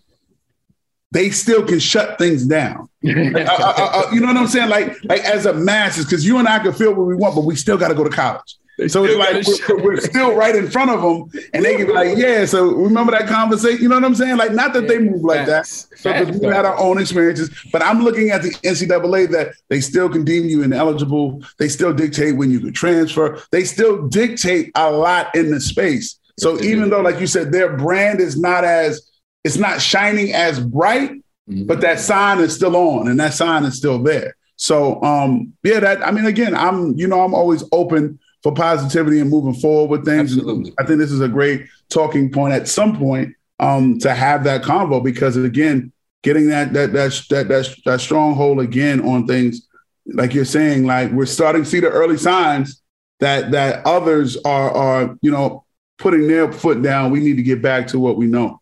they 1.12 1.30
still 1.30 1.64
can 1.64 1.78
shut 1.78 2.18
things 2.18 2.44
down. 2.44 2.88
uh, 3.06 3.10
uh, 3.38 3.90
uh, 3.94 4.10
you 4.12 4.18
know 4.18 4.26
what 4.26 4.36
I'm 4.36 4.48
saying? 4.48 4.68
Like, 4.68 4.96
like 5.04 5.20
as 5.20 5.46
a 5.46 5.54
masses, 5.54 6.06
because 6.06 6.26
you 6.26 6.38
and 6.38 6.48
I 6.48 6.58
can 6.58 6.72
feel 6.72 6.92
what 6.94 7.06
we 7.06 7.14
want, 7.14 7.36
but 7.36 7.44
we 7.44 7.54
still 7.54 7.78
got 7.78 7.88
to 7.88 7.94
go 7.94 8.02
to 8.02 8.10
college. 8.10 8.56
So 8.88 9.04
it's 9.04 9.16
like 9.16 9.68
we're, 9.68 9.82
we're, 9.84 10.00
still 10.00 10.34
right 10.34 10.56
in 10.56 10.68
front 10.70 10.90
of 10.90 11.02
them, 11.02 11.42
and 11.52 11.64
they 11.64 11.76
can 11.76 11.86
be 11.86 11.92
like, 11.92 12.16
"Yeah." 12.16 12.44
So 12.44 12.66
remember 12.66 13.10
that 13.12 13.26
conversation? 13.26 13.82
You 13.82 13.88
know 13.88 13.96
what 13.96 14.04
I'm 14.04 14.14
saying? 14.14 14.36
Like, 14.36 14.52
not 14.52 14.72
that 14.72 14.82
yeah, 14.82 14.88
they 14.88 14.98
move 14.98 15.22
like 15.22 15.46
that, 15.46 15.66
so 15.66 16.12
because 16.12 16.40
we 16.40 16.46
had 16.46 16.64
our 16.64 16.78
own 16.78 17.00
experiences. 17.00 17.50
But 17.72 17.82
I'm 17.82 18.02
looking 18.02 18.30
at 18.30 18.42
the 18.42 18.50
NCAA 18.50 19.30
that 19.32 19.54
they 19.68 19.80
still 19.80 20.08
can 20.08 20.24
deem 20.24 20.48
you 20.48 20.62
ineligible. 20.62 21.42
They 21.58 21.68
still 21.68 21.92
dictate 21.92 22.36
when 22.36 22.52
you 22.52 22.60
can 22.60 22.72
transfer. 22.72 23.42
They 23.50 23.64
still 23.64 24.06
dictate 24.06 24.70
a 24.76 24.92
lot 24.92 25.34
in 25.34 25.50
the 25.50 25.60
space. 25.60 26.17
So 26.38 26.60
even 26.60 26.90
though, 26.90 27.00
like 27.00 27.20
you 27.20 27.26
said, 27.26 27.52
their 27.52 27.76
brand 27.76 28.20
is 28.20 28.38
not 28.38 28.64
as 28.64 29.10
it's 29.44 29.56
not 29.56 29.80
shining 29.80 30.32
as 30.32 30.60
bright, 30.60 31.10
mm-hmm. 31.10 31.66
but 31.66 31.80
that 31.80 32.00
sign 32.00 32.38
is 32.38 32.54
still 32.54 32.76
on, 32.76 33.08
and 33.08 33.18
that 33.20 33.34
sign 33.34 33.64
is 33.64 33.76
still 33.76 34.02
there. 34.02 34.36
So 34.56 35.02
um, 35.02 35.52
yeah, 35.62 35.80
that 35.80 36.06
I 36.06 36.10
mean, 36.10 36.26
again, 36.26 36.54
I'm 36.54 36.96
you 36.96 37.06
know 37.06 37.22
I'm 37.22 37.34
always 37.34 37.64
open 37.72 38.18
for 38.42 38.52
positivity 38.52 39.20
and 39.20 39.30
moving 39.30 39.54
forward 39.54 39.90
with 39.90 40.04
things. 40.04 40.32
Absolutely. 40.32 40.72
I 40.78 40.84
think 40.84 40.98
this 40.98 41.12
is 41.12 41.20
a 41.20 41.28
great 41.28 41.66
talking 41.88 42.30
point 42.30 42.54
at 42.54 42.68
some 42.68 42.96
point 42.96 43.34
um, 43.58 43.98
to 44.00 44.14
have 44.14 44.44
that 44.44 44.62
convo 44.62 45.02
because 45.02 45.36
again, 45.36 45.92
getting 46.22 46.48
that 46.48 46.72
that 46.72 46.92
that 46.92 47.12
that 47.30 47.48
that, 47.48 47.76
that 47.84 48.00
stronghold 48.00 48.60
again 48.60 49.00
on 49.00 49.26
things 49.26 49.66
like 50.06 50.34
you're 50.34 50.44
saying, 50.44 50.86
like 50.86 51.10
we're 51.12 51.26
starting 51.26 51.64
to 51.64 51.68
see 51.68 51.80
the 51.80 51.90
early 51.90 52.16
signs 52.16 52.82
that 53.20 53.50
that 53.50 53.86
others 53.86 54.36
are 54.44 54.70
are 54.70 55.16
you 55.20 55.30
know 55.30 55.64
putting 55.98 56.26
their 56.26 56.50
foot 56.50 56.80
down. 56.82 57.10
We 57.10 57.20
need 57.20 57.36
to 57.36 57.42
get 57.42 57.60
back 57.60 57.86
to 57.88 57.98
what 57.98 58.16
we 58.16 58.26
know. 58.26 58.60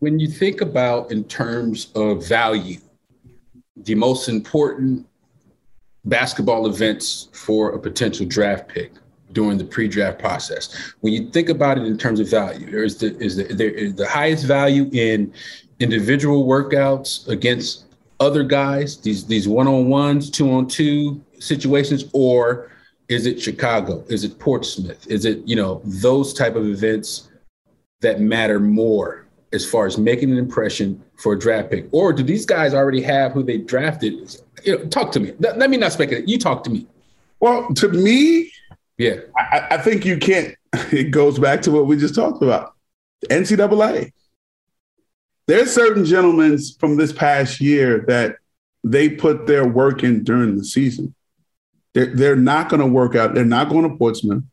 When 0.00 0.18
you 0.18 0.26
think 0.26 0.60
about 0.60 1.12
in 1.12 1.24
terms 1.24 1.92
of 1.94 2.26
value, 2.26 2.78
the 3.76 3.94
most 3.94 4.28
important 4.28 5.06
basketball 6.04 6.66
events 6.66 7.28
for 7.32 7.72
a 7.72 7.78
potential 7.78 8.26
draft 8.26 8.68
pick 8.68 8.92
during 9.32 9.56
the 9.56 9.64
pre-draft 9.64 10.18
process. 10.18 10.92
When 11.00 11.12
you 11.12 11.30
think 11.30 11.48
about 11.48 11.78
it 11.78 11.84
in 11.84 11.96
terms 11.96 12.20
of 12.20 12.28
value, 12.28 12.70
there 12.70 12.82
is 12.82 12.98
the 12.98 13.16
is 13.18 13.36
the 13.36 13.44
there 13.44 13.70
is 13.70 13.94
the 13.94 14.08
highest 14.08 14.44
value 14.44 14.90
in 14.92 15.32
individual 15.78 16.46
workouts 16.46 17.28
against 17.28 17.86
other 18.20 18.42
guys, 18.42 18.98
these 18.98 19.24
these 19.24 19.48
one-on-ones, 19.48 20.30
two-on-two 20.30 21.22
situations, 21.38 22.04
or 22.12 22.71
is 23.12 23.26
it 23.26 23.40
Chicago? 23.40 24.04
Is 24.08 24.24
it 24.24 24.38
Portsmouth? 24.38 25.06
Is 25.06 25.24
it, 25.24 25.46
you 25.46 25.56
know, 25.56 25.82
those 25.84 26.32
type 26.32 26.56
of 26.56 26.66
events 26.66 27.28
that 28.00 28.20
matter 28.20 28.58
more 28.58 29.26
as 29.52 29.68
far 29.68 29.86
as 29.86 29.98
making 29.98 30.30
an 30.30 30.38
impression 30.38 31.02
for 31.16 31.34
a 31.34 31.38
draft 31.38 31.70
pick? 31.70 31.86
Or 31.92 32.12
do 32.12 32.22
these 32.22 32.46
guys 32.46 32.74
already 32.74 33.02
have 33.02 33.32
who 33.32 33.42
they 33.42 33.58
drafted 33.58 34.14
you 34.64 34.78
know, 34.78 34.84
talk 34.86 35.12
to 35.12 35.20
me. 35.20 35.32
Let, 35.38 35.58
let 35.58 35.70
me 35.70 35.76
not 35.76 35.92
speculate. 35.92 36.28
You 36.28 36.38
talk 36.38 36.64
to 36.64 36.70
me. 36.70 36.86
Well, 37.40 37.72
to 37.74 37.88
me, 37.88 38.52
yeah, 38.98 39.16
I, 39.36 39.66
I 39.72 39.78
think 39.78 40.04
you 40.04 40.18
can't. 40.18 40.54
It 40.90 41.10
goes 41.10 41.38
back 41.38 41.60
to 41.62 41.70
what 41.70 41.86
we 41.86 41.98
just 41.98 42.14
talked 42.14 42.42
about. 42.42 42.74
NCAA. 43.28 44.10
There's 45.46 45.70
certain 45.70 46.06
gentlemen 46.06 46.58
from 46.78 46.96
this 46.96 47.12
past 47.12 47.60
year 47.60 48.06
that 48.08 48.36
they 48.82 49.10
put 49.10 49.46
their 49.46 49.66
work 49.66 50.02
in 50.02 50.24
during 50.24 50.56
the 50.56 50.64
season. 50.64 51.14
They're, 51.94 52.06
they're 52.06 52.36
not 52.36 52.68
going 52.68 52.80
to 52.80 52.86
work 52.86 53.14
out. 53.14 53.34
They're 53.34 53.44
not 53.44 53.68
going 53.68 53.88
to 53.90 53.96
Portsmouth. 53.96 54.44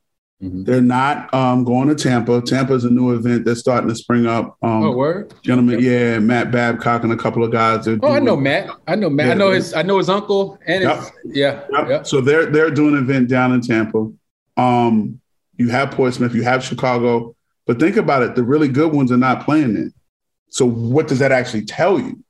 Mm-hmm. 0.41 0.63
They're 0.63 0.81
not 0.81 1.33
um, 1.33 1.65
going 1.65 1.89
to 1.89 1.95
Tampa. 1.95 2.41
Tampa 2.41 2.73
is 2.73 2.85
a 2.85 2.89
new 2.89 3.13
event 3.13 3.43
that's 3.43 3.59
starting 3.59 3.89
to 3.89 3.95
spring 3.95 4.25
up. 4.25 4.57
Um, 4.61 4.83
oh, 4.83 4.91
word, 4.91 5.33
gentlemen! 5.43 5.81
Yeah, 5.81 6.19
Matt 6.19 6.49
Babcock 6.49 7.03
and 7.03 7.11
a 7.11 7.17
couple 7.17 7.43
of 7.43 7.51
guys. 7.51 7.85
oh, 7.89 7.97
doing, 7.97 8.13
I 8.13 8.19
know 8.19 8.37
Matt. 8.37 8.69
I 8.87 8.95
know 8.95 9.09
Matt. 9.09 9.27
Yeah, 9.27 9.31
I 9.33 9.35
know 9.35 9.51
his. 9.51 9.73
I 9.73 9.81
know 9.81 9.97
his 9.97 10.07
uncle 10.07 10.57
and 10.65 10.83
yep. 10.83 10.97
his, 10.97 11.11
yeah. 11.25 11.65
Yep. 11.71 11.89
Yep. 11.89 12.07
So 12.07 12.21
they're 12.21 12.45
they're 12.45 12.71
doing 12.71 12.95
an 12.95 13.03
event 13.03 13.27
down 13.27 13.51
in 13.51 13.59
Tampa. 13.59 14.09
Um, 14.55 15.19
you 15.57 15.69
have 15.69 15.91
Portsmouth, 15.91 16.33
you 16.33 16.43
have 16.43 16.63
Chicago, 16.63 17.35
but 17.67 17.79
think 17.79 17.97
about 17.97 18.23
it. 18.23 18.35
The 18.35 18.43
really 18.43 18.69
good 18.69 18.93
ones 18.93 19.11
are 19.11 19.17
not 19.17 19.43
playing 19.43 19.75
in. 19.75 19.93
So 20.49 20.65
what 20.65 21.07
does 21.07 21.19
that 21.19 21.33
actually 21.33 21.65
tell 21.65 21.99
you? 21.99 22.23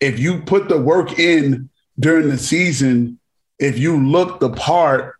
If 0.00 0.18
you 0.18 0.42
put 0.42 0.68
the 0.68 0.80
work 0.80 1.18
in 1.18 1.70
during 1.98 2.28
the 2.28 2.38
season, 2.38 3.18
if 3.60 3.78
you 3.78 4.04
look 4.04 4.40
the 4.40 4.50
part, 4.50 5.14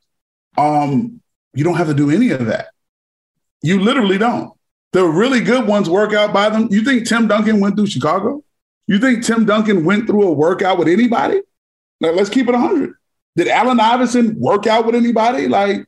um, 0.58 1.20
you 1.54 1.62
don't 1.62 1.76
have 1.76 1.86
to 1.86 1.94
do 1.94 2.10
any 2.10 2.30
of 2.30 2.46
that. 2.46 2.68
You 3.62 3.80
literally 3.80 4.18
don't. 4.18 4.52
The 4.92 5.04
really 5.04 5.40
good 5.40 5.68
ones 5.68 5.88
work 5.88 6.12
out 6.12 6.32
by 6.32 6.48
them. 6.48 6.68
You 6.70 6.82
think 6.82 7.06
Tim 7.06 7.28
Duncan 7.28 7.60
went 7.60 7.76
through 7.76 7.86
Chicago? 7.86 8.42
You 8.88 8.98
think 8.98 9.24
Tim 9.24 9.44
Duncan 9.44 9.84
went 9.84 10.06
through 10.06 10.26
a 10.26 10.32
workout 10.32 10.78
with 10.78 10.88
anybody? 10.88 11.42
Like, 12.00 12.16
let's 12.16 12.30
keep 12.30 12.48
it 12.48 12.52
100. 12.52 12.94
Did 13.36 13.48
Allen 13.48 13.78
Iverson 13.78 14.40
work 14.40 14.66
out 14.66 14.86
with 14.86 14.94
anybody? 14.94 15.46
Like, 15.46 15.86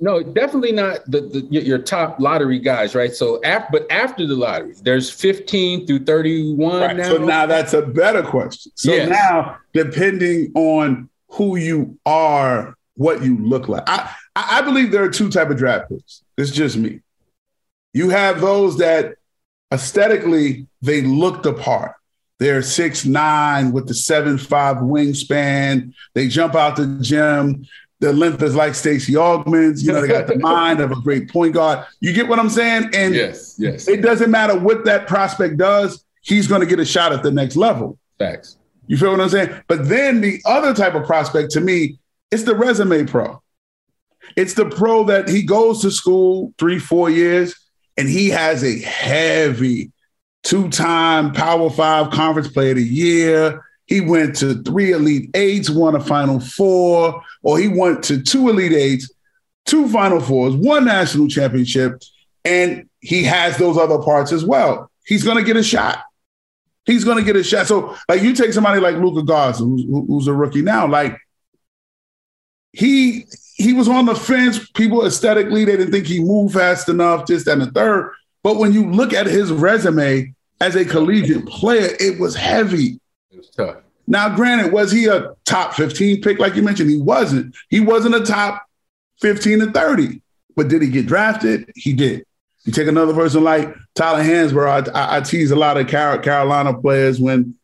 no, 0.00 0.22
definitely 0.22 0.72
not 0.72 1.00
the, 1.06 1.20
the 1.20 1.40
your 1.50 1.78
top 1.78 2.18
lottery 2.18 2.58
guys, 2.58 2.94
right? 2.94 3.12
So, 3.12 3.40
after, 3.44 3.68
but 3.70 3.92
after 3.92 4.26
the 4.26 4.34
lottery, 4.34 4.74
there's 4.82 5.10
15 5.10 5.86
through 5.86 6.04
31 6.06 6.80
right. 6.80 6.96
now. 6.96 7.04
So 7.04 7.18
now 7.18 7.44
that's 7.44 7.74
a 7.74 7.82
better 7.82 8.22
question. 8.22 8.72
So 8.74 8.92
yes. 8.92 9.10
now, 9.10 9.58
depending 9.74 10.50
on 10.54 11.09
who 11.32 11.56
you 11.56 11.98
are, 12.04 12.74
what 12.96 13.22
you 13.22 13.38
look 13.38 13.68
like, 13.68 13.84
I, 13.86 14.12
I 14.36 14.62
believe 14.62 14.90
there 14.90 15.04
are 15.04 15.10
two 15.10 15.30
type 15.30 15.50
of 15.50 15.56
draft 15.56 15.88
picks. 15.88 16.22
It's 16.36 16.50
just 16.50 16.76
me. 16.76 17.00
You 17.92 18.10
have 18.10 18.40
those 18.40 18.78
that 18.78 19.16
aesthetically 19.72 20.66
they 20.82 21.02
look 21.02 21.42
the 21.42 21.52
part. 21.52 21.94
They're 22.38 22.62
six 22.62 23.04
nine 23.04 23.72
with 23.72 23.86
the 23.86 23.94
seven 23.94 24.38
five 24.38 24.78
wingspan. 24.78 25.92
They 26.14 26.28
jump 26.28 26.54
out 26.54 26.76
the 26.76 26.98
gym. 27.02 27.66
Their 28.00 28.14
length 28.14 28.42
is 28.42 28.54
like 28.54 28.74
Stacey 28.74 29.12
Augmons. 29.12 29.82
You 29.82 29.92
know, 29.92 30.00
they 30.00 30.08
got 30.08 30.26
the 30.26 30.38
mind 30.38 30.80
of 30.80 30.90
a 30.90 31.00
great 31.02 31.30
point 31.30 31.52
guard. 31.52 31.86
You 32.00 32.14
get 32.14 32.28
what 32.28 32.38
I'm 32.38 32.48
saying? 32.48 32.90
And 32.94 33.14
yes, 33.14 33.56
yes. 33.58 33.88
It 33.88 34.00
doesn't 34.00 34.30
matter 34.30 34.58
what 34.58 34.86
that 34.86 35.06
prospect 35.06 35.58
does, 35.58 36.02
he's 36.22 36.46
going 36.46 36.62
to 36.62 36.66
get 36.66 36.80
a 36.80 36.84
shot 36.84 37.12
at 37.12 37.22
the 37.22 37.30
next 37.30 37.56
level. 37.56 37.98
Facts. 38.18 38.56
You 38.90 38.96
feel 38.96 39.12
what 39.12 39.20
I'm 39.20 39.28
saying? 39.28 39.54
But 39.68 39.88
then 39.88 40.20
the 40.20 40.42
other 40.44 40.74
type 40.74 40.96
of 40.96 41.06
prospect 41.06 41.52
to 41.52 41.60
me, 41.60 42.00
it's 42.32 42.42
the 42.42 42.56
resume 42.56 43.06
pro. 43.06 43.40
It's 44.34 44.54
the 44.54 44.68
pro 44.68 45.04
that 45.04 45.28
he 45.28 45.44
goes 45.44 45.80
to 45.82 45.92
school 45.92 46.52
three, 46.58 46.80
four 46.80 47.08
years 47.08 47.54
and 47.96 48.08
he 48.08 48.30
has 48.30 48.64
a 48.64 48.80
heavy 48.80 49.92
two-time 50.42 51.32
Power 51.32 51.70
Five 51.70 52.10
Conference 52.10 52.48
Player 52.48 52.72
of 52.72 52.78
the 52.78 52.82
Year. 52.82 53.64
He 53.86 54.00
went 54.00 54.34
to 54.38 54.60
three 54.64 54.90
Elite 54.90 55.30
Eights, 55.34 55.70
won 55.70 55.94
a 55.94 56.00
Final 56.00 56.40
Four, 56.40 57.22
or 57.44 57.58
he 57.60 57.68
went 57.68 58.02
to 58.04 58.20
two 58.20 58.48
Elite 58.48 58.72
Eights, 58.72 59.08
two 59.66 59.88
Final 59.88 60.18
Fours, 60.18 60.56
one 60.56 60.84
national 60.84 61.28
championship, 61.28 62.02
and 62.44 62.88
he 62.98 63.22
has 63.22 63.56
those 63.56 63.78
other 63.78 63.98
parts 63.98 64.32
as 64.32 64.44
well. 64.44 64.90
He's 65.06 65.22
going 65.22 65.36
to 65.36 65.44
get 65.44 65.56
a 65.56 65.62
shot. 65.62 66.02
He's 66.90 67.04
going 67.04 67.18
to 67.18 67.24
get 67.24 67.36
a 67.36 67.44
shot. 67.44 67.66
So, 67.66 67.96
like, 68.08 68.22
you 68.22 68.34
take 68.34 68.52
somebody 68.52 68.80
like 68.80 68.96
Luka 68.96 69.22
Garza, 69.22 69.62
who's, 69.62 69.84
who's 69.84 70.26
a 70.26 70.34
rookie 70.34 70.62
now, 70.62 70.88
like 70.88 71.16
he 72.72 73.26
he 73.54 73.72
was 73.72 73.88
on 73.88 74.06
the 74.06 74.14
fence. 74.14 74.68
People 74.70 75.06
aesthetically, 75.06 75.64
they 75.64 75.76
didn't 75.76 75.92
think 75.92 76.06
he 76.06 76.22
moved 76.22 76.54
fast 76.54 76.88
enough, 76.88 77.26
Just 77.26 77.46
and 77.46 77.62
the 77.62 77.70
third. 77.70 78.12
But 78.42 78.56
when 78.56 78.72
you 78.72 78.90
look 78.90 79.12
at 79.12 79.26
his 79.26 79.52
resume 79.52 80.34
as 80.60 80.74
a 80.74 80.84
collegiate 80.84 81.46
player, 81.46 81.90
it 82.00 82.18
was 82.18 82.34
heavy. 82.34 82.98
It 83.30 83.36
was 83.36 83.50
tough. 83.50 83.76
Now, 84.06 84.34
granted, 84.34 84.72
was 84.72 84.90
he 84.90 85.06
a 85.06 85.34
top 85.44 85.74
15 85.74 86.22
pick 86.22 86.38
like 86.40 86.56
you 86.56 86.62
mentioned? 86.62 86.90
He 86.90 87.00
wasn't. 87.00 87.54
He 87.68 87.78
wasn't 87.78 88.16
a 88.16 88.24
top 88.24 88.66
15 89.20 89.60
to 89.60 89.70
30. 89.70 90.20
But 90.56 90.68
did 90.68 90.82
he 90.82 90.88
get 90.88 91.06
drafted? 91.06 91.70
He 91.76 91.92
did. 91.92 92.24
You 92.64 92.72
take 92.72 92.88
another 92.88 93.14
person 93.14 93.42
like 93.42 93.74
Tyler 93.94 94.22
Hansbrough. 94.22 94.94
I, 94.94 95.16
I 95.16 95.20
tease 95.20 95.50
a 95.50 95.56
lot 95.56 95.76
of 95.78 95.88
Carolina 95.88 96.78
players 96.78 97.18
when 97.18 97.54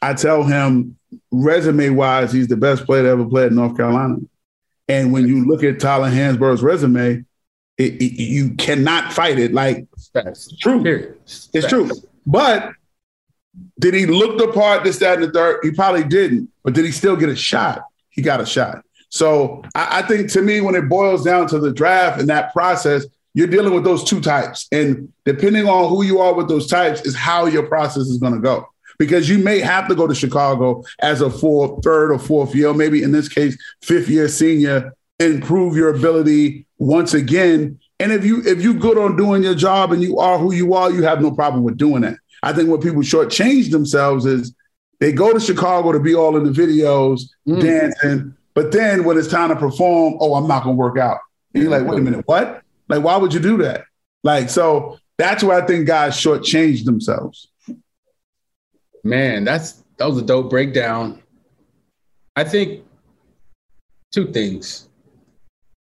I 0.00 0.14
tell 0.14 0.42
him 0.42 0.96
resume 1.30 1.90
wise, 1.90 2.32
he's 2.32 2.48
the 2.48 2.56
best 2.56 2.84
player 2.84 3.02
to 3.02 3.08
ever 3.10 3.24
play 3.26 3.46
at 3.46 3.52
North 3.52 3.76
Carolina. 3.76 4.16
And 4.88 5.12
when 5.12 5.26
you 5.26 5.44
look 5.44 5.62
at 5.62 5.80
Tyler 5.80 6.10
Hansbrough's 6.10 6.62
resume, 6.62 7.24
it, 7.76 8.02
it, 8.02 8.20
you 8.20 8.54
cannot 8.54 9.12
fight 9.12 9.38
it. 9.38 9.52
Like 9.52 9.86
That's 10.14 10.56
true. 10.56 10.82
Period. 10.82 11.18
It's 11.26 11.68
true. 11.68 11.90
But 12.26 12.72
did 13.78 13.94
he 13.94 14.06
look 14.06 14.38
the 14.38 14.48
part, 14.52 14.84
this, 14.84 14.98
that, 14.98 15.18
and 15.18 15.24
the 15.24 15.30
third? 15.30 15.60
He 15.62 15.70
probably 15.70 16.04
didn't. 16.04 16.50
But 16.64 16.74
did 16.74 16.84
he 16.84 16.92
still 16.92 17.16
get 17.16 17.28
a 17.28 17.36
shot? 17.36 17.82
He 18.10 18.22
got 18.22 18.40
a 18.40 18.46
shot. 18.46 18.84
So 19.10 19.62
I, 19.74 20.00
I 20.00 20.02
think 20.02 20.30
to 20.32 20.42
me, 20.42 20.60
when 20.60 20.74
it 20.74 20.88
boils 20.88 21.24
down 21.24 21.46
to 21.48 21.58
the 21.58 21.72
draft 21.72 22.18
and 22.20 22.28
that 22.28 22.52
process, 22.52 23.06
you're 23.34 23.46
dealing 23.46 23.74
with 23.74 23.84
those 23.84 24.04
two 24.04 24.20
types. 24.20 24.66
And 24.72 25.12
depending 25.24 25.68
on 25.68 25.88
who 25.88 26.02
you 26.04 26.18
are 26.20 26.34
with 26.34 26.48
those 26.48 26.66
types, 26.66 27.02
is 27.02 27.14
how 27.16 27.46
your 27.46 27.66
process 27.66 28.04
is 28.08 28.18
going 28.18 28.34
to 28.34 28.40
go. 28.40 28.66
Because 28.98 29.28
you 29.28 29.38
may 29.38 29.60
have 29.60 29.86
to 29.88 29.94
go 29.94 30.06
to 30.08 30.14
Chicago 30.14 30.82
as 31.00 31.20
a 31.20 31.30
fourth, 31.30 31.84
third, 31.84 32.10
or 32.10 32.18
fourth 32.18 32.54
year, 32.54 32.74
maybe 32.74 33.02
in 33.02 33.12
this 33.12 33.28
case, 33.28 33.56
fifth 33.82 34.08
year 34.08 34.26
senior, 34.28 34.92
improve 35.20 35.76
your 35.76 35.94
ability 35.94 36.66
once 36.78 37.14
again. 37.14 37.78
And 38.00 38.12
if 38.12 38.24
you 38.24 38.42
if 38.44 38.60
you're 38.60 38.74
good 38.74 38.98
on 38.98 39.16
doing 39.16 39.42
your 39.42 39.54
job 39.54 39.92
and 39.92 40.02
you 40.02 40.18
are 40.18 40.38
who 40.38 40.52
you 40.52 40.74
are, 40.74 40.90
you 40.90 41.02
have 41.04 41.20
no 41.20 41.30
problem 41.30 41.62
with 41.62 41.76
doing 41.76 42.02
that. 42.02 42.16
I 42.42 42.52
think 42.52 42.68
what 42.68 42.80
people 42.80 43.02
shortchange 43.02 43.70
themselves 43.70 44.26
is 44.26 44.52
they 45.00 45.12
go 45.12 45.32
to 45.32 45.40
Chicago 45.40 45.92
to 45.92 46.00
be 46.00 46.14
all 46.14 46.36
in 46.36 46.44
the 46.44 46.50
videos, 46.50 47.22
Mm. 47.48 47.60
dancing, 47.60 48.34
but 48.54 48.72
then 48.72 49.04
when 49.04 49.16
it's 49.16 49.28
time 49.28 49.48
to 49.50 49.56
perform, 49.56 50.16
oh, 50.20 50.34
I'm 50.34 50.46
not 50.48 50.64
gonna 50.64 50.76
work 50.76 50.98
out. 50.98 51.18
And 51.54 51.62
you're 51.62 51.70
like, 51.72 51.86
wait 51.88 51.98
a 51.98 52.02
minute, 52.02 52.26
what? 52.26 52.62
Like, 52.88 53.02
why 53.02 53.16
would 53.16 53.34
you 53.34 53.40
do 53.40 53.58
that? 53.58 53.84
Like, 54.24 54.50
so 54.50 54.98
that's 55.16 55.42
where 55.42 55.62
I 55.62 55.66
think 55.66 55.86
guys 55.86 56.14
shortchange 56.14 56.84
themselves. 56.84 57.48
Man, 59.04 59.44
that's 59.44 59.84
that 59.98 60.06
was 60.06 60.18
a 60.18 60.22
dope 60.22 60.50
breakdown. 60.50 61.22
I 62.36 62.44
think 62.44 62.84
two 64.12 64.32
things. 64.32 64.88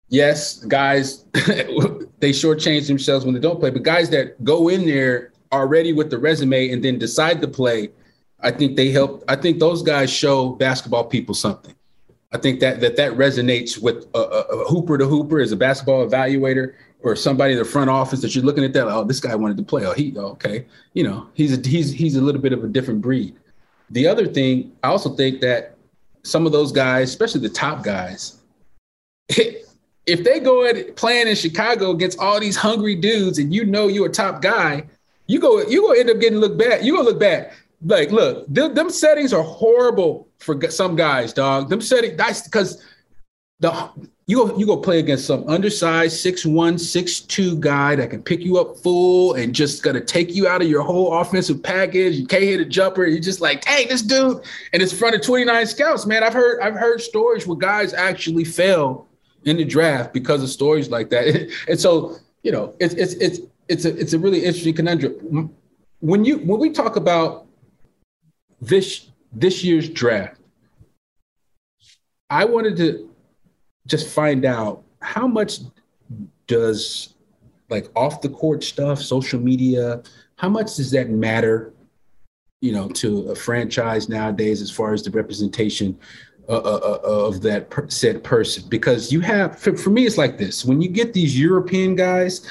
Yes, 0.10 0.64
guys, 0.66 1.26
they 1.34 2.32
shortchange 2.32 2.88
themselves 2.88 3.26
when 3.26 3.34
they 3.34 3.42
don't 3.42 3.60
play, 3.60 3.70
but 3.70 3.84
guys 3.84 4.10
that 4.12 4.42
go 4.44 4.70
in 4.70 4.86
there 4.86 5.34
already 5.52 5.94
with 5.94 6.10
the 6.10 6.18
resume 6.18 6.70
and 6.70 6.84
then 6.84 6.98
decide 6.98 7.42
to 7.42 7.48
play, 7.48 7.90
I 8.40 8.52
think 8.52 8.76
they 8.76 8.90
help. 8.90 9.24
I 9.28 9.36
think 9.36 9.60
those 9.60 9.82
guys 9.82 10.10
show 10.10 10.50
basketball 10.50 11.06
people 11.06 11.36
something. 11.36 11.76
I 12.32 12.38
think 12.38 12.60
that 12.60 12.80
that 12.82 12.96
that 12.98 13.14
resonates 13.14 13.82
with 13.82 14.06
a, 14.14 14.20
a, 14.20 14.42
a 14.42 14.70
hooper 14.70 14.98
to 14.98 15.06
hooper 15.06 15.40
as 15.40 15.52
a 15.52 15.56
basketball 15.56 16.08
evaluator 16.08 16.74
or 17.02 17.16
somebody 17.16 17.54
in 17.54 17.60
the 17.60 17.66
front 17.66 17.90
office 17.90 18.22
that 18.22 18.36
you're 18.36 18.44
looking 18.44 18.64
at 18.64 18.74
that. 18.74 18.88
Oh, 18.88 19.04
this 19.04 19.20
guy 19.20 19.36
wanted 19.36 19.58
to 19.58 19.64
play. 19.64 19.86
Oh, 19.86 19.94
he 19.94 20.14
oh, 20.18 20.32
okay. 20.32 20.66
You 20.94 21.04
know, 21.04 21.28
he's 21.34 21.58
a, 21.58 21.68
he's 21.68 21.92
he's 21.92 22.16
a 22.16 22.22
little 22.22 22.42
bit 22.42 22.54
of 22.54 22.64
a 22.64 22.68
different 22.68 23.02
breed. 23.02 23.36
The 23.90 24.08
other 24.08 24.26
thing, 24.26 24.74
I 24.84 24.90
also 24.90 25.16
think 25.16 25.42
that 25.42 25.76
some 26.24 26.46
of 26.46 26.52
those 26.52 26.72
guys, 26.72 27.10
especially 27.10 27.42
the 27.42 27.50
top 27.50 27.84
guys, 27.84 28.42
if 29.30 30.24
they 30.24 30.40
go 30.40 30.66
at 30.66 30.96
playing 30.96 31.28
in 31.28 31.36
Chicago 31.36 31.92
against 31.92 32.20
all 32.20 32.40
these 32.40 32.56
hungry 32.56 32.96
dudes, 32.96 33.40
and 33.40 33.54
you 33.54 33.66
know 33.66 33.88
you're 33.88 34.08
a 34.08 34.12
top 34.12 34.42
guy, 34.42 34.84
you 35.28 35.40
go 35.40 35.62
you 35.62 35.82
gonna 35.82 36.00
end 36.00 36.10
up 36.10 36.20
getting 36.20 36.40
looked 36.40 36.58
bad. 36.58 36.84
You 36.84 36.94
gonna 36.94 37.10
look 37.10 37.20
bad. 37.20 37.54
Like, 37.86 38.12
look, 38.12 38.48
them, 38.48 38.74
them 38.74 38.90
settings 38.90 39.34
are 39.34 39.44
horrible 39.44 40.28
for 40.40 40.60
some 40.72 40.96
guys, 40.96 41.32
dog. 41.32 41.70
Them 41.70 41.80
settings, 41.80 42.18
that's 42.18 42.42
because 42.42 42.84
the 43.60 43.90
you 44.28 44.36
go 44.36 44.58
you 44.58 44.66
go 44.66 44.76
play 44.76 45.00
against 45.00 45.26
some 45.26 45.48
undersized 45.48 46.20
six 46.20 46.46
one 46.46 46.78
six 46.78 47.22
two 47.22 47.58
guy 47.60 47.96
that 47.96 48.10
can 48.10 48.22
pick 48.22 48.42
you 48.42 48.60
up 48.60 48.78
full 48.78 49.36
and 49.36 49.56
just 49.56 49.84
gonna 49.84 50.04
take 50.04 50.36
you 50.36 50.48
out 50.48 50.62
of 50.62 50.68
your 50.68 50.82
whole 50.82 51.14
offensive 51.14 51.64
package. 51.64 52.16
You 52.16 52.28
can't 52.28 52.44
hit 52.44 52.60
a 52.60 52.66
jumper. 52.66 53.06
You're 53.06 53.22
just 53.22 53.40
like, 53.40 53.64
hey, 53.66 53.86
this 53.86 54.02
dude, 54.02 54.44
and 54.74 54.84
it's 54.84 54.92
in 54.92 55.00
front 55.00 55.16
of 55.16 55.22
29 55.22 55.66
scouts, 55.68 56.06
man. 56.06 56.24
I've 56.24 56.34
heard 56.34 56.60
I've 56.60 56.76
heard 56.76 57.02
stories 57.02 57.48
where 57.48 57.58
guys 57.58 57.94
actually 57.94 58.44
fail 58.44 59.08
in 59.46 59.56
the 59.56 59.64
draft 59.64 60.14
because 60.14 60.44
of 60.44 60.50
stories 60.50 60.90
like 60.90 61.10
that. 61.10 61.50
and 61.70 61.80
so, 61.80 62.18
you 62.44 62.52
know, 62.52 62.76
it's 62.82 62.96
it's 62.96 63.14
it's 63.14 63.40
it's 63.70 63.86
a 63.86 63.98
it's 63.98 64.12
a 64.12 64.20
really 64.20 64.44
interesting 64.44 64.74
conundrum. 64.74 65.56
When 66.02 66.26
you 66.26 66.40
when 66.40 66.60
we 66.60 66.72
talk 66.72 66.98
about 66.98 67.46
this 68.60 69.08
this 69.32 69.64
year's 69.64 69.88
draft, 69.88 70.42
I 72.30 72.44
wanted 72.44 72.76
to 72.78 73.10
just 73.88 74.08
find 74.08 74.46
out 74.46 74.84
how 75.02 75.28
much 75.28 75.60
does 76.46 77.16
like 77.70 77.90
off 77.96 78.22
the 78.22 78.30
court 78.30 78.64
stuff, 78.64 79.02
social 79.02 79.40
media, 79.40 80.02
how 80.36 80.50
much 80.50 80.76
does 80.76 80.92
that 80.92 81.10
matter, 81.10 81.74
you 82.62 82.72
know, 82.72 82.88
to 82.90 83.30
a 83.30 83.36
franchise 83.36 84.08
nowadays 84.08 84.62
as 84.62 84.72
far 84.72 84.94
as 84.94 85.04
the 85.04 85.12
representation 85.12 85.98
uh, 86.48 86.58
uh, 86.58 87.00
uh, 87.04 87.10
of 87.10 87.42
that 87.42 87.70
per- 87.70 87.90
said 87.90 88.24
person? 88.24 88.64
Because 88.70 89.12
you 89.12 89.20
have, 89.22 89.60
for, 89.60 89.76
for 89.76 89.90
me, 89.90 90.06
it's 90.06 90.18
like 90.18 90.38
this: 90.38 90.64
when 90.64 90.82
you 90.82 90.90
get 90.90 91.14
these 91.14 91.38
European 91.38 91.96
guys, 91.96 92.48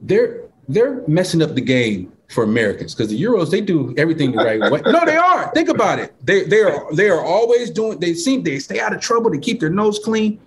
they're 0.00 0.42
they're 0.68 1.06
messing 1.08 1.42
up 1.42 1.54
the 1.54 1.60
game 1.60 2.12
for 2.28 2.44
Americans 2.44 2.94
because 2.94 3.10
the 3.10 3.20
Euros 3.20 3.50
they 3.50 3.60
do 3.60 3.94
everything 3.98 4.32
the 4.32 4.38
right 4.38 4.60
way. 4.70 4.80
No, 4.86 5.04
they 5.04 5.16
are. 5.16 5.52
Think 5.52 5.68
about 5.68 5.98
it. 5.98 6.14
They 6.24 6.44
they 6.44 6.62
are 6.62 6.94
they 6.94 7.10
are 7.10 7.24
always 7.24 7.70
doing. 7.70 7.98
They 7.98 8.14
seem 8.14 8.42
they 8.42 8.58
stay 8.58 8.80
out 8.80 8.94
of 8.94 9.00
trouble. 9.00 9.30
They 9.30 9.38
keep 9.38 9.60
their 9.60 9.70
nose 9.70 9.98
clean. 9.98 10.40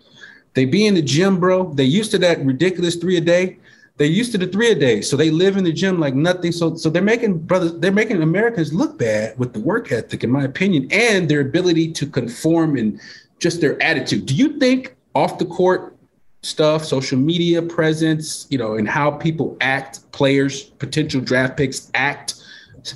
They 0.55 0.65
be 0.65 0.87
in 0.87 0.95
the 0.95 1.01
gym, 1.01 1.39
bro. 1.39 1.71
They 1.73 1.83
used 1.83 2.11
to 2.11 2.17
that 2.19 2.43
ridiculous 2.43 2.95
three 2.95 3.17
a 3.17 3.21
day. 3.21 3.57
They 3.97 4.07
used 4.07 4.31
to 4.33 4.37
the 4.37 4.47
three 4.47 4.71
a 4.71 4.75
day, 4.75 5.01
so 5.01 5.15
they 5.15 5.29
live 5.29 5.55
in 5.55 5.63
the 5.63 5.71
gym 5.71 5.99
like 5.99 6.15
nothing. 6.15 6.51
So 6.51 6.75
so 6.75 6.89
they're 6.89 7.01
making 7.01 7.39
brothers. 7.39 7.73
They're 7.79 7.91
making 7.91 8.21
Americans 8.21 8.73
look 8.73 8.97
bad 8.97 9.37
with 9.37 9.53
the 9.53 9.59
work 9.59 9.91
ethic, 9.91 10.23
in 10.23 10.31
my 10.31 10.43
opinion, 10.43 10.87
and 10.91 11.29
their 11.29 11.41
ability 11.41 11.93
to 11.93 12.07
conform 12.07 12.77
and 12.77 12.99
just 13.39 13.61
their 13.61 13.81
attitude. 13.81 14.25
Do 14.25 14.33
you 14.35 14.59
think 14.59 14.95
off 15.13 15.37
the 15.37 15.45
court 15.45 15.95
stuff, 16.41 16.85
social 16.85 17.17
media 17.17 17.61
presence, 17.61 18.47
you 18.49 18.57
know, 18.57 18.75
and 18.75 18.87
how 18.87 19.11
people 19.11 19.57
act, 19.61 20.11
players, 20.11 20.63
potential 20.63 21.21
draft 21.21 21.57
picks 21.57 21.89
act 21.95 22.35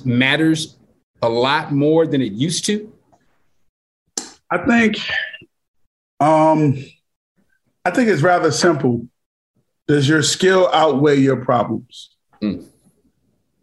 matters 0.05 0.77
a 1.21 1.29
lot 1.29 1.71
more 1.71 2.05
than 2.07 2.21
it 2.21 2.33
used 2.33 2.65
to? 2.65 2.91
I 4.51 4.57
think 4.65 4.97
um 6.19 6.75
I 7.85 7.91
think 7.91 8.09
it's 8.09 8.21
rather 8.21 8.51
simple. 8.51 9.07
Does 9.87 10.07
your 10.07 10.21
skill 10.21 10.69
outweigh 10.73 11.17
your 11.17 11.37
problems? 11.43 12.11
Mm. 12.43 12.65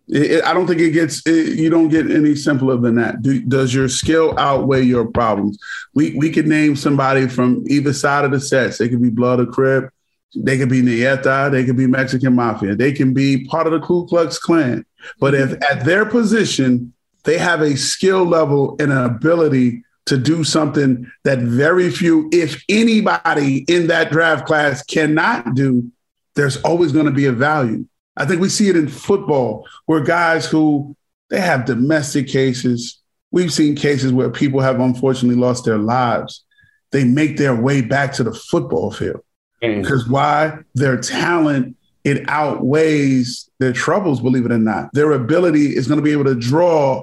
It- 0.09 0.31
it- 0.31 0.45
I 0.45 0.55
don't 0.55 0.67
think 0.67 0.81
it 0.81 0.91
gets. 0.91 1.23
It, 1.27 1.59
you 1.59 1.69
don't 1.71 1.89
get 1.89 2.11
any 2.11 2.35
simpler 2.35 2.77
than 2.77 2.95
that. 2.97 3.23
Do, 3.23 3.41
does 3.41 3.75
your 3.75 3.89
skill 3.89 4.35
outweigh 4.39 4.83
your 4.83 5.05
problems? 5.07 5.59
We 5.95 6.14
we 6.17 6.31
could 6.31 6.47
name 6.47 6.77
somebody 6.77 7.29
from 7.29 7.64
either 7.69 7.93
side 7.93 8.25
of 8.25 8.31
the 8.31 8.41
sets. 8.41 8.79
They 8.79 8.89
could 8.89 9.03
be 9.03 9.11
Blood 9.11 9.41
or 9.41 9.47
Crip. 9.47 9.91
They 10.35 10.59
could 10.59 10.69
be 10.69 10.83
Nieta. 10.83 11.51
They 11.51 11.64
could 11.64 11.77
be 11.77 11.87
Mexican 11.87 12.35
Mafia. 12.35 12.75
They 12.77 12.93
can 12.93 13.14
be 13.14 13.47
part 13.47 13.67
of 13.67 13.73
the 13.73 13.81
Ku 13.81 14.07
Klux 14.07 14.39
Klan. 14.39 14.85
But 15.19 15.35
if 15.35 15.53
at 15.71 15.85
their 15.85 16.05
position 16.05 16.93
they 17.25 17.39
have 17.39 17.61
a 17.61 17.77
skill 17.77 18.25
level 18.25 18.77
and 18.79 18.93
an 18.93 19.05
ability 19.05 19.83
to 20.07 20.17
do 20.17 20.45
something 20.45 21.11
that 21.25 21.39
very 21.41 21.91
few, 21.91 22.29
if 22.33 22.63
anybody 22.69 23.65
in 23.69 23.89
that 23.89 24.11
draft 24.11 24.47
class 24.47 24.83
cannot 24.85 25.55
do, 25.55 25.91
there's 26.35 26.63
always 26.63 26.93
going 26.93 27.07
to 27.07 27.13
be 27.13 27.27
a 27.27 27.33
value. 27.33 27.87
I 28.17 28.25
think 28.25 28.41
we 28.41 28.49
see 28.49 28.69
it 28.69 28.77
in 28.77 28.89
football 28.89 29.67
where 29.87 30.01
guys 30.01 30.47
who 30.47 30.97
they 31.29 31.41
have 31.41 31.65
domestic 31.65 32.29
cases. 32.29 33.01
We've 33.33 33.53
seen 33.53 33.75
cases 33.75 34.13
where 34.13 34.31
people 34.31 34.61
have 34.61 34.81
unfortunately 34.81 35.41
lost 35.41 35.65
their 35.65 35.79
lives. 35.79 36.45
They 36.93 37.05
make 37.05 37.37
their 37.37 37.55
way 37.55 37.81
back 37.83 38.13
to 38.15 38.25
the 38.25 38.33
football 38.33 38.93
field 38.93 39.23
mm. 39.63 39.83
because 39.83 40.09
why? 40.09 40.59
Their 40.75 40.99
talent 40.99 41.77
it 42.07 42.25
outweighs 42.29 43.51
their 43.59 43.73
troubles, 43.73 44.21
believe 44.21 44.47
it 44.47 44.53
or 44.53 44.59
not. 44.59 44.91
Their 44.93 45.11
ability 45.11 45.77
is 45.77 45.89
going 45.89 45.99
to 45.99 46.05
be 46.05 46.13
able 46.13 46.25
to 46.27 46.37
draw 46.37 47.03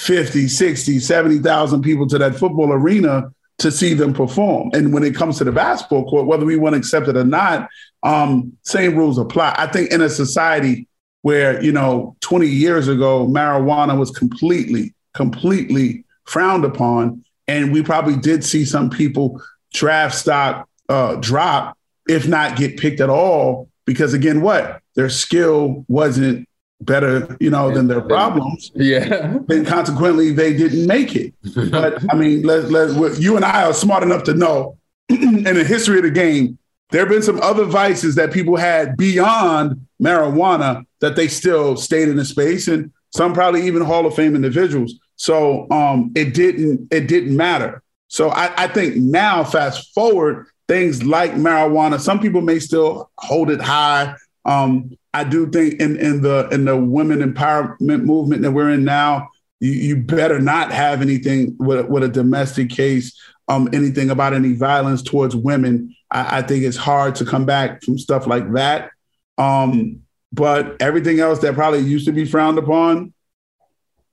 50, 0.00 0.48
60, 0.48 0.98
70,000 0.98 1.82
people 1.82 2.06
to 2.08 2.18
that 2.18 2.34
football 2.34 2.72
arena 2.72 3.30
to 3.58 3.70
see 3.70 3.92
them 3.92 4.14
perform. 4.14 4.70
And 4.72 4.94
when 4.94 5.04
it 5.04 5.14
comes 5.14 5.36
to 5.38 5.44
the 5.44 5.52
basketball 5.52 6.08
court, 6.08 6.26
whether 6.26 6.46
we 6.46 6.56
want 6.56 6.72
to 6.72 6.78
accept 6.78 7.08
it 7.08 7.16
or 7.16 7.24
not, 7.24 7.68
um, 8.02 8.56
same 8.62 8.96
rules 8.96 9.18
apply. 9.18 9.54
I 9.58 9.66
think 9.66 9.90
in 9.90 10.00
a 10.00 10.08
society 10.08 10.88
where, 11.20 11.62
you 11.62 11.70
know, 11.70 12.16
20 12.22 12.46
years 12.46 12.88
ago, 12.88 13.26
marijuana 13.26 13.98
was 13.98 14.10
completely, 14.10 14.94
completely 15.12 16.04
frowned 16.24 16.64
upon. 16.64 17.22
And 17.46 17.70
we 17.70 17.82
probably 17.82 18.16
did 18.16 18.42
see 18.42 18.64
some 18.64 18.88
people 18.88 19.42
draft 19.74 20.14
stock 20.14 20.66
uh, 20.88 21.16
drop, 21.16 21.76
if 22.08 22.26
not 22.26 22.56
get 22.56 22.78
picked 22.78 23.00
at 23.00 23.10
all, 23.10 23.68
because 23.84 24.14
again, 24.14 24.40
what? 24.40 24.80
Their 24.94 25.10
skill 25.10 25.84
wasn't 25.88 26.48
better, 26.80 27.36
you 27.40 27.50
know, 27.50 27.72
than 27.72 27.86
their 27.88 28.00
problems. 28.00 28.70
Yeah. 28.74 29.38
And 29.48 29.66
consequently, 29.66 30.32
they 30.32 30.56
didn't 30.56 30.86
make 30.86 31.14
it. 31.14 31.34
But 31.70 32.02
I 32.12 32.16
mean, 32.16 32.42
let, 32.42 32.70
let, 32.70 33.20
you 33.20 33.36
and 33.36 33.44
I 33.44 33.64
are 33.64 33.74
smart 33.74 34.02
enough 34.02 34.24
to 34.24 34.34
know 34.34 34.78
in 35.08 35.42
the 35.42 35.64
history 35.64 35.98
of 35.98 36.04
the 36.04 36.10
game, 36.10 36.58
there 36.90 37.00
have 37.00 37.08
been 37.08 37.22
some 37.22 37.40
other 37.40 37.64
vices 37.64 38.14
that 38.16 38.32
people 38.32 38.56
had 38.56 38.96
beyond 38.96 39.86
marijuana 40.02 40.84
that 41.00 41.16
they 41.16 41.28
still 41.28 41.76
stayed 41.76 42.08
in 42.08 42.16
the 42.16 42.24
space, 42.24 42.68
and 42.68 42.92
some 43.10 43.32
probably 43.32 43.66
even 43.66 43.82
Hall 43.82 44.06
of 44.06 44.14
Fame 44.14 44.34
individuals. 44.34 44.94
So 45.16 45.70
um, 45.70 46.12
it 46.16 46.34
didn't 46.34 46.88
it 46.92 47.06
didn't 47.06 47.36
matter. 47.36 47.82
So 48.08 48.30
I, 48.30 48.64
I 48.64 48.66
think 48.66 48.96
now, 48.96 49.44
fast 49.44 49.94
forward, 49.94 50.46
things 50.66 51.04
like 51.04 51.32
marijuana, 51.32 52.00
some 52.00 52.18
people 52.18 52.40
may 52.40 52.58
still 52.58 53.10
hold 53.18 53.50
it 53.50 53.60
high. 53.60 54.16
Um, 54.44 54.96
I 55.12 55.24
do 55.24 55.50
think 55.50 55.80
in, 55.80 55.96
in 55.96 56.22
the 56.22 56.48
in 56.52 56.64
the 56.64 56.76
women 56.76 57.18
empowerment 57.20 58.04
movement 58.04 58.42
that 58.42 58.52
we're 58.52 58.70
in 58.70 58.84
now, 58.84 59.30
you, 59.58 59.72
you 59.72 59.96
better 59.96 60.40
not 60.40 60.72
have 60.72 61.02
anything 61.02 61.56
with, 61.58 61.86
with 61.86 62.02
a 62.02 62.08
domestic 62.08 62.70
case, 62.70 63.20
um, 63.48 63.68
anything 63.72 64.10
about 64.10 64.34
any 64.34 64.54
violence 64.54 65.02
towards 65.02 65.34
women. 65.34 65.94
I, 66.10 66.38
I, 66.38 66.42
think 66.42 66.64
it's 66.64 66.76
hard 66.76 67.16
to 67.16 67.24
come 67.24 67.44
back 67.44 67.82
from 67.82 67.98
stuff 67.98 68.26
like 68.26 68.52
that. 68.52 68.90
Um, 69.36 70.02
but 70.32 70.80
everything 70.80 71.18
else 71.18 71.40
that 71.40 71.54
probably 71.54 71.80
used 71.80 72.06
to 72.06 72.12
be 72.12 72.24
frowned 72.24 72.58
upon, 72.58 73.12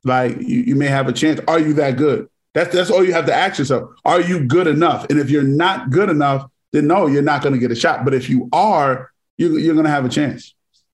like 0.04 0.38
you, 0.38 0.62
you 0.62 0.76
may 0.76 0.88
have 0.88 1.08
a 1.08 1.14
chance. 1.14 1.40
Are 1.48 1.60
you 1.60 1.74
that 1.74 1.98
good? 1.98 2.28
That's 2.54 2.74
that's 2.74 2.90
all 2.90 3.04
you 3.04 3.14
have 3.14 3.28
to 3.28 3.36
ask 3.36 3.60
yourself. 3.60 3.92
Are 4.04 4.20
you 4.20 4.46
good 4.46 4.66
enough? 4.66 5.06
And 5.10 5.20
if 5.20 5.30
you're 5.30 5.44
not 5.44 5.92
good 5.92 6.10
enough, 6.10 6.50
then 6.74 6.88
no, 6.88 7.06
you're 7.06 7.22
not 7.22 7.44
going 7.44 7.54
to 7.54 7.60
get 7.60 7.72
a 7.72 7.76
shot. 7.76 8.04
But 8.04 8.16
if 8.16 8.30
you 8.30 8.50
are, 8.52 9.12
you, 9.38 9.58
you're 9.58 9.76
going 9.76 9.86
to 9.86 9.92
have 9.92 10.06
a 10.06 10.10
chance. 10.10 10.56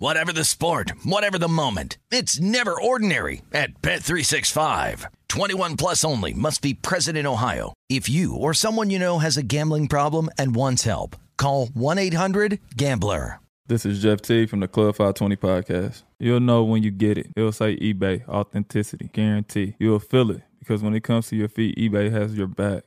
Whatever 0.00 0.32
the 0.32 0.44
sport, 0.44 0.92
whatever 1.02 1.38
the 1.38 1.48
moment, 1.48 1.98
it's 2.12 2.38
never 2.38 2.80
ordinary 2.80 3.42
at 3.52 3.82
Bet365. 3.82 5.06
21 5.28 5.76
plus 5.76 6.04
only 6.04 6.32
must 6.32 6.62
be 6.62 6.72
present 6.72 7.18
in 7.18 7.26
Ohio. 7.26 7.74
If 7.88 8.08
you 8.08 8.36
or 8.36 8.54
someone 8.54 8.90
you 8.90 9.00
know 9.00 9.18
has 9.18 9.36
a 9.36 9.42
gambling 9.42 9.88
problem 9.88 10.30
and 10.38 10.54
wants 10.54 10.84
help, 10.84 11.16
call 11.36 11.66
1-800-GAMBLER. 11.66 13.40
This 13.66 13.84
is 13.84 14.00
Jeff 14.00 14.20
T 14.20 14.46
from 14.46 14.60
the 14.60 14.68
Club 14.68 14.94
520 14.94 15.34
podcast. 15.34 16.04
You'll 16.20 16.38
know 16.38 16.62
when 16.62 16.84
you 16.84 16.92
get 16.92 17.18
it. 17.18 17.32
It'll 17.34 17.50
say 17.50 17.76
eBay, 17.78 18.24
authenticity, 18.28 19.10
guarantee. 19.12 19.74
You'll 19.80 19.98
feel 19.98 20.30
it 20.30 20.42
because 20.60 20.80
when 20.80 20.94
it 20.94 21.02
comes 21.02 21.26
to 21.30 21.36
your 21.36 21.48
feet, 21.48 21.76
eBay 21.76 22.12
has 22.12 22.36
your 22.36 22.46
back. 22.46 22.84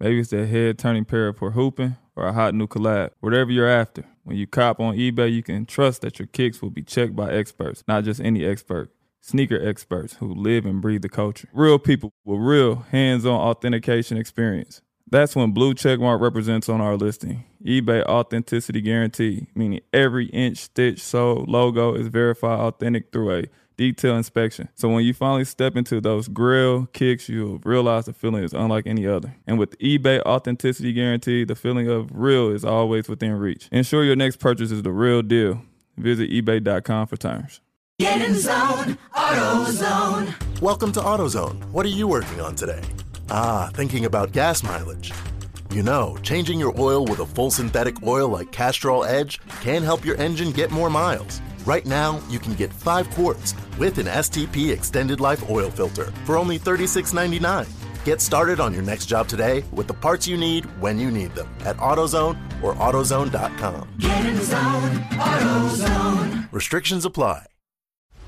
Maybe 0.00 0.18
it's 0.18 0.30
that 0.30 0.48
head 0.48 0.80
turning 0.80 1.04
pair 1.04 1.32
for 1.32 1.52
hooping 1.52 1.96
or 2.16 2.26
a 2.26 2.32
hot 2.32 2.56
new 2.56 2.66
collab, 2.66 3.10
whatever 3.20 3.52
you're 3.52 3.68
after. 3.68 4.04
When 4.30 4.38
you 4.38 4.46
cop 4.46 4.78
on 4.78 4.94
eBay, 4.94 5.32
you 5.32 5.42
can 5.42 5.66
trust 5.66 6.02
that 6.02 6.20
your 6.20 6.28
kicks 6.28 6.62
will 6.62 6.70
be 6.70 6.84
checked 6.84 7.16
by 7.16 7.32
experts, 7.32 7.82
not 7.88 8.04
just 8.04 8.20
any 8.20 8.44
expert. 8.44 8.92
Sneaker 9.20 9.60
experts 9.60 10.14
who 10.14 10.32
live 10.32 10.64
and 10.64 10.80
breathe 10.80 11.02
the 11.02 11.08
culture. 11.08 11.48
Real 11.52 11.80
people 11.80 12.12
with 12.24 12.38
real 12.38 12.76
hands 12.92 13.26
on 13.26 13.34
authentication 13.34 14.16
experience. 14.16 14.82
That's 15.10 15.34
when 15.34 15.50
blue 15.50 15.74
checkmark 15.74 16.20
represents 16.20 16.68
on 16.68 16.80
our 16.80 16.96
listing. 16.96 17.44
eBay 17.66 18.04
authenticity 18.04 18.80
guarantee, 18.80 19.48
meaning 19.56 19.80
every 19.92 20.26
inch, 20.26 20.58
stitch, 20.58 21.00
sole, 21.02 21.44
logo 21.48 21.94
is 21.94 22.06
verified 22.06 22.60
authentic 22.60 23.10
through 23.10 23.36
a 23.36 23.44
detailed 23.80 24.18
inspection. 24.18 24.68
So 24.74 24.90
when 24.90 25.04
you 25.06 25.14
finally 25.14 25.46
step 25.46 25.74
into 25.74 26.02
those 26.02 26.28
grill 26.28 26.84
kicks, 26.92 27.30
you'll 27.30 27.60
realize 27.64 28.04
the 28.04 28.12
feeling 28.12 28.44
is 28.44 28.52
unlike 28.52 28.86
any 28.86 29.06
other. 29.06 29.34
And 29.46 29.58
with 29.58 29.78
eBay 29.78 30.20
Authenticity 30.20 30.92
Guarantee, 30.92 31.44
the 31.44 31.54
feeling 31.54 31.88
of 31.88 32.10
real 32.12 32.50
is 32.50 32.62
always 32.62 33.08
within 33.08 33.32
reach. 33.32 33.70
Ensure 33.72 34.04
your 34.04 34.16
next 34.16 34.36
purchase 34.36 34.70
is 34.70 34.82
the 34.82 34.92
real 34.92 35.22
deal. 35.22 35.62
Visit 35.96 36.30
eBay.com 36.30 37.06
for 37.06 37.16
terms. 37.16 37.62
Get 37.98 38.20
in 38.20 38.34
zone, 38.34 38.98
AutoZone. 39.14 40.60
Welcome 40.60 40.92
to 40.92 41.00
AutoZone. 41.00 41.70
What 41.70 41.86
are 41.86 41.90
you 41.90 42.06
working 42.06 42.38
on 42.42 42.54
today? 42.54 42.82
Ah, 43.30 43.70
thinking 43.72 44.04
about 44.04 44.32
gas 44.32 44.62
mileage. 44.62 45.10
You 45.70 45.82
know, 45.82 46.18
changing 46.22 46.58
your 46.58 46.78
oil 46.78 47.06
with 47.06 47.20
a 47.20 47.26
full 47.26 47.50
synthetic 47.50 48.02
oil 48.02 48.28
like 48.28 48.52
Castrol 48.52 49.04
Edge 49.04 49.40
can 49.62 49.82
help 49.82 50.04
your 50.04 50.16
engine 50.16 50.50
get 50.50 50.70
more 50.70 50.90
miles. 50.90 51.40
Right 51.66 51.84
now, 51.84 52.20
you 52.28 52.38
can 52.38 52.54
get 52.54 52.72
5 52.72 53.10
quarts 53.10 53.54
with 53.78 53.98
an 53.98 54.06
STP 54.06 54.72
Extended 54.72 55.20
Life 55.20 55.48
Oil 55.50 55.70
Filter 55.70 56.10
for 56.24 56.36
only 56.36 56.58
$36.99. 56.58 57.68
Get 58.04 58.20
started 58.22 58.60
on 58.60 58.72
your 58.72 58.82
next 58.82 59.06
job 59.06 59.28
today 59.28 59.62
with 59.72 59.86
the 59.86 59.94
parts 59.94 60.26
you 60.26 60.38
need 60.38 60.64
when 60.80 60.98
you 60.98 61.10
need 61.10 61.34
them 61.34 61.54
at 61.64 61.76
AutoZone 61.76 62.62
or 62.62 62.74
AutoZone.com. 62.74 63.88
Get 63.98 64.26
in 64.26 64.36
the 64.36 64.42
zone, 64.42 64.90
AutoZone. 65.10 66.52
Restrictions 66.52 67.04
apply. 67.04 67.49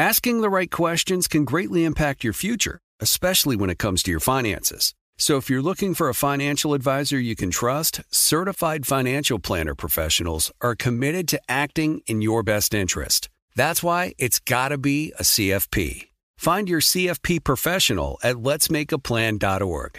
Asking 0.00 0.42
the 0.42 0.48
right 0.48 0.70
questions 0.70 1.26
can 1.26 1.44
greatly 1.44 1.84
impact 1.84 2.22
your 2.22 2.32
future, 2.32 2.78
especially 3.00 3.56
when 3.56 3.68
it 3.68 3.80
comes 3.80 4.00
to 4.04 4.12
your 4.12 4.20
finances. 4.20 4.94
So 5.18 5.38
if 5.38 5.50
you're 5.50 5.60
looking 5.60 5.92
for 5.92 6.08
a 6.08 6.14
financial 6.14 6.72
advisor 6.72 7.18
you 7.18 7.34
can 7.34 7.50
trust, 7.50 8.00
certified 8.08 8.86
financial 8.86 9.40
planner 9.40 9.74
professionals 9.74 10.52
are 10.60 10.76
committed 10.76 11.26
to 11.28 11.40
acting 11.48 12.02
in 12.06 12.22
your 12.22 12.44
best 12.44 12.74
interest. 12.74 13.28
That's 13.56 13.82
why 13.82 14.14
it's 14.18 14.38
got 14.38 14.68
to 14.68 14.78
be 14.78 15.12
a 15.18 15.24
CFP. 15.24 16.10
Find 16.36 16.68
your 16.68 16.80
CFP 16.80 17.42
professional 17.42 18.20
at 18.22 18.36
letsmakeaplan.org. 18.36 19.98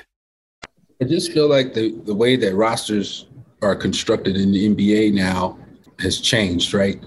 I 1.02 1.06
just 1.06 1.34
feel 1.34 1.50
like 1.50 1.74
the, 1.74 1.92
the 2.06 2.16
way 2.16 2.38
that 2.38 2.56
rosters 2.56 3.28
are 3.62 3.76
constructed 3.76 4.38
in 4.38 4.54
the 4.54 4.74
NBA 4.74 5.14
now 5.14 5.60
has 6.00 6.22
changed, 6.22 6.74
right? 6.74 7.04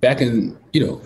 Back 0.00 0.22
in, 0.22 0.56
you 0.72 0.86
know, 0.86 1.02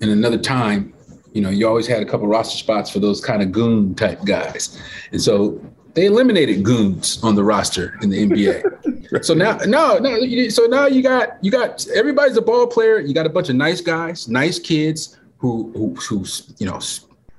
in 0.00 0.10
another 0.10 0.38
time, 0.38 0.92
You 1.34 1.42
know, 1.42 1.50
you 1.50 1.68
always 1.68 1.86
had 1.86 2.02
a 2.02 2.06
couple 2.06 2.26
roster 2.26 2.56
spots 2.56 2.90
for 2.90 3.00
those 3.00 3.20
kind 3.20 3.42
of 3.42 3.52
goon 3.52 3.94
type 3.94 4.24
guys, 4.24 4.80
and 5.12 5.20
so 5.20 5.60
they 5.94 6.06
eliminated 6.06 6.64
goons 6.64 7.22
on 7.22 7.34
the 7.34 7.44
roster 7.44 7.98
in 8.02 8.08
the 8.08 8.26
NBA. 8.26 9.24
so 9.24 9.34
now, 9.34 9.58
no, 9.66 9.98
no. 9.98 10.48
So 10.48 10.64
now 10.64 10.86
you 10.86 11.02
got 11.02 11.42
you 11.42 11.50
got 11.50 11.86
everybody's 11.88 12.36
a 12.36 12.42
ball 12.42 12.66
player. 12.66 12.98
You 12.98 13.14
got 13.14 13.26
a 13.26 13.28
bunch 13.28 13.48
of 13.50 13.56
nice 13.56 13.80
guys, 13.80 14.28
nice 14.28 14.58
kids 14.58 15.18
who 15.38 15.72
who 15.74 15.94
who 15.96 16.24
you 16.58 16.66
know 16.66 16.80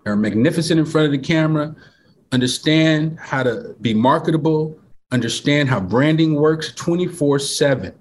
are 0.06 0.16
magnificent 0.16 0.80
in 0.80 0.86
front 0.86 1.06
of 1.06 1.12
the 1.12 1.18
camera, 1.18 1.76
understand 2.32 3.20
how 3.20 3.44
to 3.44 3.76
be 3.82 3.94
marketable, 3.94 4.78
understand 5.12 5.70
how 5.70 5.80
branding 5.80 6.36
works 6.36 6.74
24 6.74 7.40
7. 7.40 7.94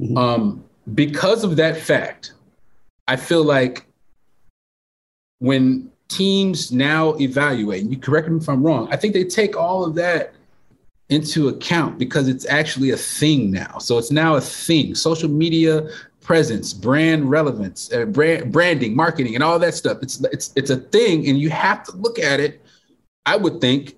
Mm-hmm. 0.00 0.16
Um, 0.16 0.64
because 0.94 1.44
of 1.44 1.56
that 1.56 1.76
fact, 1.76 2.32
I 3.08 3.16
feel 3.16 3.44
like 3.44 3.87
when 5.38 5.90
teams 6.08 6.72
now 6.72 7.14
evaluate, 7.20 7.82
and 7.82 7.90
you 7.90 7.98
correct 7.98 8.28
me 8.28 8.38
if 8.38 8.48
I'm 8.48 8.62
wrong, 8.62 8.88
I 8.90 8.96
think 8.96 9.14
they 9.14 9.24
take 9.24 9.56
all 9.56 9.84
of 9.84 9.94
that 9.96 10.34
into 11.08 11.48
account 11.48 11.98
because 11.98 12.28
it's 12.28 12.46
actually 12.46 12.90
a 12.90 12.96
thing 12.96 13.50
now. 13.50 13.78
So 13.78 13.98
it's 13.98 14.10
now 14.10 14.36
a 14.36 14.40
thing. 14.40 14.94
Social 14.94 15.28
media 15.28 15.88
presence, 16.20 16.74
brand 16.74 17.30
relevance, 17.30 17.90
uh, 17.92 18.04
brand 18.04 18.52
branding, 18.52 18.94
marketing, 18.94 19.34
and 19.34 19.42
all 19.42 19.58
that 19.58 19.74
stuff. 19.74 19.98
It's 20.02 20.22
it's 20.24 20.52
it's 20.56 20.70
a 20.70 20.76
thing, 20.76 21.28
and 21.28 21.38
you 21.38 21.50
have 21.50 21.84
to 21.84 21.96
look 21.96 22.18
at 22.18 22.40
it. 22.40 22.62
I 23.24 23.36
would 23.36 23.60
think 23.60 23.96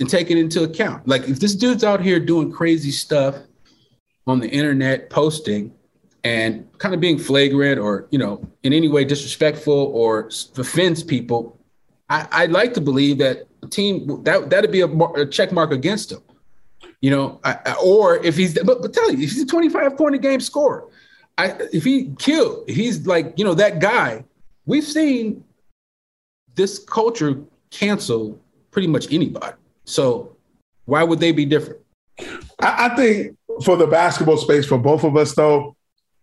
and 0.00 0.08
take 0.08 0.30
it 0.30 0.38
into 0.38 0.62
account. 0.62 1.06
Like 1.06 1.28
if 1.28 1.40
this 1.40 1.54
dude's 1.54 1.84
out 1.84 2.00
here 2.00 2.20
doing 2.20 2.52
crazy 2.52 2.90
stuff 2.90 3.36
on 4.26 4.40
the 4.40 4.48
internet, 4.48 5.10
posting, 5.10 5.72
and 6.24 6.66
kind 6.78 6.94
of 6.94 7.00
being 7.00 7.18
flagrant 7.18 7.78
or 7.78 8.08
you 8.10 8.18
know 8.18 8.46
in 8.62 8.72
any 8.72 8.88
way 8.88 9.04
disrespectful 9.04 9.90
or 9.94 10.30
offends 10.56 11.02
people 11.02 11.58
I, 12.10 12.42
would 12.42 12.52
like 12.52 12.74
to 12.74 12.80
believe 12.80 13.18
that 13.18 13.46
team 13.70 14.22
that 14.24 14.50
that'd 14.50 14.72
be 14.72 14.80
a, 14.80 14.86
a 14.86 15.26
check 15.26 15.52
mark 15.52 15.72
against 15.72 16.12
him. 16.12 16.22
You 17.00 17.10
know 17.10 17.40
I, 17.44 17.74
or 17.82 18.16
if 18.24 18.36
he's 18.36 18.58
but, 18.62 18.82
but 18.82 18.92
tell 18.92 19.10
you 19.10 19.22
if 19.22 19.32
he's 19.32 19.42
a 19.42 19.46
25 19.46 19.96
point 19.96 20.14
a 20.14 20.18
game 20.18 20.40
scorer 20.40 20.88
I, 21.36 21.54
if 21.72 21.84
he 21.84 22.12
killed 22.18 22.64
if 22.68 22.76
he's 22.76 23.06
like 23.06 23.34
you 23.36 23.44
know 23.44 23.54
that 23.54 23.78
guy 23.78 24.24
we've 24.66 24.84
seen 24.84 25.44
this 26.54 26.78
culture 26.78 27.40
cancel 27.70 28.40
pretty 28.70 28.88
much 28.88 29.12
anybody. 29.12 29.56
So 29.84 30.36
why 30.86 31.04
would 31.04 31.20
they 31.20 31.32
be 31.32 31.44
different? 31.44 31.80
I, 32.60 32.90
I 32.90 32.96
think 32.96 33.36
for 33.64 33.76
the 33.76 33.86
basketball 33.86 34.36
space 34.36 34.66
for 34.66 34.78
both 34.78 35.04
of 35.04 35.16
us 35.16 35.34
though 35.34 35.76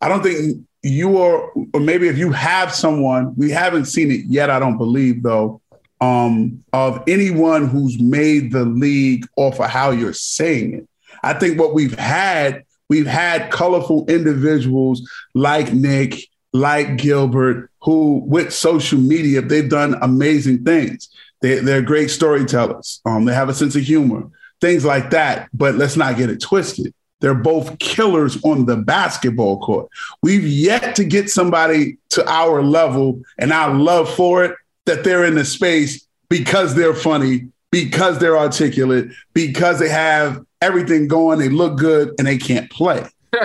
I 0.05 0.07
don't 0.07 0.21
think 0.21 0.63
you 0.83 1.17
are, 1.17 1.51
or 1.73 1.79
maybe 1.79 2.07
if 2.07 2.15
you 2.15 2.31
have 2.31 2.71
someone, 2.71 3.33
we 3.35 3.49
haven't 3.49 3.85
seen 3.85 4.11
it 4.11 4.21
yet, 4.27 4.51
I 4.51 4.59
don't 4.59 4.77
believe 4.77 5.23
though, 5.23 5.63
um, 5.99 6.63
of 6.73 7.01
anyone 7.07 7.67
who's 7.67 7.99
made 7.99 8.51
the 8.51 8.65
league 8.65 9.25
off 9.35 9.59
of 9.59 9.67
how 9.67 9.89
you're 9.89 10.13
saying 10.13 10.75
it. 10.75 10.87
I 11.23 11.33
think 11.33 11.59
what 11.59 11.73
we've 11.73 11.97
had, 11.97 12.65
we've 12.87 13.07
had 13.07 13.49
colorful 13.49 14.05
individuals 14.05 15.09
like 15.33 15.73
Nick, 15.73 16.29
like 16.53 16.97
Gilbert, 16.97 17.71
who 17.81 18.21
with 18.23 18.53
social 18.53 18.99
media, 18.99 19.41
they've 19.41 19.67
done 19.67 19.95
amazing 20.03 20.65
things. 20.65 21.09
They, 21.41 21.55
they're 21.55 21.81
great 21.81 22.11
storytellers. 22.11 23.01
Um, 23.05 23.25
they 23.25 23.33
have 23.33 23.49
a 23.49 23.55
sense 23.55 23.75
of 23.75 23.81
humor, 23.81 24.29
things 24.61 24.85
like 24.85 25.09
that. 25.09 25.49
But 25.51 25.73
let's 25.73 25.97
not 25.97 26.15
get 26.15 26.29
it 26.29 26.41
twisted. 26.41 26.93
They're 27.21 27.33
both 27.33 27.79
killers 27.79 28.37
on 28.43 28.65
the 28.65 28.75
basketball 28.75 29.59
court. 29.59 29.89
We've 30.21 30.45
yet 30.45 30.95
to 30.95 31.03
get 31.03 31.29
somebody 31.29 31.97
to 32.09 32.29
our 32.29 32.61
level 32.61 33.21
and 33.37 33.51
our 33.51 33.73
love 33.73 34.13
for 34.13 34.43
it 34.43 34.55
that 34.85 35.03
they're 35.03 35.25
in 35.25 35.35
the 35.35 35.45
space 35.45 36.05
because 36.29 36.75
they're 36.75 36.93
funny, 36.93 37.47
because 37.71 38.19
they're 38.19 38.37
articulate, 38.37 39.11
because 39.33 39.79
they 39.79 39.89
have 39.89 40.43
everything 40.61 41.07
going, 41.07 41.39
they 41.39 41.49
look 41.49 41.77
good, 41.77 42.13
and 42.17 42.27
they 42.27 42.37
can't 42.37 42.69
play. 42.69 43.07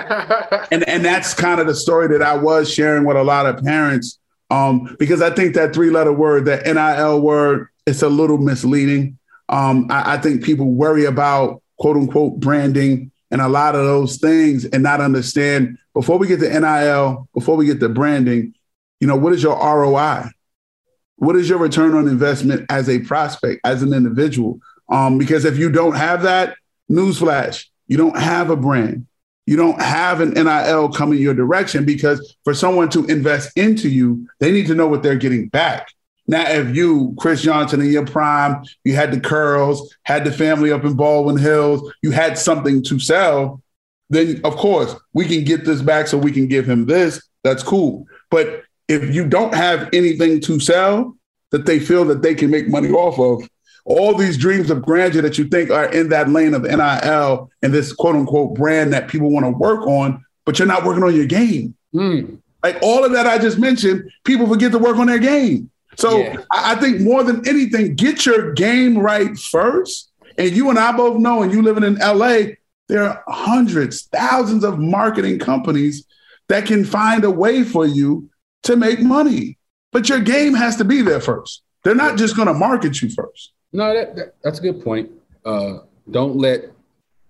and 0.70 0.88
and 0.88 1.04
that's 1.04 1.34
kind 1.34 1.60
of 1.60 1.66
the 1.66 1.74
story 1.74 2.08
that 2.08 2.22
I 2.22 2.36
was 2.36 2.72
sharing 2.72 3.04
with 3.04 3.16
a 3.16 3.24
lot 3.24 3.46
of 3.46 3.62
parents. 3.64 4.18
Um, 4.50 4.96
because 4.98 5.22
I 5.22 5.30
think 5.30 5.54
that 5.54 5.72
three 5.72 5.90
letter 5.90 6.12
word, 6.12 6.44
that 6.46 6.66
NIL 6.66 7.20
word, 7.20 7.68
it's 7.86 8.02
a 8.02 8.08
little 8.08 8.38
misleading. 8.38 9.16
Um, 9.48 9.86
I, 9.90 10.14
I 10.14 10.18
think 10.18 10.44
people 10.44 10.66
worry 10.66 11.04
about 11.04 11.62
quote 11.78 11.96
unquote 11.96 12.40
branding 12.40 13.10
and 13.30 13.40
a 13.40 13.48
lot 13.48 13.74
of 13.74 13.84
those 13.84 14.18
things 14.18 14.64
and 14.64 14.82
not 14.82 15.00
understand 15.00 15.78
before 15.94 16.18
we 16.18 16.26
get 16.26 16.40
to 16.40 16.60
NIL, 16.60 17.28
before 17.34 17.56
we 17.56 17.66
get 17.66 17.80
to 17.80 17.88
branding, 17.88 18.54
you 19.00 19.06
know, 19.06 19.16
what 19.16 19.32
is 19.32 19.42
your 19.42 19.56
ROI? 19.56 20.24
What 21.16 21.36
is 21.36 21.48
your 21.48 21.58
return 21.58 21.94
on 21.94 22.08
investment 22.08 22.66
as 22.70 22.88
a 22.88 23.00
prospect, 23.00 23.60
as 23.64 23.82
an 23.82 23.92
individual? 23.92 24.60
Um, 24.88 25.18
because 25.18 25.44
if 25.44 25.58
you 25.58 25.70
don't 25.70 25.94
have 25.94 26.22
that, 26.22 26.56
newsflash, 26.90 27.66
you 27.86 27.96
don't 27.96 28.16
have 28.16 28.50
a 28.50 28.56
brand. 28.56 29.06
You 29.46 29.56
don't 29.56 29.80
have 29.80 30.20
an 30.20 30.30
NIL 30.30 30.90
coming 30.90 31.18
your 31.18 31.34
direction 31.34 31.84
because 31.84 32.36
for 32.44 32.54
someone 32.54 32.88
to 32.90 33.04
invest 33.06 33.56
into 33.56 33.88
you, 33.88 34.28
they 34.38 34.52
need 34.52 34.66
to 34.68 34.74
know 34.74 34.86
what 34.86 35.02
they're 35.02 35.16
getting 35.16 35.48
back. 35.48 35.88
Now, 36.30 36.48
if 36.48 36.76
you, 36.76 37.12
Kris 37.18 37.42
Johnson, 37.42 37.80
in 37.80 37.90
your 37.90 38.06
prime, 38.06 38.62
you 38.84 38.94
had 38.94 39.10
the 39.10 39.18
curls, 39.18 39.96
had 40.04 40.24
the 40.24 40.30
family 40.30 40.70
up 40.70 40.84
in 40.84 40.94
Baldwin 40.94 41.36
Hills, 41.36 41.92
you 42.02 42.12
had 42.12 42.38
something 42.38 42.84
to 42.84 43.00
sell, 43.00 43.60
then 44.10 44.40
of 44.44 44.54
course 44.54 44.94
we 45.12 45.24
can 45.24 45.42
get 45.42 45.64
this 45.64 45.82
back 45.82 46.06
so 46.06 46.16
we 46.16 46.30
can 46.30 46.46
give 46.46 46.70
him 46.70 46.86
this. 46.86 47.20
That's 47.42 47.64
cool. 47.64 48.06
But 48.30 48.62
if 48.86 49.12
you 49.12 49.26
don't 49.26 49.56
have 49.56 49.88
anything 49.92 50.40
to 50.42 50.60
sell 50.60 51.16
that 51.50 51.66
they 51.66 51.80
feel 51.80 52.04
that 52.04 52.22
they 52.22 52.36
can 52.36 52.48
make 52.48 52.68
money 52.68 52.90
off 52.90 53.18
of, 53.18 53.48
all 53.84 54.16
these 54.16 54.38
dreams 54.38 54.70
of 54.70 54.82
grandeur 54.82 55.22
that 55.22 55.36
you 55.36 55.48
think 55.48 55.70
are 55.70 55.86
in 55.86 56.10
that 56.10 56.28
lane 56.28 56.54
of 56.54 56.62
NIL 56.62 57.50
and 57.60 57.74
this 57.74 57.92
quote 57.92 58.14
unquote 58.14 58.54
brand 58.54 58.92
that 58.92 59.08
people 59.08 59.32
want 59.32 59.46
to 59.46 59.50
work 59.50 59.84
on, 59.88 60.24
but 60.44 60.60
you're 60.60 60.68
not 60.68 60.84
working 60.84 61.02
on 61.02 61.16
your 61.16 61.26
game. 61.26 61.74
Mm. 61.92 62.38
Like 62.62 62.78
all 62.82 63.04
of 63.04 63.10
that 63.14 63.26
I 63.26 63.38
just 63.38 63.58
mentioned, 63.58 64.08
people 64.22 64.46
forget 64.46 64.70
to 64.70 64.78
work 64.78 64.96
on 64.96 65.08
their 65.08 65.18
game. 65.18 65.70
So 65.96 66.18
yeah. 66.18 66.36
I 66.50 66.76
think 66.76 67.00
more 67.00 67.22
than 67.22 67.46
anything, 67.48 67.94
get 67.94 68.24
your 68.26 68.52
game 68.52 68.98
right 68.98 69.36
first. 69.36 70.10
And 70.38 70.50
you 70.52 70.70
and 70.70 70.78
I 70.78 70.92
both 70.92 71.18
know, 71.18 71.42
and 71.42 71.52
you 71.52 71.62
living 71.62 71.84
in 71.84 71.96
LA, 71.96 72.54
there 72.88 73.04
are 73.04 73.22
hundreds, 73.28 74.02
thousands 74.02 74.64
of 74.64 74.78
marketing 74.78 75.38
companies 75.38 76.06
that 76.48 76.66
can 76.66 76.84
find 76.84 77.24
a 77.24 77.30
way 77.30 77.62
for 77.62 77.86
you 77.86 78.30
to 78.64 78.76
make 78.76 79.00
money. 79.00 79.58
But 79.92 80.08
your 80.08 80.20
game 80.20 80.54
has 80.54 80.76
to 80.76 80.84
be 80.84 81.02
there 81.02 81.20
first. 81.20 81.62
They're 81.84 81.94
not 81.94 82.18
just 82.18 82.36
going 82.36 82.48
to 82.48 82.54
market 82.54 83.00
you 83.02 83.10
first. 83.10 83.52
No, 83.72 83.94
that, 83.94 84.16
that, 84.16 84.34
that's 84.42 84.58
a 84.58 84.62
good 84.62 84.82
point. 84.82 85.10
Uh, 85.44 85.78
don't 86.10 86.36
let 86.36 86.72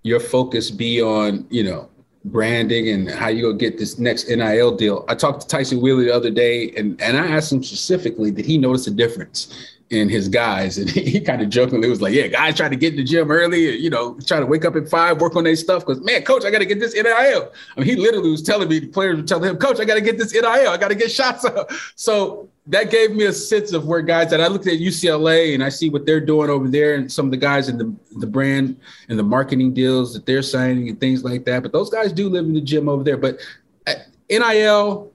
your 0.02 0.20
focus 0.20 0.70
be 0.70 1.02
on, 1.02 1.46
you 1.50 1.64
know, 1.64 1.88
branding 2.24 2.90
and 2.90 3.10
how 3.10 3.28
you 3.28 3.42
go 3.42 3.52
get 3.52 3.78
this 3.78 3.98
next 3.98 4.28
NIL 4.28 4.76
deal. 4.76 5.04
I 5.08 5.14
talked 5.14 5.42
to 5.42 5.46
Tyson 5.46 5.80
Wheeler 5.80 6.04
the 6.04 6.14
other 6.14 6.30
day, 6.30 6.70
and 6.76 7.00
and 7.00 7.16
I 7.16 7.26
asked 7.28 7.52
him 7.52 7.62
specifically, 7.62 8.30
did 8.30 8.44
he 8.44 8.58
notice 8.58 8.86
a 8.86 8.90
difference 8.90 9.76
in 9.88 10.08
his 10.08 10.28
guys? 10.28 10.78
And 10.78 10.88
he, 10.90 11.02
he 11.02 11.20
kind 11.20 11.40
of 11.40 11.48
jokingly 11.48 11.88
was 11.88 12.02
like, 12.02 12.12
"Yeah, 12.12 12.28
guys 12.28 12.56
try 12.56 12.68
to 12.68 12.76
get 12.76 12.92
in 12.92 12.98
the 12.98 13.04
gym 13.04 13.30
early, 13.30 13.76
you 13.76 13.90
know, 13.90 14.18
try 14.26 14.38
to 14.38 14.46
wake 14.46 14.64
up 14.64 14.76
at 14.76 14.88
five, 14.88 15.20
work 15.20 15.34
on 15.36 15.44
their 15.44 15.56
stuff. 15.56 15.86
Because 15.86 16.02
man, 16.02 16.22
coach, 16.22 16.44
I 16.44 16.50
got 16.50 16.58
to 16.58 16.66
get 16.66 16.78
this 16.78 16.94
NIL. 16.94 17.52
I 17.76 17.80
mean, 17.80 17.88
he 17.88 17.96
literally 17.96 18.30
was 18.30 18.42
telling 18.42 18.68
me, 18.68 18.80
the 18.80 18.88
players 18.88 19.16
were 19.16 19.26
telling 19.26 19.48
him, 19.48 19.56
coach, 19.56 19.80
I 19.80 19.84
got 19.84 19.94
to 19.94 20.00
get 20.00 20.18
this 20.18 20.32
NIL. 20.32 20.46
I 20.46 20.76
got 20.76 20.88
to 20.88 20.94
get 20.94 21.10
shots 21.10 21.44
up. 21.44 21.70
So 21.96 22.48
that 22.70 22.88
gave 22.90 23.10
me 23.16 23.24
a 23.24 23.32
sense 23.32 23.72
of 23.72 23.86
where 23.86 24.00
guys 24.00 24.30
that 24.30 24.40
I 24.40 24.46
looked 24.46 24.68
at 24.68 24.74
UCLA 24.74 25.54
and 25.54 25.62
I 25.62 25.68
see 25.68 25.90
what 25.90 26.06
they're 26.06 26.20
doing 26.20 26.48
over 26.48 26.68
there 26.68 26.94
and 26.94 27.10
some 27.10 27.24
of 27.26 27.32
the 27.32 27.36
guys 27.36 27.68
in 27.68 27.76
the 27.76 27.94
the 28.18 28.26
brand 28.26 28.78
and 29.08 29.18
the 29.18 29.24
marketing 29.24 29.74
deals 29.74 30.14
that 30.14 30.24
they're 30.24 30.42
signing 30.42 30.88
and 30.88 31.00
things 31.00 31.24
like 31.24 31.44
that. 31.46 31.62
But 31.62 31.72
those 31.72 31.90
guys 31.90 32.12
do 32.12 32.28
live 32.28 32.44
in 32.44 32.54
the 32.54 32.60
gym 32.60 32.88
over 32.88 33.02
there. 33.02 33.16
But 33.16 33.40
uh, 33.88 33.94
NIL, 34.30 35.12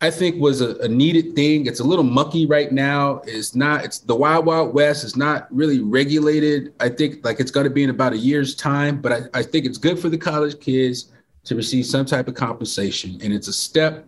I 0.00 0.10
think 0.10 0.40
was 0.40 0.60
a, 0.60 0.76
a 0.76 0.88
needed 0.88 1.34
thing. 1.34 1.66
It's 1.66 1.80
a 1.80 1.84
little 1.84 2.04
mucky 2.04 2.46
right 2.46 2.70
now. 2.70 3.22
It's 3.26 3.56
not. 3.56 3.84
It's 3.84 3.98
the 3.98 4.14
wild 4.14 4.46
wild 4.46 4.72
west. 4.72 5.02
It's 5.02 5.16
not 5.16 5.52
really 5.52 5.80
regulated. 5.80 6.74
I 6.78 6.90
think 6.90 7.24
like 7.24 7.40
it's 7.40 7.50
going 7.50 7.64
to 7.64 7.70
be 7.70 7.82
in 7.82 7.90
about 7.90 8.12
a 8.12 8.18
year's 8.18 8.54
time. 8.54 9.00
But 9.00 9.12
I, 9.12 9.40
I 9.40 9.42
think 9.42 9.66
it's 9.66 9.78
good 9.78 9.98
for 9.98 10.08
the 10.08 10.18
college 10.18 10.60
kids 10.60 11.10
to 11.42 11.56
receive 11.56 11.86
some 11.86 12.06
type 12.06 12.28
of 12.28 12.34
compensation, 12.34 13.18
and 13.20 13.32
it's 13.32 13.48
a 13.48 13.52
step 13.52 14.06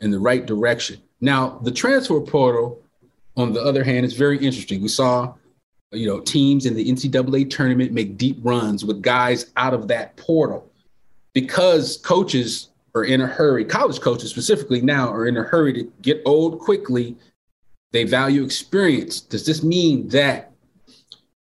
in 0.00 0.10
the 0.10 0.18
right 0.20 0.44
direction 0.44 1.00
now, 1.20 1.58
the 1.62 1.70
transfer 1.70 2.20
portal, 2.20 2.82
on 3.36 3.52
the 3.52 3.60
other 3.60 3.82
hand, 3.82 4.06
is 4.06 4.14
very 4.14 4.36
interesting. 4.36 4.82
We 4.82 4.88
saw, 4.88 5.34
you 5.92 6.06
know, 6.06 6.20
teams 6.20 6.66
in 6.66 6.74
the 6.74 6.88
NCAA 6.88 7.50
tournament 7.50 7.92
make 7.92 8.16
deep 8.16 8.38
runs 8.42 8.84
with 8.84 9.02
guys 9.02 9.52
out 9.56 9.74
of 9.74 9.88
that 9.88 10.16
portal 10.16 10.70
because 11.34 11.96
coaches 11.98 12.68
are 12.94 13.04
in 13.04 13.20
a 13.20 13.26
hurry. 13.26 13.64
College 13.64 14.00
coaches 14.00 14.30
specifically 14.30 14.80
now 14.80 15.12
are 15.12 15.26
in 15.26 15.36
a 15.36 15.42
hurry 15.42 15.72
to 15.72 15.92
get 16.02 16.22
old 16.24 16.60
quickly. 16.60 17.16
They 17.92 18.04
value 18.04 18.44
experience. 18.44 19.20
Does 19.20 19.46
this 19.46 19.62
mean 19.62 20.08
that 20.08 20.52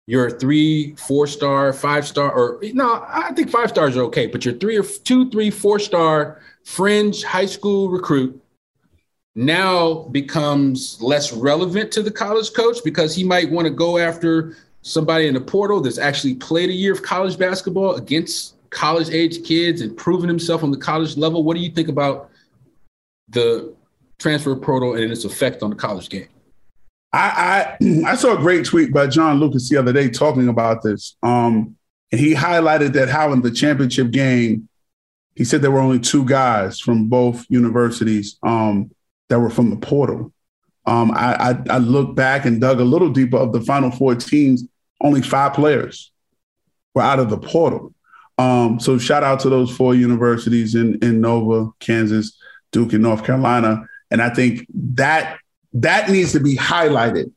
your 0.07 0.31
three, 0.31 0.95
four 0.97 1.27
star, 1.27 1.73
five 1.73 2.07
star, 2.07 2.31
or 2.31 2.61
no, 2.75 3.05
I 3.09 3.33
think 3.33 3.51
five 3.51 3.71
stars 3.71 3.97
are 3.97 4.03
okay, 4.03 4.27
but 4.27 4.45
your 4.45 4.55
three 4.55 4.77
or 4.77 4.83
two, 4.83 5.31
three, 5.31 5.51
four 5.51 5.79
star 5.79 6.43
fringe 6.65 7.25
high 7.25 7.47
school 7.47 7.89
recruit 7.89 8.41
now 9.35 10.05
becomes 10.13 11.01
less 11.03 11.33
relevant 11.33 11.91
to 11.93 12.03
the 12.03 12.11
college 12.11 12.53
coach 12.53 12.79
because 12.85 13.15
he 13.15 13.25
might 13.25 13.51
want 13.51 13.67
to 13.67 13.73
go 13.73 13.99
after 13.99 14.57
somebody 14.83 15.27
in 15.27 15.35
the 15.35 15.41
portal 15.41 15.81
that's 15.81 15.99
actually 15.99 16.35
played 16.35 16.71
a 16.71 16.73
year 16.73 16.93
of 16.93 17.03
college 17.03 17.39
basketball 17.39 17.95
against 17.95 18.55
college 18.71 19.09
age 19.11 19.45
kids 19.45 19.81
and 19.81 19.97
proven 19.97 20.29
himself 20.29 20.63
on 20.63 20.71
the 20.71 20.77
college 20.77 21.17
level. 21.17 21.43
What 21.43 21.57
do 21.57 21.63
you 21.63 21.71
think 21.71 21.89
about 21.89 22.31
the 23.29 23.75
transfer 24.19 24.55
portal 24.55 24.95
and 24.95 25.11
its 25.11 25.25
effect 25.25 25.63
on 25.63 25.71
the 25.71 25.77
college 25.77 26.09
game? 26.09 26.29
I, 27.13 27.77
I, 27.81 27.85
I 28.07 28.17
saw 28.17 28.35
a 28.35 28.39
great 28.39 28.67
tweet 28.67 28.93
by 28.93 29.07
John 29.07 29.41
Lucas 29.41 29.69
the 29.69 29.79
other 29.79 29.93
day 29.93 30.11
talking 30.11 30.49
about 30.49 30.83
this. 30.83 31.17
Um, 31.23 31.77
and 32.13 32.21
he 32.21 32.35
highlighted 32.35 32.93
that 32.93 33.09
how 33.09 33.33
in 33.33 33.41
the 33.41 33.51
championship 33.51 34.11
game, 34.11 34.69
he 35.35 35.45
said 35.45 35.63
there 35.63 35.71
were 35.71 35.81
only 35.81 35.99
two 35.99 36.25
guys 36.25 36.79
from 36.79 37.09
both 37.09 37.45
universities 37.49 38.39
um, 38.45 38.91
that 39.29 39.41
were 39.41 39.51
from 39.51 39.71
the 39.71 39.77
portal. 39.77 40.33
Um, 40.87 41.13
I, 41.13 41.35
I, 41.35 41.63
I 41.71 41.79
looked 41.79 42.15
back 42.15 42.45
and 42.45 42.61
dug 42.61 42.81
a 42.81 42.85
little 42.85 43.09
deeper 43.09 43.39
of 43.39 43.53
the 43.53 43.61
final 43.61 43.91
four 43.91 44.15
teams. 44.15 44.65
Only 45.01 45.23
five 45.23 45.55
players 45.55 46.13
were 46.95 47.03
out 47.03 47.19
of 47.19 47.31
the 47.31 47.39
portal. 47.39 47.95
Um, 48.37 48.81
so 48.81 48.99
shout 48.99 49.23
out 49.23 49.41
to 49.41 49.49
those 49.49 49.75
four 49.75 49.95
universities 49.95 50.75
in 50.75 50.99
in 51.03 51.21
Nova, 51.21 51.71
Kansas, 51.79 52.37
Duke, 52.73 52.93
and 52.93 53.03
North 53.03 53.25
Carolina. 53.25 53.87
And 54.11 54.21
I 54.21 54.31
think 54.31 54.67
that 54.75 55.39
that 55.75 56.11
needs 56.11 56.33
to 56.33 56.41
be 56.41 56.57
highlighted 56.57 57.33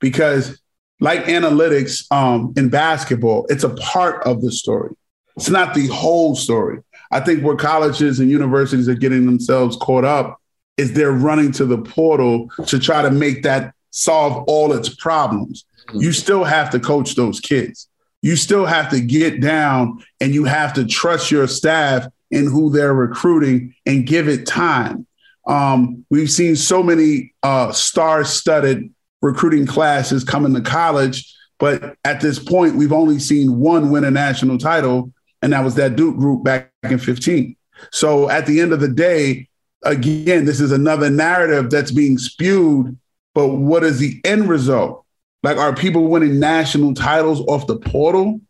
because, 0.00 0.60
like 1.00 1.24
analytics 1.24 2.10
um, 2.12 2.52
in 2.56 2.68
basketball, 2.68 3.46
it's 3.48 3.64
a 3.64 3.74
part 3.74 4.26
of 4.26 4.42
the 4.42 4.50
story. 4.50 4.94
It's 5.36 5.50
not 5.50 5.74
the 5.74 5.86
whole 5.88 6.34
story. 6.34 6.80
I 7.10 7.20
think 7.20 7.44
where 7.44 7.56
colleges 7.56 8.20
and 8.20 8.30
universities 8.30 8.88
are 8.88 8.94
getting 8.94 9.26
themselves 9.26 9.76
caught 9.76 10.04
up 10.04 10.41
is 10.76 10.92
they're 10.92 11.12
running 11.12 11.52
to 11.52 11.64
the 11.64 11.78
portal 11.78 12.48
to 12.66 12.78
try 12.78 13.02
to 13.02 13.10
make 13.10 13.42
that 13.42 13.74
solve 13.90 14.44
all 14.46 14.72
its 14.72 14.88
problems. 14.88 15.64
You 15.94 16.12
still 16.12 16.44
have 16.44 16.70
to 16.70 16.80
coach 16.80 17.14
those 17.14 17.40
kids. 17.40 17.88
You 18.22 18.36
still 18.36 18.66
have 18.66 18.90
to 18.90 19.00
get 19.00 19.40
down 19.40 20.02
and 20.20 20.32
you 20.32 20.44
have 20.44 20.72
to 20.74 20.86
trust 20.86 21.30
your 21.30 21.46
staff 21.46 22.06
in 22.30 22.46
who 22.46 22.70
they're 22.70 22.94
recruiting 22.94 23.74
and 23.84 24.06
give 24.06 24.28
it 24.28 24.46
time. 24.46 25.06
Um, 25.46 26.04
we've 26.08 26.30
seen 26.30 26.56
so 26.56 26.82
many 26.82 27.34
uh, 27.42 27.72
star-studded 27.72 28.90
recruiting 29.20 29.66
classes 29.66 30.24
coming 30.24 30.54
to 30.54 30.60
college, 30.60 31.34
but 31.58 31.96
at 32.04 32.20
this 32.20 32.38
point, 32.38 32.76
we've 32.76 32.92
only 32.92 33.18
seen 33.18 33.58
one 33.58 33.90
win 33.90 34.04
a 34.04 34.10
national 34.10 34.58
title, 34.58 35.12
and 35.42 35.52
that 35.52 35.64
was 35.64 35.74
that 35.74 35.96
Duke 35.96 36.16
group 36.16 36.44
back 36.44 36.70
in 36.84 36.98
15. 36.98 37.56
So 37.90 38.30
at 38.30 38.46
the 38.46 38.60
end 38.60 38.72
of 38.72 38.80
the 38.80 38.88
day, 38.88 39.48
again, 39.84 40.44
this 40.44 40.60
is 40.60 40.72
another 40.72 41.10
narrative 41.10 41.70
that's 41.70 41.90
being 41.90 42.18
spewed, 42.18 42.96
but 43.34 43.48
what 43.48 43.84
is 43.84 43.98
the 43.98 44.20
end 44.24 44.48
result? 44.48 45.04
Like, 45.42 45.56
are 45.56 45.74
people 45.74 46.06
winning 46.08 46.38
national 46.38 46.94
titles 46.94 47.40
off 47.42 47.66
the 47.66 47.76
portal? 47.76 48.40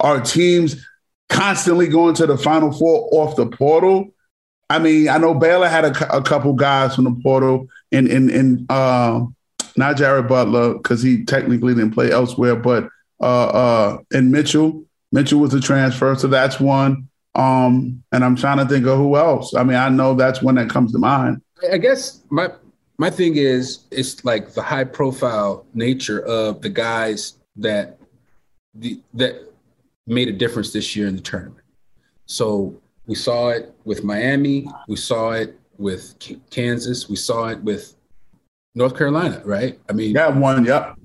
Are 0.00 0.20
teams 0.20 0.84
constantly 1.28 1.86
going 1.86 2.14
to 2.16 2.26
the 2.26 2.36
Final 2.36 2.72
Four 2.72 3.08
off 3.12 3.36
the 3.36 3.46
portal? 3.46 4.12
I 4.68 4.78
mean, 4.78 5.08
I 5.08 5.18
know 5.18 5.34
Baylor 5.34 5.68
had 5.68 5.84
a, 5.84 6.16
a 6.16 6.22
couple 6.22 6.52
guys 6.54 6.94
from 6.94 7.04
the 7.04 7.16
portal, 7.22 7.68
and 7.92 8.08
and 8.08 8.70
uh, 8.70 9.24
not 9.76 9.96
Jared 9.96 10.28
Butler 10.28 10.74
because 10.74 11.02
he 11.02 11.24
technically 11.24 11.74
didn't 11.74 11.92
play 11.92 12.10
elsewhere, 12.10 12.56
but 12.56 12.88
uh, 13.20 13.46
uh, 13.46 13.98
and 14.12 14.32
Mitchell. 14.32 14.84
Mitchell 15.14 15.40
was 15.40 15.52
a 15.52 15.60
transfer, 15.60 16.14
so 16.14 16.26
that's 16.26 16.58
one. 16.58 17.06
Um, 17.34 18.02
and 18.12 18.24
I'm 18.24 18.36
trying 18.36 18.58
to 18.58 18.66
think 18.66 18.86
of 18.86 18.98
who 18.98 19.16
else. 19.16 19.54
I 19.54 19.64
mean, 19.64 19.76
I 19.76 19.88
know 19.88 20.14
that's 20.14 20.42
one 20.42 20.56
that 20.56 20.68
comes 20.68 20.92
to 20.92 20.98
mind. 20.98 21.40
I 21.70 21.78
guess 21.78 22.22
my 22.30 22.50
my 22.98 23.10
thing 23.10 23.36
is 23.36 23.84
it's 23.90 24.24
like 24.24 24.52
the 24.52 24.62
high 24.62 24.84
profile 24.84 25.64
nature 25.74 26.20
of 26.20 26.60
the 26.60 26.68
guys 26.68 27.38
that 27.56 27.98
the 28.74 29.00
that 29.14 29.52
made 30.06 30.28
a 30.28 30.32
difference 30.32 30.72
this 30.72 30.94
year 30.94 31.06
in 31.06 31.16
the 31.16 31.22
tournament. 31.22 31.64
So 32.26 32.80
we 33.06 33.14
saw 33.14 33.48
it 33.48 33.74
with 33.84 34.04
Miami. 34.04 34.68
We 34.88 34.96
saw 34.96 35.32
it 35.32 35.58
with 35.78 36.14
K- 36.18 36.40
Kansas. 36.50 37.08
We 37.08 37.16
saw 37.16 37.48
it 37.48 37.62
with 37.62 37.94
North 38.74 38.96
Carolina, 38.96 39.42
right? 39.44 39.78
I 39.88 39.92
mean, 39.92 40.12
that 40.14 40.34
one, 40.34 40.64
yep. 40.64 40.96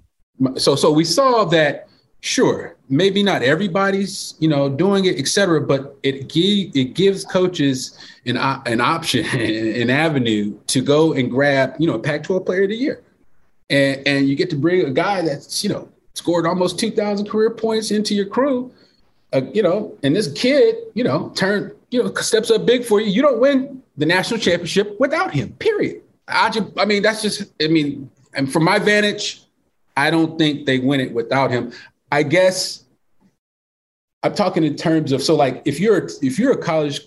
So, 0.56 0.76
so 0.76 0.92
we 0.92 1.04
saw 1.04 1.46
that. 1.46 1.88
Sure, 2.22 2.77
maybe 2.90 3.24
not 3.24 3.42
everybody's, 3.42 4.36
you 4.40 4.48
know, 4.48 4.70
doing 4.70 5.06
it, 5.06 5.20
et 5.20 5.28
cetera, 5.28 5.62
but 5.62 5.98
it 6.04 6.30
give 6.30 6.76
it 6.76 6.94
gives 6.94 7.26
coaches 7.26 7.98
an 8.26 8.38
an 8.38 8.82
option, 8.82 9.26
an 9.40 9.90
avenue 9.90 10.58
to 10.68 10.82
go 10.82 11.14
and 11.14 11.30
grab, 11.30 11.76
you 11.80 11.88
know, 11.88 11.96
a 11.96 12.00
Pac-12 12.00 12.46
Player 12.46 12.64
of 12.64 12.70
the 12.70 12.76
Year, 12.76 13.04
and 13.70 14.06
and 14.08 14.30
you 14.30 14.36
get 14.36 14.50
to 14.52 14.56
bring 14.56 14.86
a 14.86 14.92
guy 14.92 15.22
that's, 15.22 15.64
you 15.64 15.70
know, 15.70 15.90
scored 16.14 16.46
almost 16.46 16.80
two 16.80 16.92
thousand 16.92 17.30
career 17.30 17.50
points 17.50 17.92
into 17.92 18.16
your 18.16 18.26
crew, 18.26 18.72
uh, 19.34 19.42
you 19.54 19.62
know, 19.62 19.98
and 20.04 20.16
this 20.16 20.32
kid, 20.34 20.76
you 20.94 21.04
know, 21.04 21.32
turned 21.36 21.74
you 21.90 22.04
know, 22.04 22.14
steps 22.16 22.52
up 22.52 22.66
big 22.66 22.84
for 22.84 23.00
you. 23.00 23.08
You 23.08 23.22
don't 23.22 23.40
win 23.40 23.82
the 23.98 24.06
national 24.06 24.40
championship 24.40 25.00
without 25.00 25.34
him. 25.34 25.54
Period. 25.54 26.02
I 26.28 26.50
just, 26.50 26.68
I 26.78 26.86
mean, 26.86 27.02
that's 27.02 27.22
just, 27.22 27.54
I 27.62 27.68
mean, 27.68 28.10
and 28.34 28.52
from 28.52 28.64
my 28.64 28.80
vantage, 28.80 29.44
I 29.96 30.12
don't 30.12 30.38
think 30.38 30.66
they 30.66 30.80
win 30.80 31.00
it 31.00 31.14
without 31.14 31.50
him. 31.50 31.72
I 32.12 32.24
guess 32.24 32.86
I'm 34.24 34.34
talking 34.34 34.64
in 34.64 34.76
terms 34.76 35.12
of 35.12 35.22
so 35.22 35.36
like 35.36 35.62
if 35.66 35.80
you're 35.80 36.10
if 36.22 36.40
you're 36.40 36.52
a 36.52 36.58
college 36.58 37.02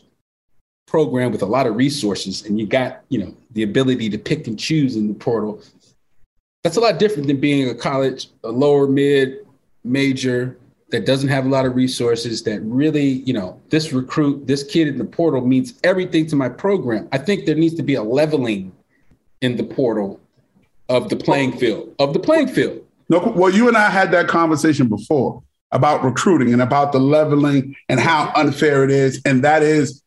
program 0.87 1.33
with 1.33 1.43
a 1.43 1.47
lot 1.47 1.67
of 1.67 1.77
resources 1.77 2.45
and 2.45 2.59
you 2.59 2.67
got 2.67 3.03
you 3.09 3.19
know 3.19 3.35
the 3.53 3.63
ability 3.63 4.11
to 4.11 4.19
pick 4.19 4.47
and 4.47 4.59
choose 4.59 4.97
in 4.97 5.09
the 5.09 5.15
portal, 5.15 5.63
that's 6.63 6.77
a 6.77 6.81
lot 6.81 6.99
different 6.99 7.27
than 7.27 7.41
being 7.41 7.69
a 7.69 7.75
college, 7.75 8.29
a 8.45 8.51
lower 8.51 8.87
mid 8.87 9.47
major 9.85 10.57
that 10.91 11.07
doesn't 11.07 11.29
have 11.29 11.47
a 11.47 11.49
lot 11.49 11.65
of 11.65 11.77
resources 11.77 12.43
that 12.43 12.61
really, 12.63 13.23
you 13.25 13.33
know, 13.33 13.61
this 13.71 13.93
recruit, 13.93 14.47
this 14.47 14.65
kid 14.65 14.89
in 14.89 14.99
the 14.99 15.05
portal 15.05 15.41
means 15.47 15.75
everything 15.85 16.27
to 16.27 16.37
my 16.37 16.49
program. 16.49 17.09
I 17.13 17.19
think 17.19 17.47
there 17.47 17.55
needs 17.55 17.75
to 17.77 17.83
be 17.83 17.95
a 17.95 18.03
leveling 18.03 18.73
in 19.41 19.57
the 19.57 19.63
portal 19.63 20.21
of 20.89 21.09
the 21.09 21.17
playing 21.17 21.57
field, 21.57 21.95
of 21.99 22.13
the 22.13 22.19
playing 22.19 22.49
field. 22.49 22.85
No, 23.11 23.19
well, 23.19 23.51
you 23.51 23.69
and 23.69 23.77
I 23.77 23.91
had 23.91 24.13
that 24.13 24.29
conversation 24.29 24.89
before 24.89 25.43
about 25.73 26.03
recruiting 26.05 26.53
and 26.53 26.63
about 26.63 26.93
the 26.93 26.99
leveling 26.99 27.77
and 27.89 28.01
how 28.01 28.33
unfair 28.35 28.85
it 28.85 28.91
is. 28.91 29.21
And 29.25 29.45
that 29.45 29.63
is, 29.63 30.03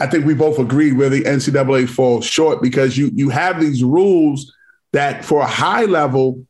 I 0.00 0.06
think 0.06 0.26
we 0.26 0.34
both 0.34 0.58
agreed 0.58 0.98
where 0.98 1.08
the 1.08 1.22
NCAA 1.22 1.88
falls 1.88 2.26
short 2.26 2.60
because 2.60 2.98
you 2.98 3.10
you 3.14 3.30
have 3.30 3.60
these 3.60 3.82
rules 3.82 4.52
that 4.92 5.24
for 5.24 5.40
a 5.40 5.46
high 5.46 5.84
level 5.84 6.44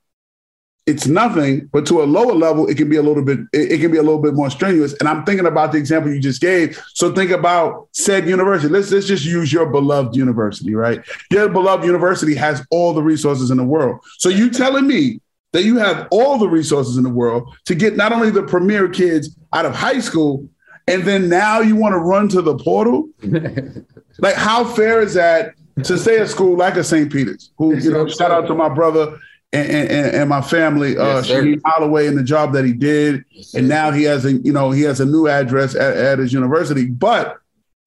it's 0.85 1.07
nothing, 1.07 1.69
but 1.73 1.87
to 1.87 2.03
a 2.03 2.05
lower 2.05 2.35
level, 2.35 2.67
it 2.67 2.77
can 2.77 2.89
be 2.89 2.97
a 2.97 3.03
little 3.03 3.25
bit, 3.25 3.39
it, 3.53 3.73
it, 3.73 3.81
can 3.81 3.93
be 3.93 3.99
a 3.99 4.03
little 4.03 4.21
bit 4.21 4.35
more 4.35 4.51
strenuous. 4.51 4.95
And 4.95 5.09
I'm 5.09 5.25
thinking 5.25 5.47
about 5.47 5.71
the 5.71 5.79
example 5.79 6.13
you 6.13 6.21
just 6.21 6.41
gave. 6.41 6.83
So 6.95 7.15
think 7.15 7.31
about 7.31 7.89
said 7.93 8.27
university. 8.27 8.73
Let's 8.73 8.91
let's 8.91 9.07
just 9.07 9.25
use 9.25 9.53
your 9.53 9.67
beloved 9.67 10.17
university, 10.17 10.75
right? 10.75 11.01
Your 11.31 11.49
beloved 11.49 11.85
university 11.85 12.35
has 12.35 12.67
all 12.71 12.95
the 12.95 13.03
resources 13.03 13.53
in 13.53 13.59
the 13.59 13.65
world. 13.65 14.01
So 14.19 14.29
you 14.29 14.51
telling 14.51 14.89
me 14.89 15.21
that 15.53 15.65
you 15.65 15.77
have 15.77 16.09
all 16.11 16.39
the 16.39 16.49
resources 16.49 16.97
in 16.97 17.03
the 17.03 17.11
world 17.11 17.55
to 17.67 17.75
get 17.75 17.97
not 17.97 18.13
only 18.13 18.31
the 18.31 18.43
premier 18.43 18.89
kids 18.89 19.37
out 19.53 19.67
of 19.67 19.75
high 19.75 20.01
school, 20.01 20.49
and 20.89 21.05
then 21.05 21.29
now 21.29 21.61
you 21.61 21.77
want 21.77 21.93
to 21.93 21.99
run 21.99 22.29
to 22.31 22.43
the 22.43 22.57
portal? 22.57 23.09
like, 24.19 24.35
how 24.35 24.65
fair 24.65 25.01
is 25.01 25.15
that 25.15 25.55
to 25.85 25.97
stay 25.97 26.19
at 26.19 26.29
school 26.29 26.57
like 26.57 26.77
a 26.77 26.85
St. 26.85 27.13
Peter's? 27.13 27.53
Who, 27.59 27.77
you 27.77 27.93
know, 27.93 28.09
shout 28.09 28.31
out 28.31 28.47
to 28.49 28.55
my 28.55 28.69
brother 28.69 29.19
and, 29.53 29.71
and, 29.71 30.15
and, 30.15 30.29
my 30.31 30.41
family, 30.41 30.97
uh, 30.97 31.23
yes, 31.23 31.61
Holloway, 31.65 32.07
and 32.07 32.17
the 32.17 32.23
job 32.23 32.53
that 32.55 32.65
he 32.65 32.73
did, 32.73 33.23
yes, 33.31 33.55
and 33.55 33.69
now 33.69 33.91
he 33.91 34.05
has 34.05 34.25
a 34.25 34.33
you 34.33 34.53
know 34.53 34.71
he 34.71 34.81
has 34.83 34.99
a 34.99 35.05
new 35.05 35.29
address 35.29 35.75
at, 35.75 35.95
at 35.95 36.19
his 36.19 36.33
university. 36.33 36.87
But 36.87 37.37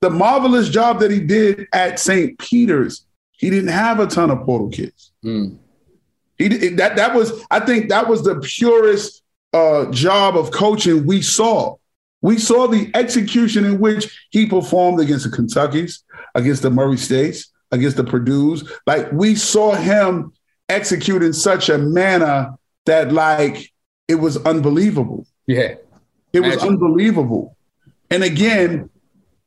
the 0.02 0.12
marvelous 0.12 0.70
job 0.70 1.00
that 1.00 1.10
he 1.10 1.20
did 1.20 1.68
at 1.74 2.00
St. 2.00 2.38
Peter's, 2.38 3.08
he 3.32 3.50
didn't 3.50 3.72
have 3.72 4.00
a 4.00 4.06
ton 4.06 4.30
of 4.30 4.46
portal 4.46 4.70
kids. 4.70 5.12
Mm. 5.24 5.58
He 6.38 6.48
that 6.48 6.96
that 6.96 7.14
was 7.16 7.44
I 7.50 7.60
think 7.60 7.90
that 7.90 8.08
was 8.08 8.24
the 8.24 8.40
purest 8.40 9.24
uh, 9.54 9.90
job 9.92 10.38
of 10.38 10.52
coaching 10.52 11.06
we 11.06 11.22
saw. 11.22 11.76
We 12.22 12.38
saw 12.38 12.68
the 12.68 12.92
execution 12.94 13.66
in 13.66 13.80
which 13.80 14.28
he 14.32 14.48
performed 14.48 15.00
against 15.00 15.30
the 15.30 15.36
Kentuckies, 15.36 16.04
against 16.34 16.62
the 16.64 16.72
Murray 16.72 16.98
States, 16.98 17.52
against 17.72 17.98
the 17.98 18.04
Purdue's. 18.04 18.70
Like 18.88 19.12
we 19.12 19.36
saw 19.36 19.74
him 19.76 20.34
execute 20.68 21.22
in 21.24 21.34
such 21.34 21.70
a 21.70 21.78
manner 21.78 22.56
that 22.86 23.12
like 23.12 23.72
it 24.08 24.16
was 24.16 24.38
unbelievable. 24.38 25.26
Yeah. 25.48 25.76
It 26.34 26.42
was 26.42 26.58
unbelievable. 26.58 27.56
And 28.10 28.24
again, 28.24 28.90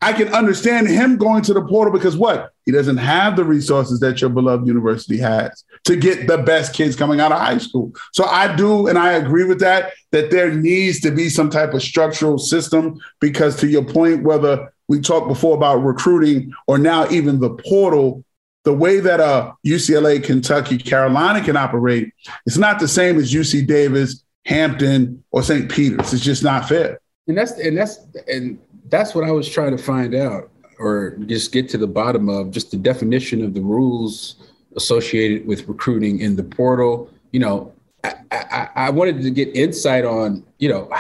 I 0.01 0.13
can 0.13 0.29
understand 0.29 0.87
him 0.89 1.17
going 1.17 1.43
to 1.43 1.55
the 1.55 1.63
portal 1.63 1.93
because 1.93 2.17
what? 2.17 2.53
He 2.65 2.73
doesn't 2.73 2.99
have 2.99 3.35
the 3.35 3.45
resources 3.45 3.99
that 4.01 4.21
your 4.21 4.31
beloved 4.31 4.67
university 4.67 5.19
has 5.19 5.65
to 5.87 5.97
get 5.97 6.29
the 6.29 6.39
best 6.39 6.75
kids 6.75 6.95
coming 6.95 7.21
out 7.21 7.33
of 7.33 7.39
high 7.39 7.59
school. 7.59 7.93
So 8.13 8.25
I 8.25 8.55
do, 8.55 8.87
and 8.87 8.97
I 8.97 9.13
agree 9.13 9.45
with 9.45 9.59
that, 9.61 9.93
that 10.13 10.31
there 10.31 10.53
needs 10.53 11.01
to 11.01 11.11
be 11.11 11.29
some 11.29 11.51
type 11.51 11.75
of 11.75 11.83
structural 11.83 12.39
system 12.39 13.01
because 13.21 13.57
to 13.57 13.67
your 13.67 13.85
point, 13.85 14.23
whether 14.23 14.73
we 14.87 15.01
talked 15.01 15.29
before 15.29 15.57
about 15.57 15.77
recruiting 15.77 16.53
or 16.67 16.79
now 16.79 17.09
even 17.11 17.41
the 17.41 17.51
portal, 17.51 18.25
the 18.65 18.73
way 18.73 19.01
that 19.01 19.19
uh, 19.19 19.53
UCLA, 19.67 20.23
Kentucky, 20.23 20.79
Carolina 20.79 21.43
can 21.43 21.57
operate, 21.57 22.13
it's 22.47 22.59
not 22.59 22.79
the 22.79 22.89
same 22.89 23.17
as 23.19 23.33
UC 23.33 23.67
Davis, 23.67 24.23
Hampton, 24.45 25.25
or 25.31 25.43
St. 25.43 25.71
Peter's. 25.71 26.13
It's 26.13 26.23
just 26.23 26.45
not 26.45 26.69
fair. 26.69 27.01
And 27.27 27.37
that's 27.37 27.53
and 27.53 27.77
that's 27.77 27.99
and 28.27 28.59
that's 28.91 29.15
what 29.15 29.25
I 29.25 29.31
was 29.31 29.49
trying 29.49 29.77
to 29.77 29.83
find 29.83 30.15
out, 30.15 30.51
or 30.79 31.17
just 31.27 31.53
get 31.53 31.69
to 31.71 31.79
the 31.79 31.87
bottom 31.87 32.29
of 32.29 32.51
just 32.51 32.71
the 32.71 32.77
definition 32.77 33.45
of 33.45 33.55
the 33.55 33.61
rules 33.61 34.37
associated 34.77 35.47
with 35.47 35.67
recruiting 35.69 36.21
in 36.21 36.37
the 36.37 36.45
portal. 36.45 37.11
You 37.33 37.41
know, 37.41 37.73
I, 38.05 38.15
I, 38.31 38.69
I 38.77 38.91
wanted 38.91 39.23
to 39.23 39.31
get 39.31 39.55
insight 39.57 40.05
on, 40.05 40.45
you 40.59 40.69
know, 40.69 40.91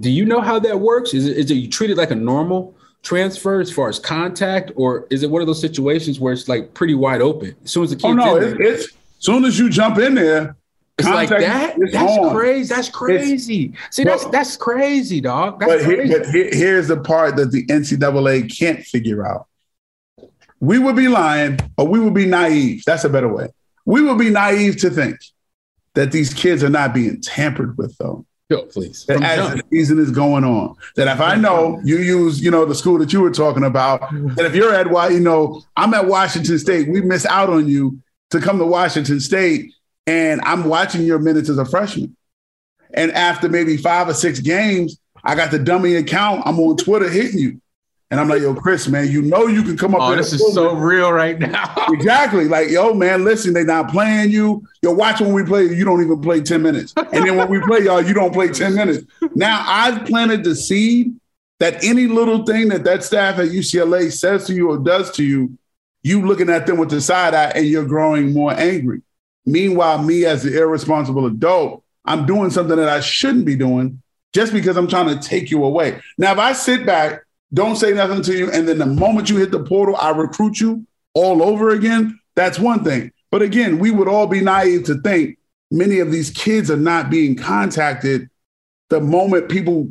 do 0.00 0.10
you 0.10 0.24
know 0.24 0.40
how 0.40 0.58
that 0.60 0.80
works? 0.80 1.14
Is 1.14 1.26
it, 1.26 1.36
is 1.36 1.50
it 1.50 1.54
you 1.54 1.68
treated 1.68 1.96
like 1.96 2.10
a 2.10 2.16
normal 2.16 2.74
transfer 3.02 3.60
as 3.60 3.70
far 3.70 3.88
as 3.88 3.98
contact, 3.98 4.72
or 4.74 5.06
is 5.10 5.22
it 5.22 5.30
one 5.30 5.40
of 5.40 5.46
those 5.46 5.60
situations 5.60 6.18
where 6.18 6.32
it's 6.32 6.48
like 6.48 6.74
pretty 6.74 6.94
wide 6.94 7.20
open 7.20 7.54
as 7.64 7.70
soon 7.70 7.84
as 7.84 7.90
the 7.90 7.96
kid? 7.96 8.06
Oh 8.06 8.14
no, 8.14 8.36
it's, 8.36 8.56
it's 8.58 8.84
as 8.86 8.94
soon 9.18 9.44
as 9.44 9.58
you 9.58 9.70
jump 9.70 9.98
in 9.98 10.14
there. 10.14 10.56
It's 10.98 11.08
like 11.08 11.28
that. 11.28 11.76
That's 11.92 12.18
on. 12.18 12.34
crazy. 12.34 12.74
That's 12.74 12.88
crazy. 12.88 13.72
It's, 13.74 13.96
See, 13.96 14.04
that's 14.04 14.22
well, 14.22 14.32
that's 14.32 14.56
crazy, 14.56 15.20
dog. 15.20 15.60
That's 15.60 15.72
but, 15.72 15.84
crazy. 15.84 16.08
Here, 16.08 16.18
but 16.20 16.28
here, 16.30 16.50
here's 16.50 16.88
the 16.88 16.96
part 16.98 17.36
that 17.36 17.52
the 17.52 17.66
NCAA 17.66 18.56
can't 18.56 18.82
figure 18.82 19.26
out. 19.26 19.46
We 20.58 20.78
would 20.78 20.96
be 20.96 21.08
lying, 21.08 21.60
or 21.76 21.86
we 21.86 22.00
would 22.00 22.14
be 22.14 22.24
naive. 22.24 22.82
That's 22.86 23.04
a 23.04 23.10
better 23.10 23.28
way. 23.28 23.48
We 23.84 24.02
would 24.02 24.18
be 24.18 24.30
naive 24.30 24.78
to 24.78 24.90
think 24.90 25.18
that 25.94 26.12
these 26.12 26.32
kids 26.32 26.64
are 26.64 26.70
not 26.70 26.94
being 26.94 27.20
tampered 27.20 27.76
with, 27.76 27.96
though. 27.98 28.24
Yo, 28.48 28.62
please. 28.62 29.04
That 29.06 29.22
as 29.22 29.54
the 29.54 29.62
season 29.70 29.98
is 29.98 30.12
going 30.12 30.44
on, 30.44 30.76
that 30.94 31.08
if 31.08 31.20
I 31.20 31.34
know 31.34 31.80
you 31.84 31.98
use, 31.98 32.40
you 32.40 32.50
know, 32.50 32.64
the 32.64 32.76
school 32.76 32.96
that 32.98 33.12
you 33.12 33.20
were 33.20 33.32
talking 33.32 33.64
about, 33.64 34.00
that 34.36 34.46
if 34.46 34.54
you're 34.54 34.72
at, 34.72 34.86
you 35.12 35.20
know, 35.20 35.62
I'm 35.76 35.92
at 35.94 36.06
Washington 36.06 36.58
State, 36.58 36.88
we 36.88 37.00
miss 37.00 37.26
out 37.26 37.50
on 37.50 37.68
you 37.68 38.00
to 38.30 38.40
come 38.40 38.58
to 38.58 38.64
Washington 38.64 39.18
State, 39.18 39.72
and 40.06 40.40
I'm 40.42 40.64
watching 40.64 41.02
your 41.02 41.18
minutes 41.18 41.48
as 41.48 41.58
a 41.58 41.64
freshman. 41.64 42.16
And 42.94 43.10
after 43.12 43.48
maybe 43.48 43.76
five 43.76 44.08
or 44.08 44.14
six 44.14 44.40
games, 44.40 44.98
I 45.24 45.34
got 45.34 45.50
the 45.50 45.58
dummy 45.58 45.96
account. 45.96 46.42
I'm 46.46 46.58
on 46.60 46.76
Twitter 46.76 47.08
hitting 47.08 47.38
you. 47.38 47.60
And 48.08 48.20
I'm 48.20 48.28
like, 48.28 48.40
yo, 48.40 48.54
Kris, 48.54 48.86
man, 48.86 49.10
you 49.10 49.20
know 49.20 49.48
you 49.48 49.64
can 49.64 49.76
come 49.76 49.92
up. 49.92 50.02
Oh, 50.02 50.14
this 50.14 50.32
is 50.32 50.54
so 50.54 50.74
real 50.76 51.10
right 51.10 51.36
now. 51.36 51.74
exactly. 51.88 52.44
Like, 52.46 52.70
yo, 52.70 52.94
man, 52.94 53.24
listen, 53.24 53.52
they 53.52 53.64
not 53.64 53.90
playing 53.90 54.30
you. 54.30 54.64
Yo, 54.80 54.92
watch 54.92 55.20
when 55.20 55.32
we 55.32 55.42
play, 55.42 55.64
you 55.64 55.84
don't 55.84 56.00
even 56.00 56.20
play 56.22 56.40
10 56.40 56.62
minutes. 56.62 56.94
And 56.96 57.26
then 57.26 57.36
when 57.36 57.50
we 57.50 57.60
play 57.62 57.80
y'all, 57.80 58.00
you 58.00 58.14
don't 58.14 58.32
play 58.32 58.48
10 58.48 58.76
minutes. 58.76 59.04
Now 59.34 59.64
I've 59.66 60.06
planted 60.06 60.44
the 60.44 60.54
seed 60.54 61.18
that 61.58 61.82
any 61.82 62.06
little 62.06 62.44
thing 62.44 62.68
that 62.68 62.84
that 62.84 63.02
staff 63.02 63.40
at 63.40 63.48
UCLA 63.48 64.12
says 64.12 64.46
to 64.46 64.54
you 64.54 64.70
or 64.70 64.78
does 64.78 65.10
to 65.12 65.24
you, 65.24 65.58
you 66.04 66.24
looking 66.24 66.48
at 66.48 66.66
them 66.66 66.76
with 66.78 66.90
the 66.90 67.00
side 67.00 67.34
eye 67.34 67.50
and 67.56 67.66
you're 67.66 67.84
growing 67.84 68.32
more 68.32 68.52
angry. 68.52 69.02
Meanwhile, 69.46 70.02
me 70.02 70.24
as 70.24 70.42
the 70.42 70.58
irresponsible 70.58 71.26
adult, 71.26 71.84
I'm 72.04 72.26
doing 72.26 72.50
something 72.50 72.76
that 72.76 72.88
I 72.88 73.00
shouldn't 73.00 73.46
be 73.46 73.56
doing 73.56 74.02
just 74.32 74.52
because 74.52 74.76
I'm 74.76 74.88
trying 74.88 75.18
to 75.18 75.28
take 75.28 75.50
you 75.50 75.64
away. 75.64 76.00
Now, 76.18 76.32
if 76.32 76.38
I 76.38 76.52
sit 76.52 76.84
back 76.84 77.22
don't 77.52 77.76
say 77.76 77.92
nothing 77.92 78.22
to 78.22 78.36
you. 78.36 78.50
And 78.50 78.68
then 78.68 78.78
the 78.78 78.86
moment 78.86 79.30
you 79.30 79.36
hit 79.36 79.50
the 79.50 79.62
portal, 79.62 79.96
I 79.96 80.10
recruit 80.10 80.60
you 80.60 80.86
all 81.14 81.42
over 81.42 81.70
again. 81.70 82.18
That's 82.34 82.58
one 82.58 82.84
thing. 82.84 83.12
But 83.30 83.42
again, 83.42 83.78
we 83.78 83.90
would 83.90 84.08
all 84.08 84.26
be 84.26 84.40
naive 84.40 84.84
to 84.84 85.00
think 85.00 85.38
many 85.70 85.98
of 85.98 86.12
these 86.12 86.30
kids 86.30 86.70
are 86.70 86.76
not 86.76 87.10
being 87.10 87.36
contacted 87.36 88.28
the 88.88 89.00
moment 89.00 89.48
people, 89.48 89.88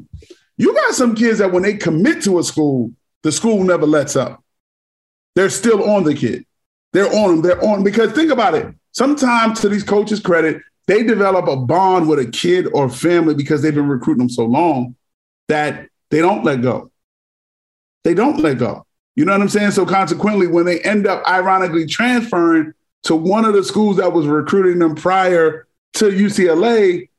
you 0.57 0.73
got 0.73 0.93
some 0.93 1.15
kids 1.15 1.39
that 1.39 1.51
when 1.51 1.63
they 1.63 1.73
commit 1.73 2.23
to 2.23 2.39
a 2.39 2.43
school, 2.43 2.91
the 3.23 3.31
school 3.31 3.61
never 3.63 3.85
lets 3.85 4.15
up. 4.15 4.41
They're 5.35 5.49
still 5.49 5.89
on 5.89 6.05
the 6.05 6.15
kid. 6.15 6.45
They're 6.95 7.13
on 7.13 7.29
them. 7.29 7.41
They're 7.41 7.63
on 7.63 7.83
because 7.83 8.11
think 8.13 8.31
about 8.31 8.55
it. 8.55 8.73
Sometimes, 8.91 9.59
to 9.61 9.69
these 9.69 9.83
coaches' 9.83 10.19
credit, 10.19 10.61
they 10.87 11.03
develop 11.03 11.47
a 11.47 11.55
bond 11.55 12.07
with 12.07 12.19
a 12.19 12.25
kid 12.25 12.67
or 12.73 12.89
family 12.89 13.33
because 13.33 13.61
they've 13.61 13.75
been 13.75 13.89
recruiting 13.89 14.19
them 14.19 14.29
so 14.29 14.45
long 14.45 14.95
that 15.47 15.87
they 16.09 16.21
don't 16.21 16.43
let 16.43 16.61
go 16.61 16.91
they 18.05 18.13
don't 18.13 18.39
let 18.39 18.59
go. 18.59 18.85
You 19.15 19.25
know 19.25 19.33
what 19.33 19.41
I'm 19.41 19.49
saying? 19.49 19.71
So 19.71 19.85
consequently, 19.85 20.47
when 20.47 20.65
they 20.65 20.79
end 20.81 21.07
up 21.07 21.27
ironically 21.27 21.85
transferring 21.85 22.73
to 23.03 23.15
one 23.15 23.43
of 23.45 23.53
the 23.53 23.63
schools 23.63 23.97
that 23.97 24.13
was 24.13 24.27
recruiting 24.27 24.79
them 24.79 24.95
prior 24.95 25.67
to 25.95 26.05
UCLA, 26.05 27.09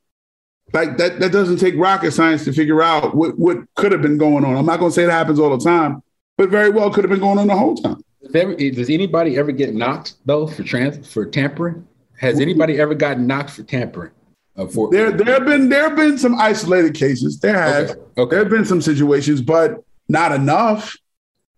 like 0.72 0.96
that, 0.98 1.20
that 1.20 1.32
doesn't 1.32 1.58
take 1.58 1.74
rocket 1.76 2.12
science 2.12 2.44
to 2.44 2.52
figure 2.52 2.82
out 2.82 3.14
what, 3.14 3.38
what 3.38 3.58
could 3.74 3.92
have 3.92 4.02
been 4.02 4.18
going 4.18 4.44
on. 4.44 4.56
I'm 4.56 4.66
not 4.66 4.78
going 4.78 4.90
to 4.90 4.94
say 4.94 5.04
it 5.04 5.10
happens 5.10 5.38
all 5.38 5.56
the 5.56 5.64
time, 5.64 6.02
but 6.38 6.50
very 6.50 6.70
well 6.70 6.90
could 6.90 7.04
have 7.04 7.10
been 7.10 7.20
going 7.20 7.38
on 7.38 7.48
the 7.48 7.56
whole 7.56 7.76
time. 7.76 8.02
Does 8.32 8.90
anybody 8.90 9.36
ever 9.38 9.52
get 9.52 9.74
knocked 9.74 10.14
though 10.24 10.46
for 10.46 10.62
trans 10.62 11.10
for 11.10 11.26
tampering? 11.26 11.86
Has 12.18 12.40
anybody 12.40 12.80
ever 12.80 12.94
gotten 12.94 13.26
knocked 13.26 13.50
for 13.50 13.62
tampering? 13.62 14.12
Uh, 14.56 14.66
for- 14.66 14.90
there, 14.90 15.12
there 15.12 15.34
have 15.34 15.44
been 15.44 15.68
there 15.68 15.82
have 15.82 15.96
been 15.96 16.18
some 16.18 16.38
isolated 16.38 16.94
cases. 16.94 17.38
There 17.38 17.54
have. 17.54 17.90
Okay. 17.90 18.00
okay. 18.18 18.30
There 18.30 18.38
have 18.40 18.50
been 18.50 18.64
some 18.64 18.80
situations, 18.80 19.40
but 19.42 19.84
not 20.08 20.32
enough. 20.32 20.96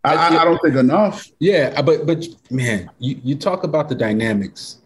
I, 0.04 0.14
I, 0.14 0.40
I, 0.40 0.44
don't 0.44 0.60
think 0.62 0.76
enough. 0.76 1.26
Yeah, 1.38 1.74
uh, 1.76 1.82
but 1.82 2.06
but 2.06 2.24
man, 2.50 2.90
you, 2.98 3.20
you 3.22 3.34
talk 3.34 3.64
about 3.64 3.88
the 3.88 3.94
dynamics 3.94 4.78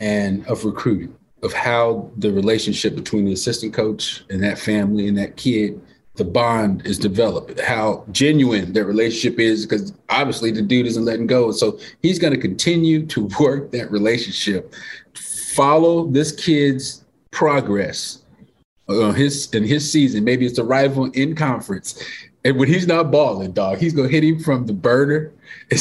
and 0.00 0.46
of 0.46 0.64
recruiting, 0.64 1.16
of 1.42 1.52
how 1.52 2.10
the 2.18 2.30
relationship 2.30 2.94
between 2.94 3.24
the 3.24 3.32
assistant 3.32 3.72
coach 3.72 4.24
and 4.30 4.42
that 4.42 4.58
family 4.58 5.08
and 5.08 5.16
that 5.18 5.36
kid, 5.36 5.80
the 6.16 6.24
bond 6.24 6.86
is 6.86 6.98
developed, 6.98 7.58
how 7.60 8.04
genuine 8.12 8.72
their 8.72 8.84
relationship 8.84 9.40
is, 9.40 9.66
because 9.66 9.92
obviously 10.10 10.52
the 10.52 10.62
dude 10.62 10.86
isn't 10.86 11.04
letting 11.04 11.26
go. 11.26 11.50
So 11.50 11.78
he's 12.02 12.18
going 12.18 12.32
to 12.32 12.40
continue 12.40 13.04
to 13.06 13.28
work 13.40 13.72
that 13.72 13.90
relationship, 13.90 14.74
follow 15.14 16.06
this 16.06 16.32
kid's 16.32 17.04
progress 17.30 18.24
uh, 18.88 19.12
his 19.12 19.52
in 19.54 19.64
his 19.64 19.90
season. 19.90 20.24
Maybe 20.24 20.46
it's 20.46 20.58
a 20.58 20.64
rival 20.64 21.10
in 21.12 21.34
conference, 21.34 22.02
and 22.44 22.56
when 22.58 22.68
he's 22.68 22.86
not 22.86 23.10
balling, 23.10 23.52
dog, 23.52 23.78
he's 23.78 23.92
gonna 23.92 24.08
hit 24.08 24.24
him 24.24 24.38
from 24.38 24.66
the 24.66 24.72
burner. 24.72 25.32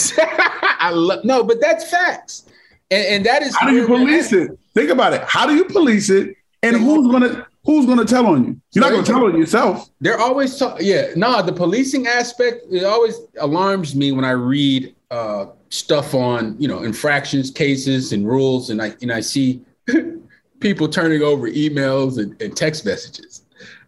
I 0.79 0.91
love 0.93 1.23
no, 1.23 1.43
but 1.43 1.59
that's 1.61 1.89
facts. 1.89 2.45
And, 2.91 3.05
and 3.07 3.25
that 3.25 3.41
is 3.41 3.55
how 3.55 3.69
do 3.69 3.75
you 3.75 3.85
police 3.85 4.31
it? 4.33 4.57
Think 4.73 4.89
about 4.89 5.13
it. 5.13 5.23
How 5.27 5.45
do 5.45 5.55
you 5.55 5.65
police 5.65 6.09
it? 6.09 6.35
And 6.61 6.77
who's 6.77 7.11
gonna 7.11 7.45
who's 7.65 7.85
gonna 7.85 8.05
tell 8.05 8.27
on 8.27 8.45
you? 8.45 8.61
You're 8.71 8.83
not 8.83 8.91
gonna 8.91 9.03
tell 9.03 9.25
on 9.25 9.37
yourself. 9.37 9.89
They're 10.01 10.19
always 10.19 10.61
yeah. 10.79 11.07
Nah, 11.15 11.41
the 11.41 11.53
policing 11.53 12.07
aspect 12.07 12.65
it 12.71 12.83
always 12.83 13.19
alarms 13.39 13.95
me 13.95 14.11
when 14.11 14.25
I 14.25 14.31
read 14.31 14.95
uh, 15.11 15.47
stuff 15.69 16.13
on 16.13 16.55
you 16.59 16.67
know 16.67 16.83
infractions 16.83 17.51
cases 17.51 18.13
and 18.13 18.27
rules, 18.27 18.69
and 18.69 18.81
I 18.81 18.93
and 19.01 19.11
I 19.11 19.21
see 19.21 19.61
people 20.59 20.87
turning 20.87 21.21
over 21.21 21.49
emails 21.49 22.17
and, 22.17 22.39
and 22.41 22.55
text 22.55 22.85
messages. 22.85 23.41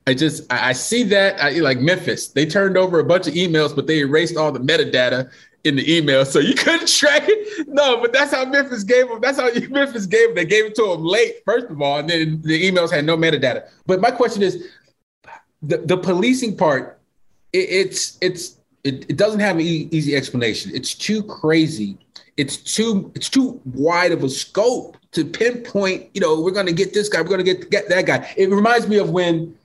I 0.07 0.13
just 0.13 0.51
I 0.51 0.73
see 0.73 1.03
that 1.03 1.41
I, 1.41 1.51
like 1.59 1.80
Memphis, 1.80 2.28
they 2.28 2.45
turned 2.45 2.78
over 2.78 2.99
a 2.99 3.03
bunch 3.03 3.28
of 3.28 3.34
emails, 3.34 3.76
but 3.76 3.88
they 3.88 3.99
erased 3.99 4.38
all 4.38 4.51
the 4.51 4.59
metadata 4.59 5.32
in 5.66 5.76
the 5.76 5.95
email, 5.97 6.26
so 6.26 6.39
you 6.39 6.53
couldn't 6.55 6.88
track 6.88 7.24
it. 7.26 7.68
No, 7.68 7.99
but 8.01 8.13
that's 8.13 8.34
how 8.34 8.45
Memphis 8.45 8.84
gave 8.84 9.07
them. 9.07 9.20
That's 9.22 9.39
how 9.39 9.49
Memphis 9.70 10.05
gave 10.05 10.30
them. 10.30 10.36
They 10.36 10.45
gave 10.45 10.66
it 10.66 10.76
to 10.76 10.88
them 10.88 11.03
late, 11.03 11.38
first 11.45 11.68
of 11.68 11.82
all, 11.82 11.99
and 11.99 12.09
then 12.09 12.41
the 12.43 12.72
emails 12.72 12.91
had 12.91 13.05
no 13.05 13.18
metadata. 13.18 13.68
But 13.86 14.01
my 14.01 14.11
question 14.11 14.43
is, 14.43 14.68
the, 15.61 15.78
the 15.78 15.97
policing 15.97 16.57
part, 16.57 16.99
it, 17.53 17.70
it's 17.70 18.18
it's 18.22 18.57
it, 18.84 19.09
it 19.09 19.18
doesn't 19.18 19.39
have 19.39 19.55
an 19.55 19.63
e- 19.63 19.89
easy 19.91 20.16
explanation. 20.16 20.72
It's 20.74 20.93
too 20.93 21.24
crazy. 21.24 21.97
It's 22.38 22.57
too 22.57 23.11
it's 23.16 23.30
too 23.30 23.59
wide 23.66 24.11
of 24.11 24.24
a 24.24 24.30
scope 24.30 24.97
to 25.13 25.26
pinpoint. 25.26 26.09
You 26.13 26.22
know, 26.22 26.41
we're 26.41 26.51
going 26.51 26.68
to 26.68 26.74
get 26.74 26.93
this 26.93 27.09
guy. 27.09 27.22
We're 27.22 27.30
going 27.30 27.43
to 27.43 27.53
get 27.53 27.72
get 27.72 27.89
that 27.89 28.05
guy. 28.05 28.34
It 28.38 28.49
reminds 28.49 28.88
me 28.88 28.97
of 28.97 29.09
when 29.09 29.55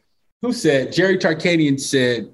who 0.43 0.53
said 0.53 0.93
Jerry 0.93 1.19
Tarkanian 1.19 1.79
said 1.79 2.31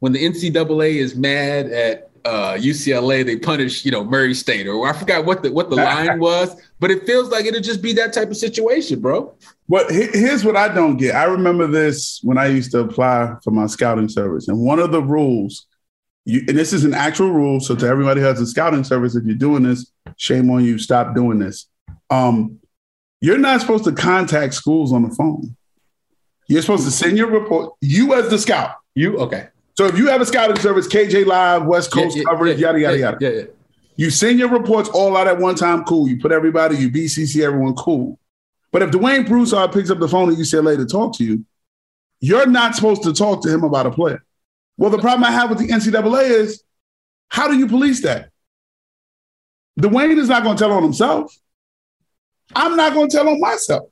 when 0.00 0.12
the 0.12 0.24
NCAA 0.24 0.96
is 0.96 1.14
mad 1.14 1.66
at 1.66 2.05
uh, 2.26 2.56
UCLA, 2.56 3.24
they 3.24 3.36
punish 3.36 3.84
you 3.84 3.90
know 3.90 4.04
Murray 4.04 4.34
State 4.34 4.66
or 4.66 4.88
I 4.88 4.92
forgot 4.92 5.24
what 5.24 5.42
the 5.42 5.52
what 5.52 5.70
the 5.70 5.76
line 5.76 6.18
was, 6.20 6.60
but 6.80 6.90
it 6.90 7.06
feels 7.06 7.30
like 7.30 7.46
it'll 7.46 7.60
just 7.60 7.82
be 7.82 7.92
that 7.94 8.12
type 8.12 8.30
of 8.30 8.36
situation, 8.36 9.00
bro. 9.00 9.34
What 9.66 9.90
here's 9.90 10.44
what 10.44 10.56
I 10.56 10.68
don't 10.68 10.96
get. 10.96 11.14
I 11.14 11.24
remember 11.24 11.66
this 11.66 12.20
when 12.22 12.38
I 12.38 12.46
used 12.46 12.72
to 12.72 12.80
apply 12.80 13.36
for 13.44 13.52
my 13.52 13.66
scouting 13.66 14.08
service, 14.08 14.48
and 14.48 14.58
one 14.58 14.80
of 14.80 14.90
the 14.90 15.02
rules, 15.02 15.66
you, 16.24 16.44
and 16.48 16.58
this 16.58 16.72
is 16.72 16.84
an 16.84 16.94
actual 16.94 17.30
rule. 17.30 17.60
So 17.60 17.76
to 17.76 17.86
everybody 17.86 18.20
who 18.20 18.26
has 18.26 18.40
a 18.40 18.46
scouting 18.46 18.84
service, 18.84 19.14
if 19.14 19.24
you're 19.24 19.36
doing 19.36 19.62
this, 19.62 19.90
shame 20.16 20.50
on 20.50 20.64
you. 20.64 20.78
Stop 20.78 21.14
doing 21.14 21.38
this. 21.38 21.68
Um, 22.10 22.58
you're 23.20 23.38
not 23.38 23.60
supposed 23.60 23.84
to 23.84 23.92
contact 23.92 24.54
schools 24.54 24.92
on 24.92 25.02
the 25.02 25.14
phone. 25.14 25.56
You're 26.48 26.62
supposed 26.62 26.84
to 26.84 26.90
send 26.90 27.16
your 27.16 27.30
report. 27.30 27.74
You 27.80 28.14
as 28.14 28.28
the 28.28 28.38
scout. 28.38 28.76
You 28.94 29.18
okay? 29.18 29.48
So 29.76 29.86
if 29.86 29.98
you 29.98 30.08
have 30.08 30.20
a 30.20 30.26
scouting 30.26 30.58
service, 30.58 30.88
KJ 30.88 31.26
Live, 31.26 31.66
West 31.66 31.90
Coast 31.90 32.16
yeah, 32.16 32.22
yeah, 32.22 32.30
coverage, 32.30 32.58
yeah, 32.58 32.66
yada 32.68 32.80
yada 32.80 32.98
yada. 32.98 33.18
Yeah, 33.20 33.28
yeah. 33.28 33.42
You 33.96 34.10
send 34.10 34.38
your 34.38 34.48
reports 34.48 34.88
all 34.88 35.16
out 35.16 35.26
at 35.26 35.38
one 35.38 35.54
time. 35.54 35.84
Cool. 35.84 36.08
You 36.08 36.18
put 36.18 36.32
everybody. 36.32 36.76
You 36.76 36.90
BCC 36.90 37.42
everyone. 37.42 37.74
Cool. 37.74 38.18
But 38.72 38.82
if 38.82 38.90
Dwayne 38.90 39.26
Broussard 39.26 39.72
picks 39.72 39.90
up 39.90 39.98
the 39.98 40.08
phone 40.08 40.30
at 40.30 40.38
UCLA 40.38 40.76
to 40.76 40.86
talk 40.86 41.16
to 41.16 41.24
you, 41.24 41.44
you're 42.20 42.46
not 42.46 42.74
supposed 42.74 43.02
to 43.04 43.12
talk 43.12 43.42
to 43.42 43.52
him 43.52 43.64
about 43.64 43.86
a 43.86 43.90
player. 43.90 44.24
Well, 44.76 44.90
the 44.90 44.98
problem 44.98 45.24
I 45.24 45.30
have 45.30 45.48
with 45.50 45.58
the 45.58 45.68
NCAA 45.68 46.30
is, 46.30 46.62
how 47.28 47.48
do 47.48 47.56
you 47.56 47.66
police 47.66 48.02
that? 48.02 48.30
Dwayne 49.80 50.16
is 50.18 50.28
not 50.28 50.42
going 50.42 50.56
to 50.56 50.62
tell 50.62 50.72
on 50.72 50.82
himself. 50.82 51.34
I'm 52.54 52.76
not 52.76 52.94
going 52.94 53.08
to 53.08 53.16
tell 53.16 53.28
on 53.28 53.40
myself. 53.40 53.88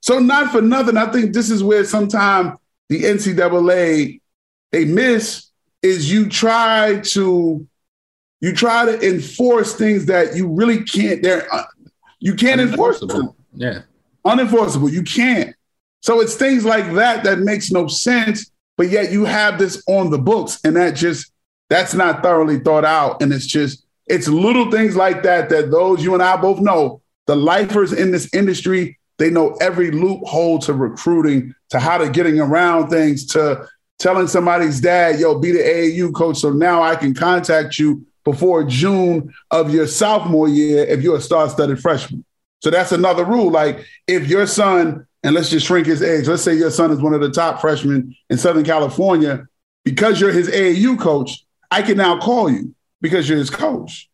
So 0.00 0.18
not 0.18 0.52
for 0.52 0.62
nothing, 0.62 0.96
I 0.96 1.06
think 1.06 1.32
this 1.32 1.50
is 1.50 1.62
where 1.62 1.84
sometimes 1.84 2.58
the 2.88 3.02
NCAA 3.02 4.20
they 4.72 4.84
miss 4.84 5.48
is 5.82 6.10
you 6.10 6.28
try 6.28 7.00
to 7.00 7.66
you 8.40 8.52
try 8.52 8.84
to 8.84 9.08
enforce 9.08 9.74
things 9.74 10.06
that 10.06 10.36
you 10.36 10.48
really 10.48 10.84
can't. 10.84 11.22
There, 11.22 11.52
uh, 11.52 11.64
you 12.20 12.34
can't 12.34 12.60
enforce 12.60 13.00
them. 13.00 13.32
Yeah, 13.54 13.82
unenforceable. 14.24 14.92
You 14.92 15.02
can't. 15.02 15.54
So 16.00 16.20
it's 16.20 16.36
things 16.36 16.64
like 16.64 16.92
that 16.94 17.24
that 17.24 17.40
makes 17.40 17.70
no 17.70 17.88
sense. 17.88 18.50
But 18.76 18.90
yet 18.90 19.10
you 19.10 19.24
have 19.24 19.58
this 19.58 19.82
on 19.88 20.10
the 20.10 20.18
books, 20.18 20.60
and 20.64 20.76
that 20.76 20.94
just 20.94 21.32
that's 21.68 21.94
not 21.94 22.22
thoroughly 22.22 22.60
thought 22.60 22.84
out. 22.84 23.20
And 23.22 23.32
it's 23.32 23.46
just 23.46 23.84
it's 24.06 24.28
little 24.28 24.70
things 24.70 24.96
like 24.96 25.22
that 25.24 25.48
that 25.48 25.70
those 25.70 26.02
you 26.02 26.14
and 26.14 26.22
I 26.22 26.36
both 26.36 26.60
know. 26.60 27.02
The 27.26 27.36
lifers 27.36 27.92
in 27.92 28.10
this 28.10 28.32
industry, 28.32 28.98
they 29.18 29.28
know 29.28 29.54
every 29.60 29.90
loophole 29.90 30.60
to 30.60 30.72
recruiting, 30.72 31.54
to 31.68 31.78
how 31.78 31.98
to 31.98 32.08
getting 32.08 32.40
around 32.40 32.88
things, 32.88 33.26
to 33.26 33.68
telling 33.98 34.26
somebody's 34.28 34.80
dad, 34.80 35.18
yo, 35.18 35.38
be 35.38 35.52
the 35.52 35.58
AAU 35.58 36.14
coach. 36.14 36.38
So 36.38 36.50
now 36.50 36.82
I 36.82 36.96
can 36.96 37.14
contact 37.14 37.78
you 37.78 38.06
before 38.24 38.64
June 38.64 39.32
of 39.50 39.72
your 39.72 39.86
sophomore 39.86 40.48
year 40.48 40.84
if 40.84 41.02
you're 41.02 41.16
a 41.16 41.20
star-studded 41.20 41.80
freshman. 41.80 42.24
So 42.60 42.70
that's 42.70 42.92
another 42.92 43.24
rule. 43.24 43.50
Like 43.50 43.84
if 44.06 44.28
your 44.28 44.46
son, 44.46 45.06
and 45.22 45.34
let's 45.34 45.50
just 45.50 45.66
shrink 45.66 45.86
his 45.86 46.02
age, 46.02 46.28
let's 46.28 46.42
say 46.42 46.54
your 46.54 46.70
son 46.70 46.90
is 46.90 47.00
one 47.00 47.14
of 47.14 47.20
the 47.20 47.30
top 47.30 47.60
freshmen 47.60 48.14
in 48.30 48.38
Southern 48.38 48.64
California, 48.64 49.46
because 49.84 50.20
you're 50.20 50.32
his 50.32 50.48
AAU 50.48 50.98
coach, 50.98 51.44
I 51.70 51.82
can 51.82 51.96
now 51.96 52.18
call 52.18 52.50
you 52.50 52.74
because 53.00 53.28
you're 53.28 53.38
his 53.38 53.50
coach. 53.50 54.10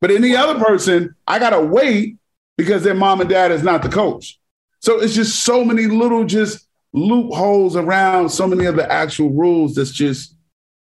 But 0.00 0.10
any 0.10 0.36
other 0.36 0.58
person, 0.62 1.14
I 1.26 1.38
gotta 1.38 1.60
wait 1.60 2.16
because 2.56 2.82
their 2.82 2.94
mom 2.94 3.20
and 3.20 3.28
dad 3.28 3.50
is 3.50 3.62
not 3.62 3.82
the 3.82 3.88
coach. 3.88 4.38
So 4.80 5.00
it's 5.00 5.14
just 5.14 5.44
so 5.44 5.64
many 5.64 5.86
little 5.86 6.24
just 6.24 6.67
loopholes 6.92 7.76
around 7.76 8.28
so 8.28 8.46
many 8.46 8.64
of 8.64 8.76
the 8.76 8.90
actual 8.90 9.30
rules 9.30 9.74
that's 9.74 9.90
just 9.90 10.34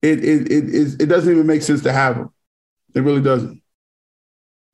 it 0.02 0.24
it 0.24 0.50
it, 0.50 1.02
it 1.02 1.06
doesn't 1.06 1.32
even 1.32 1.46
make 1.46 1.62
sense 1.62 1.82
to 1.82 1.92
have 1.92 2.16
them. 2.16 2.32
It 2.94 3.00
really 3.00 3.22
doesn't. 3.22 3.60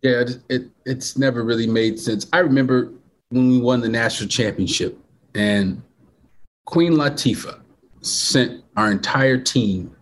Yeah, 0.03 0.21
it, 0.21 0.39
it 0.49 0.63
it's 0.87 1.19
never 1.19 1.45
really 1.45 1.67
made 1.67 1.99
sense. 1.99 2.27
I 2.33 2.39
remember 2.39 2.93
when 3.29 3.49
we 3.49 3.59
won 3.59 3.81
the 3.81 3.89
national 3.89 4.29
championship 4.29 4.99
and 5.35 5.83
Queen 6.67 6.95
Latifah 6.95 7.61
sent 8.01 8.65
our 8.77 8.91
entire 8.91 9.39
team 9.39 9.95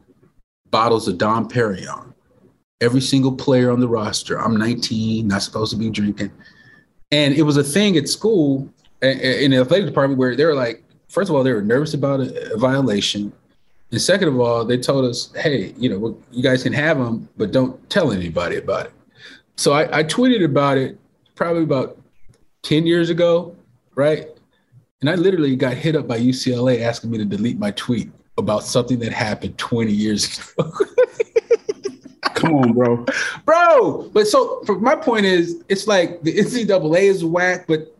bottles 0.70 1.08
of 1.08 1.18
Dom 1.18 1.48
Perignon. 1.48 2.12
Every 2.80 3.00
single 3.00 3.32
player 3.32 3.70
on 3.70 3.80
the 3.80 3.88
roster. 3.88 4.40
I'm 4.40 4.56
19, 4.56 5.26
not 5.26 5.42
supposed 5.42 5.72
to 5.72 5.78
be 5.78 5.90
drinking. 5.90 6.30
And 7.10 7.34
it 7.34 7.42
was 7.42 7.56
a 7.56 7.64
thing 7.64 7.96
at 7.96 8.08
school 8.08 8.68
in 9.02 9.50
the 9.50 9.58
athletic 9.58 9.86
department 9.86 10.18
where 10.18 10.36
they 10.36 10.44
were 10.44 10.54
like, 10.54 10.84
first 11.08 11.30
of 11.30 11.36
all, 11.36 11.42
they 11.42 11.52
were 11.52 11.62
nervous 11.62 11.94
about 11.94 12.20
a, 12.20 12.52
a 12.52 12.58
violation. 12.58 13.32
And 13.90 14.00
second 14.00 14.28
of 14.28 14.38
all, 14.38 14.64
they 14.64 14.78
told 14.78 15.04
us, 15.04 15.32
hey, 15.34 15.74
you 15.78 15.88
know, 15.88 16.18
you 16.30 16.42
guys 16.42 16.62
can 16.62 16.72
have 16.72 16.98
them, 16.98 17.28
but 17.36 17.52
don't 17.52 17.88
tell 17.90 18.12
anybody 18.12 18.56
about 18.56 18.86
it. 18.86 18.92
So 19.56 19.72
I, 19.72 19.98
I 19.98 20.04
tweeted 20.04 20.44
about 20.44 20.78
it 20.78 20.98
probably 21.34 21.62
about 21.62 21.98
10 22.62 22.86
years 22.86 23.10
ago, 23.10 23.56
right? 23.94 24.28
And 25.00 25.08
I 25.08 25.14
literally 25.14 25.56
got 25.56 25.74
hit 25.74 25.96
up 25.96 26.06
by 26.06 26.18
UCLA 26.18 26.82
asking 26.82 27.10
me 27.10 27.18
to 27.18 27.24
delete 27.24 27.58
my 27.58 27.70
tweet 27.72 28.10
about 28.36 28.64
something 28.64 28.98
that 29.00 29.12
happened 29.12 29.56
20 29.58 29.92
years 29.92 30.38
ago. 30.38 30.70
Come 32.34 32.54
on, 32.54 32.72
bro. 32.72 33.04
Bro. 33.44 34.10
But 34.12 34.28
so 34.28 34.62
my 34.80 34.94
point 34.94 35.26
is, 35.26 35.62
it's 35.68 35.86
like 35.86 36.22
the 36.22 36.36
NCAA 36.36 37.02
is 37.02 37.24
whack, 37.24 37.66
but 37.66 37.96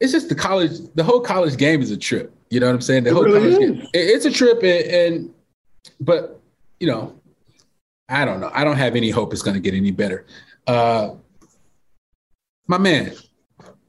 it's 0.00 0.12
just 0.12 0.28
the 0.28 0.34
college, 0.34 0.72
the 0.94 1.04
whole 1.04 1.20
college 1.20 1.56
game 1.56 1.82
is 1.82 1.90
a 1.90 1.96
trip. 1.96 2.32
You 2.50 2.58
know 2.60 2.66
what 2.66 2.74
I'm 2.74 2.80
saying? 2.80 3.04
The 3.04 3.10
It 3.10 3.12
whole 3.14 3.24
really 3.24 3.40
college 3.52 3.52
is. 3.52 3.58
game. 3.58 3.80
It- 3.92 4.08
it's 4.14 4.24
a 4.24 4.30
trip 4.30 4.62
and, 4.62 4.86
and 4.90 5.34
but 6.00 6.40
you 6.80 6.86
know, 6.86 7.14
I 8.08 8.24
don't 8.24 8.40
know. 8.40 8.50
I 8.54 8.64
don't 8.64 8.76
have 8.76 8.96
any 8.96 9.10
hope 9.10 9.32
it's 9.32 9.42
gonna 9.42 9.60
get 9.60 9.74
any 9.74 9.90
better. 9.90 10.26
Uh 10.66 11.10
my 12.66 12.78
man, 12.78 13.12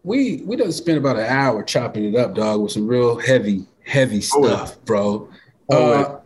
we 0.04 0.42
we 0.46 0.56
done 0.56 0.72
spent 0.72 0.98
about 0.98 1.18
an 1.18 1.26
hour 1.26 1.64
chopping 1.64 2.06
it 2.06 2.16
up, 2.16 2.36
dog, 2.36 2.62
with 2.62 2.72
some 2.72 2.88
real 2.88 3.18
heavy, 3.20 3.66
heavy 3.86 4.22
stuff, 4.22 4.84
bro. 4.86 5.30
Uh, 5.70 6.18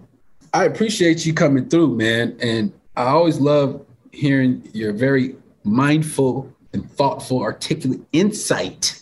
I 0.54 0.64
appreciate 0.66 1.26
you 1.26 1.34
coming 1.34 1.68
through, 1.70 1.96
man. 1.96 2.38
And 2.42 2.72
I 2.96 3.04
always 3.08 3.40
love 3.40 3.86
hearing 4.14 4.68
your 4.74 4.94
very 4.94 5.36
mindful 5.66 6.52
and 6.74 6.90
thoughtful, 6.92 7.42
articulate 7.42 8.00
insight 8.14 9.02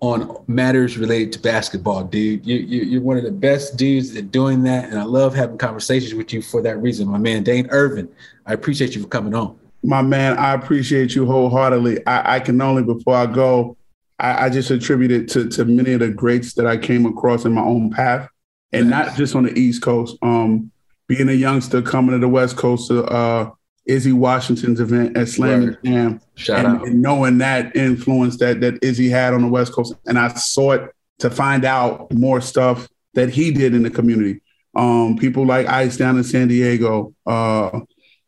on 0.00 0.44
matters 0.46 0.98
related 0.98 1.32
to 1.32 1.38
basketball, 1.38 2.04
dude. 2.04 2.46
You, 2.46 2.56
you, 2.56 2.82
you're 2.82 3.02
one 3.02 3.16
of 3.16 3.24
the 3.24 3.30
best 3.30 3.76
dudes 3.76 4.14
at 4.14 4.30
doing 4.30 4.62
that. 4.64 4.90
And 4.90 4.98
I 4.98 5.04
love 5.04 5.34
having 5.34 5.58
conversations 5.58 6.14
with 6.14 6.32
you 6.32 6.42
for 6.42 6.60
that 6.62 6.76
reason, 6.82 7.08
my 7.08 7.18
man, 7.18 7.42
Dane 7.42 7.66
Irvin. 7.70 8.08
I 8.44 8.52
appreciate 8.52 8.94
you 8.94 9.02
for 9.02 9.08
coming 9.08 9.34
on. 9.34 9.58
My 9.82 10.02
man, 10.02 10.36
I 10.36 10.52
appreciate 10.52 11.14
you 11.14 11.26
wholeheartedly. 11.26 12.06
I, 12.06 12.36
I 12.36 12.40
can 12.40 12.60
only, 12.60 12.82
before 12.82 13.16
I 13.16 13.26
go, 13.26 13.76
I, 14.18 14.46
I 14.46 14.50
just 14.50 14.70
attribute 14.70 15.12
it 15.12 15.28
to, 15.30 15.48
to 15.50 15.64
many 15.64 15.92
of 15.92 16.00
the 16.00 16.10
greats 16.10 16.54
that 16.54 16.66
I 16.66 16.76
came 16.76 17.06
across 17.06 17.44
in 17.44 17.52
my 17.52 17.62
own 17.62 17.90
path, 17.90 18.28
and 18.72 18.90
not 18.90 19.16
just 19.16 19.34
on 19.34 19.44
the 19.44 19.58
East 19.58 19.82
Coast. 19.82 20.16
Um, 20.22 20.70
being 21.08 21.28
a 21.28 21.32
youngster 21.32 21.82
coming 21.82 22.12
to 22.12 22.18
the 22.18 22.28
West 22.28 22.56
Coast 22.56 22.88
to 22.88 23.04
uh, 23.04 23.50
Izzy 23.86 24.12
Washington's 24.12 24.80
event 24.80 25.16
at 25.16 25.28
Slam 25.28 25.62
and 25.62 25.78
Jam, 25.84 26.20
Shout 26.34 26.64
and, 26.64 26.76
out. 26.76 26.86
and 26.86 27.00
knowing 27.00 27.38
that 27.38 27.74
influence 27.76 28.36
that 28.38 28.60
that 28.60 28.82
Izzy 28.82 29.08
had 29.08 29.32
on 29.32 29.42
the 29.42 29.48
West 29.48 29.72
Coast, 29.72 29.94
and 30.06 30.18
I 30.18 30.28
sought 30.34 30.90
to 31.20 31.30
find 31.30 31.64
out 31.64 32.12
more 32.12 32.40
stuff 32.40 32.88
that 33.14 33.30
he 33.30 33.50
did 33.50 33.74
in 33.74 33.82
the 33.82 33.90
community. 33.90 34.40
Um, 34.74 35.16
people 35.16 35.46
like 35.46 35.66
Ice 35.66 35.96
down 35.96 36.18
in 36.18 36.24
San 36.24 36.48
Diego, 36.48 37.14
uh, 37.24 37.80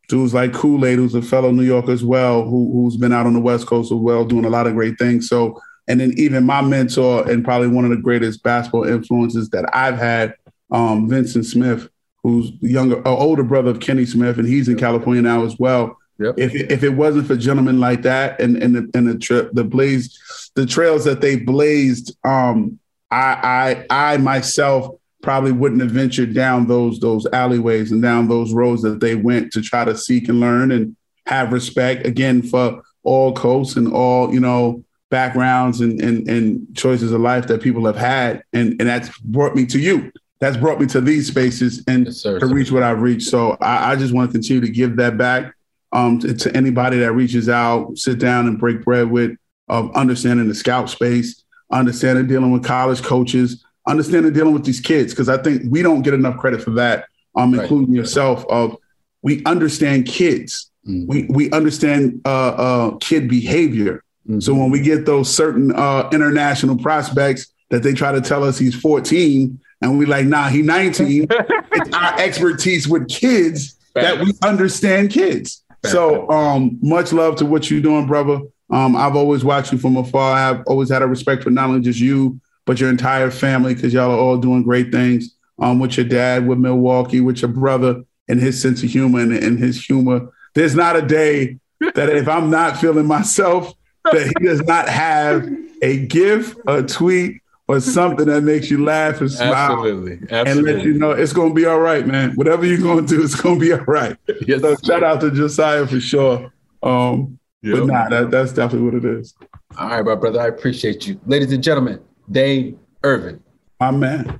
dudes 0.07 0.33
like 0.33 0.53
Kool 0.53 0.85
Aid, 0.85 0.97
who's 0.97 1.13
a 1.13 1.21
fellow 1.21 1.51
New 1.51 1.63
Yorker 1.63 1.91
as 1.91 2.03
well, 2.03 2.43
who, 2.43 2.71
who's 2.73 2.97
been 2.97 3.13
out 3.13 3.27
on 3.27 3.33
the 3.33 3.39
West 3.39 3.67
Coast 3.67 3.91
as 3.91 3.97
well, 3.99 4.25
doing 4.25 4.45
a 4.45 4.49
lot 4.49 4.65
of 4.65 4.73
great 4.73 4.97
things. 4.97 5.29
So, 5.29 5.61
and 5.87 5.99
then 5.99 6.13
even 6.17 6.45
my 6.45 6.61
mentor 6.61 7.29
and 7.29 7.45
probably 7.45 7.67
one 7.67 7.85
of 7.85 7.91
the 7.91 7.97
greatest 7.97 8.41
basketball 8.41 8.85
influences 8.85 9.49
that 9.49 9.69
I've 9.75 9.97
had, 9.97 10.33
um, 10.71 11.07
Vincent 11.07 11.45
Smith, 11.45 11.87
who's 12.23 12.51
the 12.59 12.69
younger, 12.69 13.05
older 13.07 13.43
brother 13.43 13.71
of 13.71 13.79
Kenny 13.79 14.05
Smith, 14.05 14.37
and 14.37 14.47
he's 14.47 14.67
in 14.67 14.77
California 14.77 15.21
now 15.21 15.45
as 15.45 15.57
well. 15.57 15.97
If 16.37 16.53
it, 16.53 16.71
if 16.71 16.83
it 16.83 16.89
wasn't 16.89 17.27
for 17.27 17.37
gentlemen 17.37 17.79
like 17.79 18.01
that 18.01 18.41
and 18.41 18.61
and 18.61 18.75
the 18.75 18.89
and 18.93 19.07
the 19.07 19.17
trip 19.17 19.51
the 19.53 19.63
blaze 19.63 20.51
the 20.55 20.65
trails 20.65 21.05
that 21.05 21.21
they 21.21 21.37
blazed, 21.37 22.15
um, 22.25 22.77
I 23.09 23.85
I 23.89 24.13
I 24.13 24.17
myself 24.17 24.95
probably 25.21 25.53
wouldn't 25.53 25.81
have 25.81 25.91
ventured 25.91 26.33
down 26.33 26.67
those 26.67 26.99
those 26.99 27.25
alleyways 27.31 27.93
and 27.93 28.01
down 28.01 28.27
those 28.27 28.53
roads 28.53 28.81
that 28.81 28.99
they 28.99 29.15
went 29.15 29.53
to 29.53 29.61
try 29.61 29.85
to 29.85 29.95
seek 29.95 30.27
and 30.27 30.41
learn 30.41 30.71
and 30.71 30.97
have 31.25 31.53
respect 31.53 32.05
again 32.05 32.41
for 32.41 32.81
all 33.03 33.33
coasts 33.33 33.77
and 33.77 33.93
all 33.93 34.33
you 34.33 34.41
know 34.41 34.83
backgrounds 35.09 35.79
and 35.79 36.01
and, 36.01 36.27
and 36.27 36.75
choices 36.75 37.13
of 37.13 37.21
life 37.21 37.47
that 37.47 37.61
people 37.61 37.85
have 37.85 37.95
had. 37.95 38.43
And 38.51 38.75
and 38.79 38.89
that's 38.89 39.17
brought 39.19 39.55
me 39.55 39.65
to 39.67 39.79
you 39.79 40.11
that's 40.39 40.57
brought 40.57 40.79
me 40.79 40.87
to 40.87 41.01
these 41.01 41.27
spaces 41.27 41.83
and 41.87 42.13
to 42.39 42.45
reach 42.47 42.71
what 42.71 42.83
I've 42.83 43.01
reached. 43.01 43.27
So 43.29 43.57
I, 43.59 43.91
I 43.91 43.95
just 43.95 44.13
want 44.13 44.29
to 44.29 44.33
continue 44.33 44.61
to 44.61 44.69
give 44.69 44.95
that 44.95 45.17
back 45.17 45.53
um, 45.91 46.19
to, 46.19 46.33
to 46.33 46.55
anybody 46.55 46.99
that 46.99 47.11
reaches 47.13 47.49
out, 47.49 47.97
sit 47.97 48.19
down 48.19 48.47
and 48.47 48.57
break 48.57 48.83
bread 48.83 49.09
with, 49.09 49.31
of 49.67 49.93
understanding 49.95 50.47
the 50.47 50.55
scout 50.55 50.89
space, 50.89 51.43
understanding 51.71 52.27
dealing 52.27 52.51
with 52.51 52.63
college 52.63 53.01
coaches, 53.01 53.63
understanding 53.87 54.31
dealing 54.33 54.53
with 54.53 54.65
these 54.65 54.79
kids, 54.79 55.13
because 55.13 55.29
I 55.29 55.37
think 55.37 55.63
we 55.69 55.81
don't 55.81 56.01
get 56.01 56.13
enough 56.13 56.37
credit 56.37 56.61
for 56.61 56.71
that, 56.71 57.05
um, 57.35 57.53
including 57.53 57.93
yourself. 57.93 58.45
Of 58.49 58.77
we 59.21 59.43
understand 59.45 60.05
kids, 60.05 60.71
we 61.07 61.25
we 61.29 61.51
understand 61.51 62.21
uh, 62.25 62.49
uh, 62.49 62.97
kid 62.97 63.29
behavior. 63.29 64.03
So 64.39 64.53
when 64.53 64.69
we 64.69 64.79
get 64.81 65.07
those 65.07 65.33
certain 65.33 65.71
uh, 65.75 66.07
international 66.13 66.77
prospects 66.77 67.51
that 67.69 67.81
they 67.81 67.93
try 67.93 68.11
to 68.11 68.21
tell 68.21 68.43
us 68.43 68.59
he's 68.59 68.75
14, 68.75 69.59
and 69.81 69.97
we 69.97 70.05
like, 70.05 70.25
nah, 70.25 70.49
he 70.49 70.61
19. 70.61 71.27
it's 71.71 71.95
our 71.95 72.19
expertise 72.19 72.87
with 72.87 73.07
kids 73.07 73.77
that 73.95 74.19
we 74.19 74.33
understand 74.43 75.11
kids. 75.11 75.63
So 75.85 76.29
um, 76.29 76.77
much 76.81 77.13
love 77.13 77.37
to 77.37 77.45
what 77.45 77.71
you're 77.71 77.81
doing, 77.81 78.05
brother. 78.05 78.41
Um, 78.69 78.95
I've 78.95 79.15
always 79.15 79.43
watched 79.43 79.71
you 79.71 79.77
from 79.77 79.97
afar. 79.97 80.33
I've 80.33 80.63
always 80.67 80.89
had 80.89 81.01
a 81.01 81.07
respect 81.07 81.43
for 81.43 81.49
not 81.49 81.69
only 81.69 81.81
just 81.81 81.99
you, 81.99 82.39
but 82.65 82.79
your 82.79 82.89
entire 82.89 83.31
family, 83.31 83.73
because 83.73 83.93
y'all 83.93 84.11
are 84.11 84.17
all 84.17 84.37
doing 84.37 84.63
great 84.63 84.91
things 84.91 85.35
um, 85.57 85.79
with 85.79 85.97
your 85.97 86.05
dad, 86.05 86.47
with 86.47 86.59
Milwaukee, 86.59 87.21
with 87.21 87.41
your 87.41 87.49
brother, 87.49 88.03
and 88.27 88.39
his 88.39 88.61
sense 88.61 88.83
of 88.83 88.89
humor 88.89 89.21
and, 89.21 89.33
and 89.33 89.57
his 89.57 89.83
humor. 89.83 90.29
There's 90.53 90.75
not 90.75 90.95
a 90.95 91.01
day 91.01 91.57
that 91.95 92.09
if 92.09 92.27
I'm 92.27 92.49
not 92.49 92.77
feeling 92.77 93.07
myself, 93.07 93.73
that 94.03 94.27
he 94.27 94.45
does 94.45 94.61
not 94.61 94.87
have 94.87 95.49
a 95.81 96.05
gif, 96.05 96.55
a 96.67 96.83
tweet, 96.83 97.41
or 97.69 97.79
something 97.79 98.25
that 98.25 98.41
makes 98.41 98.71
you 98.71 98.83
laugh 98.83 99.21
and 99.21 99.31
smile. 99.31 99.53
Absolutely. 99.53 100.27
Absolutely. 100.31 100.71
And 100.71 100.79
let 100.79 100.85
you 100.87 100.93
know 100.95 101.11
it's 101.11 101.31
gonna 101.33 101.53
be 101.53 101.65
all 101.65 101.79
right, 101.79 102.05
man. 102.05 102.33
Whatever 102.33 102.65
you're 102.65 102.79
gonna 102.81 103.05
do, 103.05 103.23
it's 103.23 103.35
gonna 103.39 103.59
be 103.59 103.71
all 103.71 103.85
right. 103.85 104.17
Yes, 104.47 104.61
so 104.61 104.75
shout 104.83 105.03
out 105.03 105.21
to 105.21 105.29
Josiah 105.29 105.85
for 105.85 105.99
sure. 105.99 106.51
Um, 106.81 107.37
Yep. 107.61 107.77
but 107.77 107.85
nah, 107.87 108.09
that, 108.09 108.31
that's 108.31 108.53
definitely 108.53 108.89
what 108.89 108.95
it 108.95 109.05
is. 109.19 109.35
All 109.77 109.89
right, 109.89 110.03
my 110.03 110.15
brother. 110.15 110.39
I 110.41 110.47
appreciate 110.47 111.05
you. 111.05 111.19
Ladies 111.27 111.51
and 111.51 111.61
gentlemen, 111.61 111.99
Dane 112.31 112.79
Irvin. 113.03 113.43
My 113.79 113.91
man. 113.91 114.39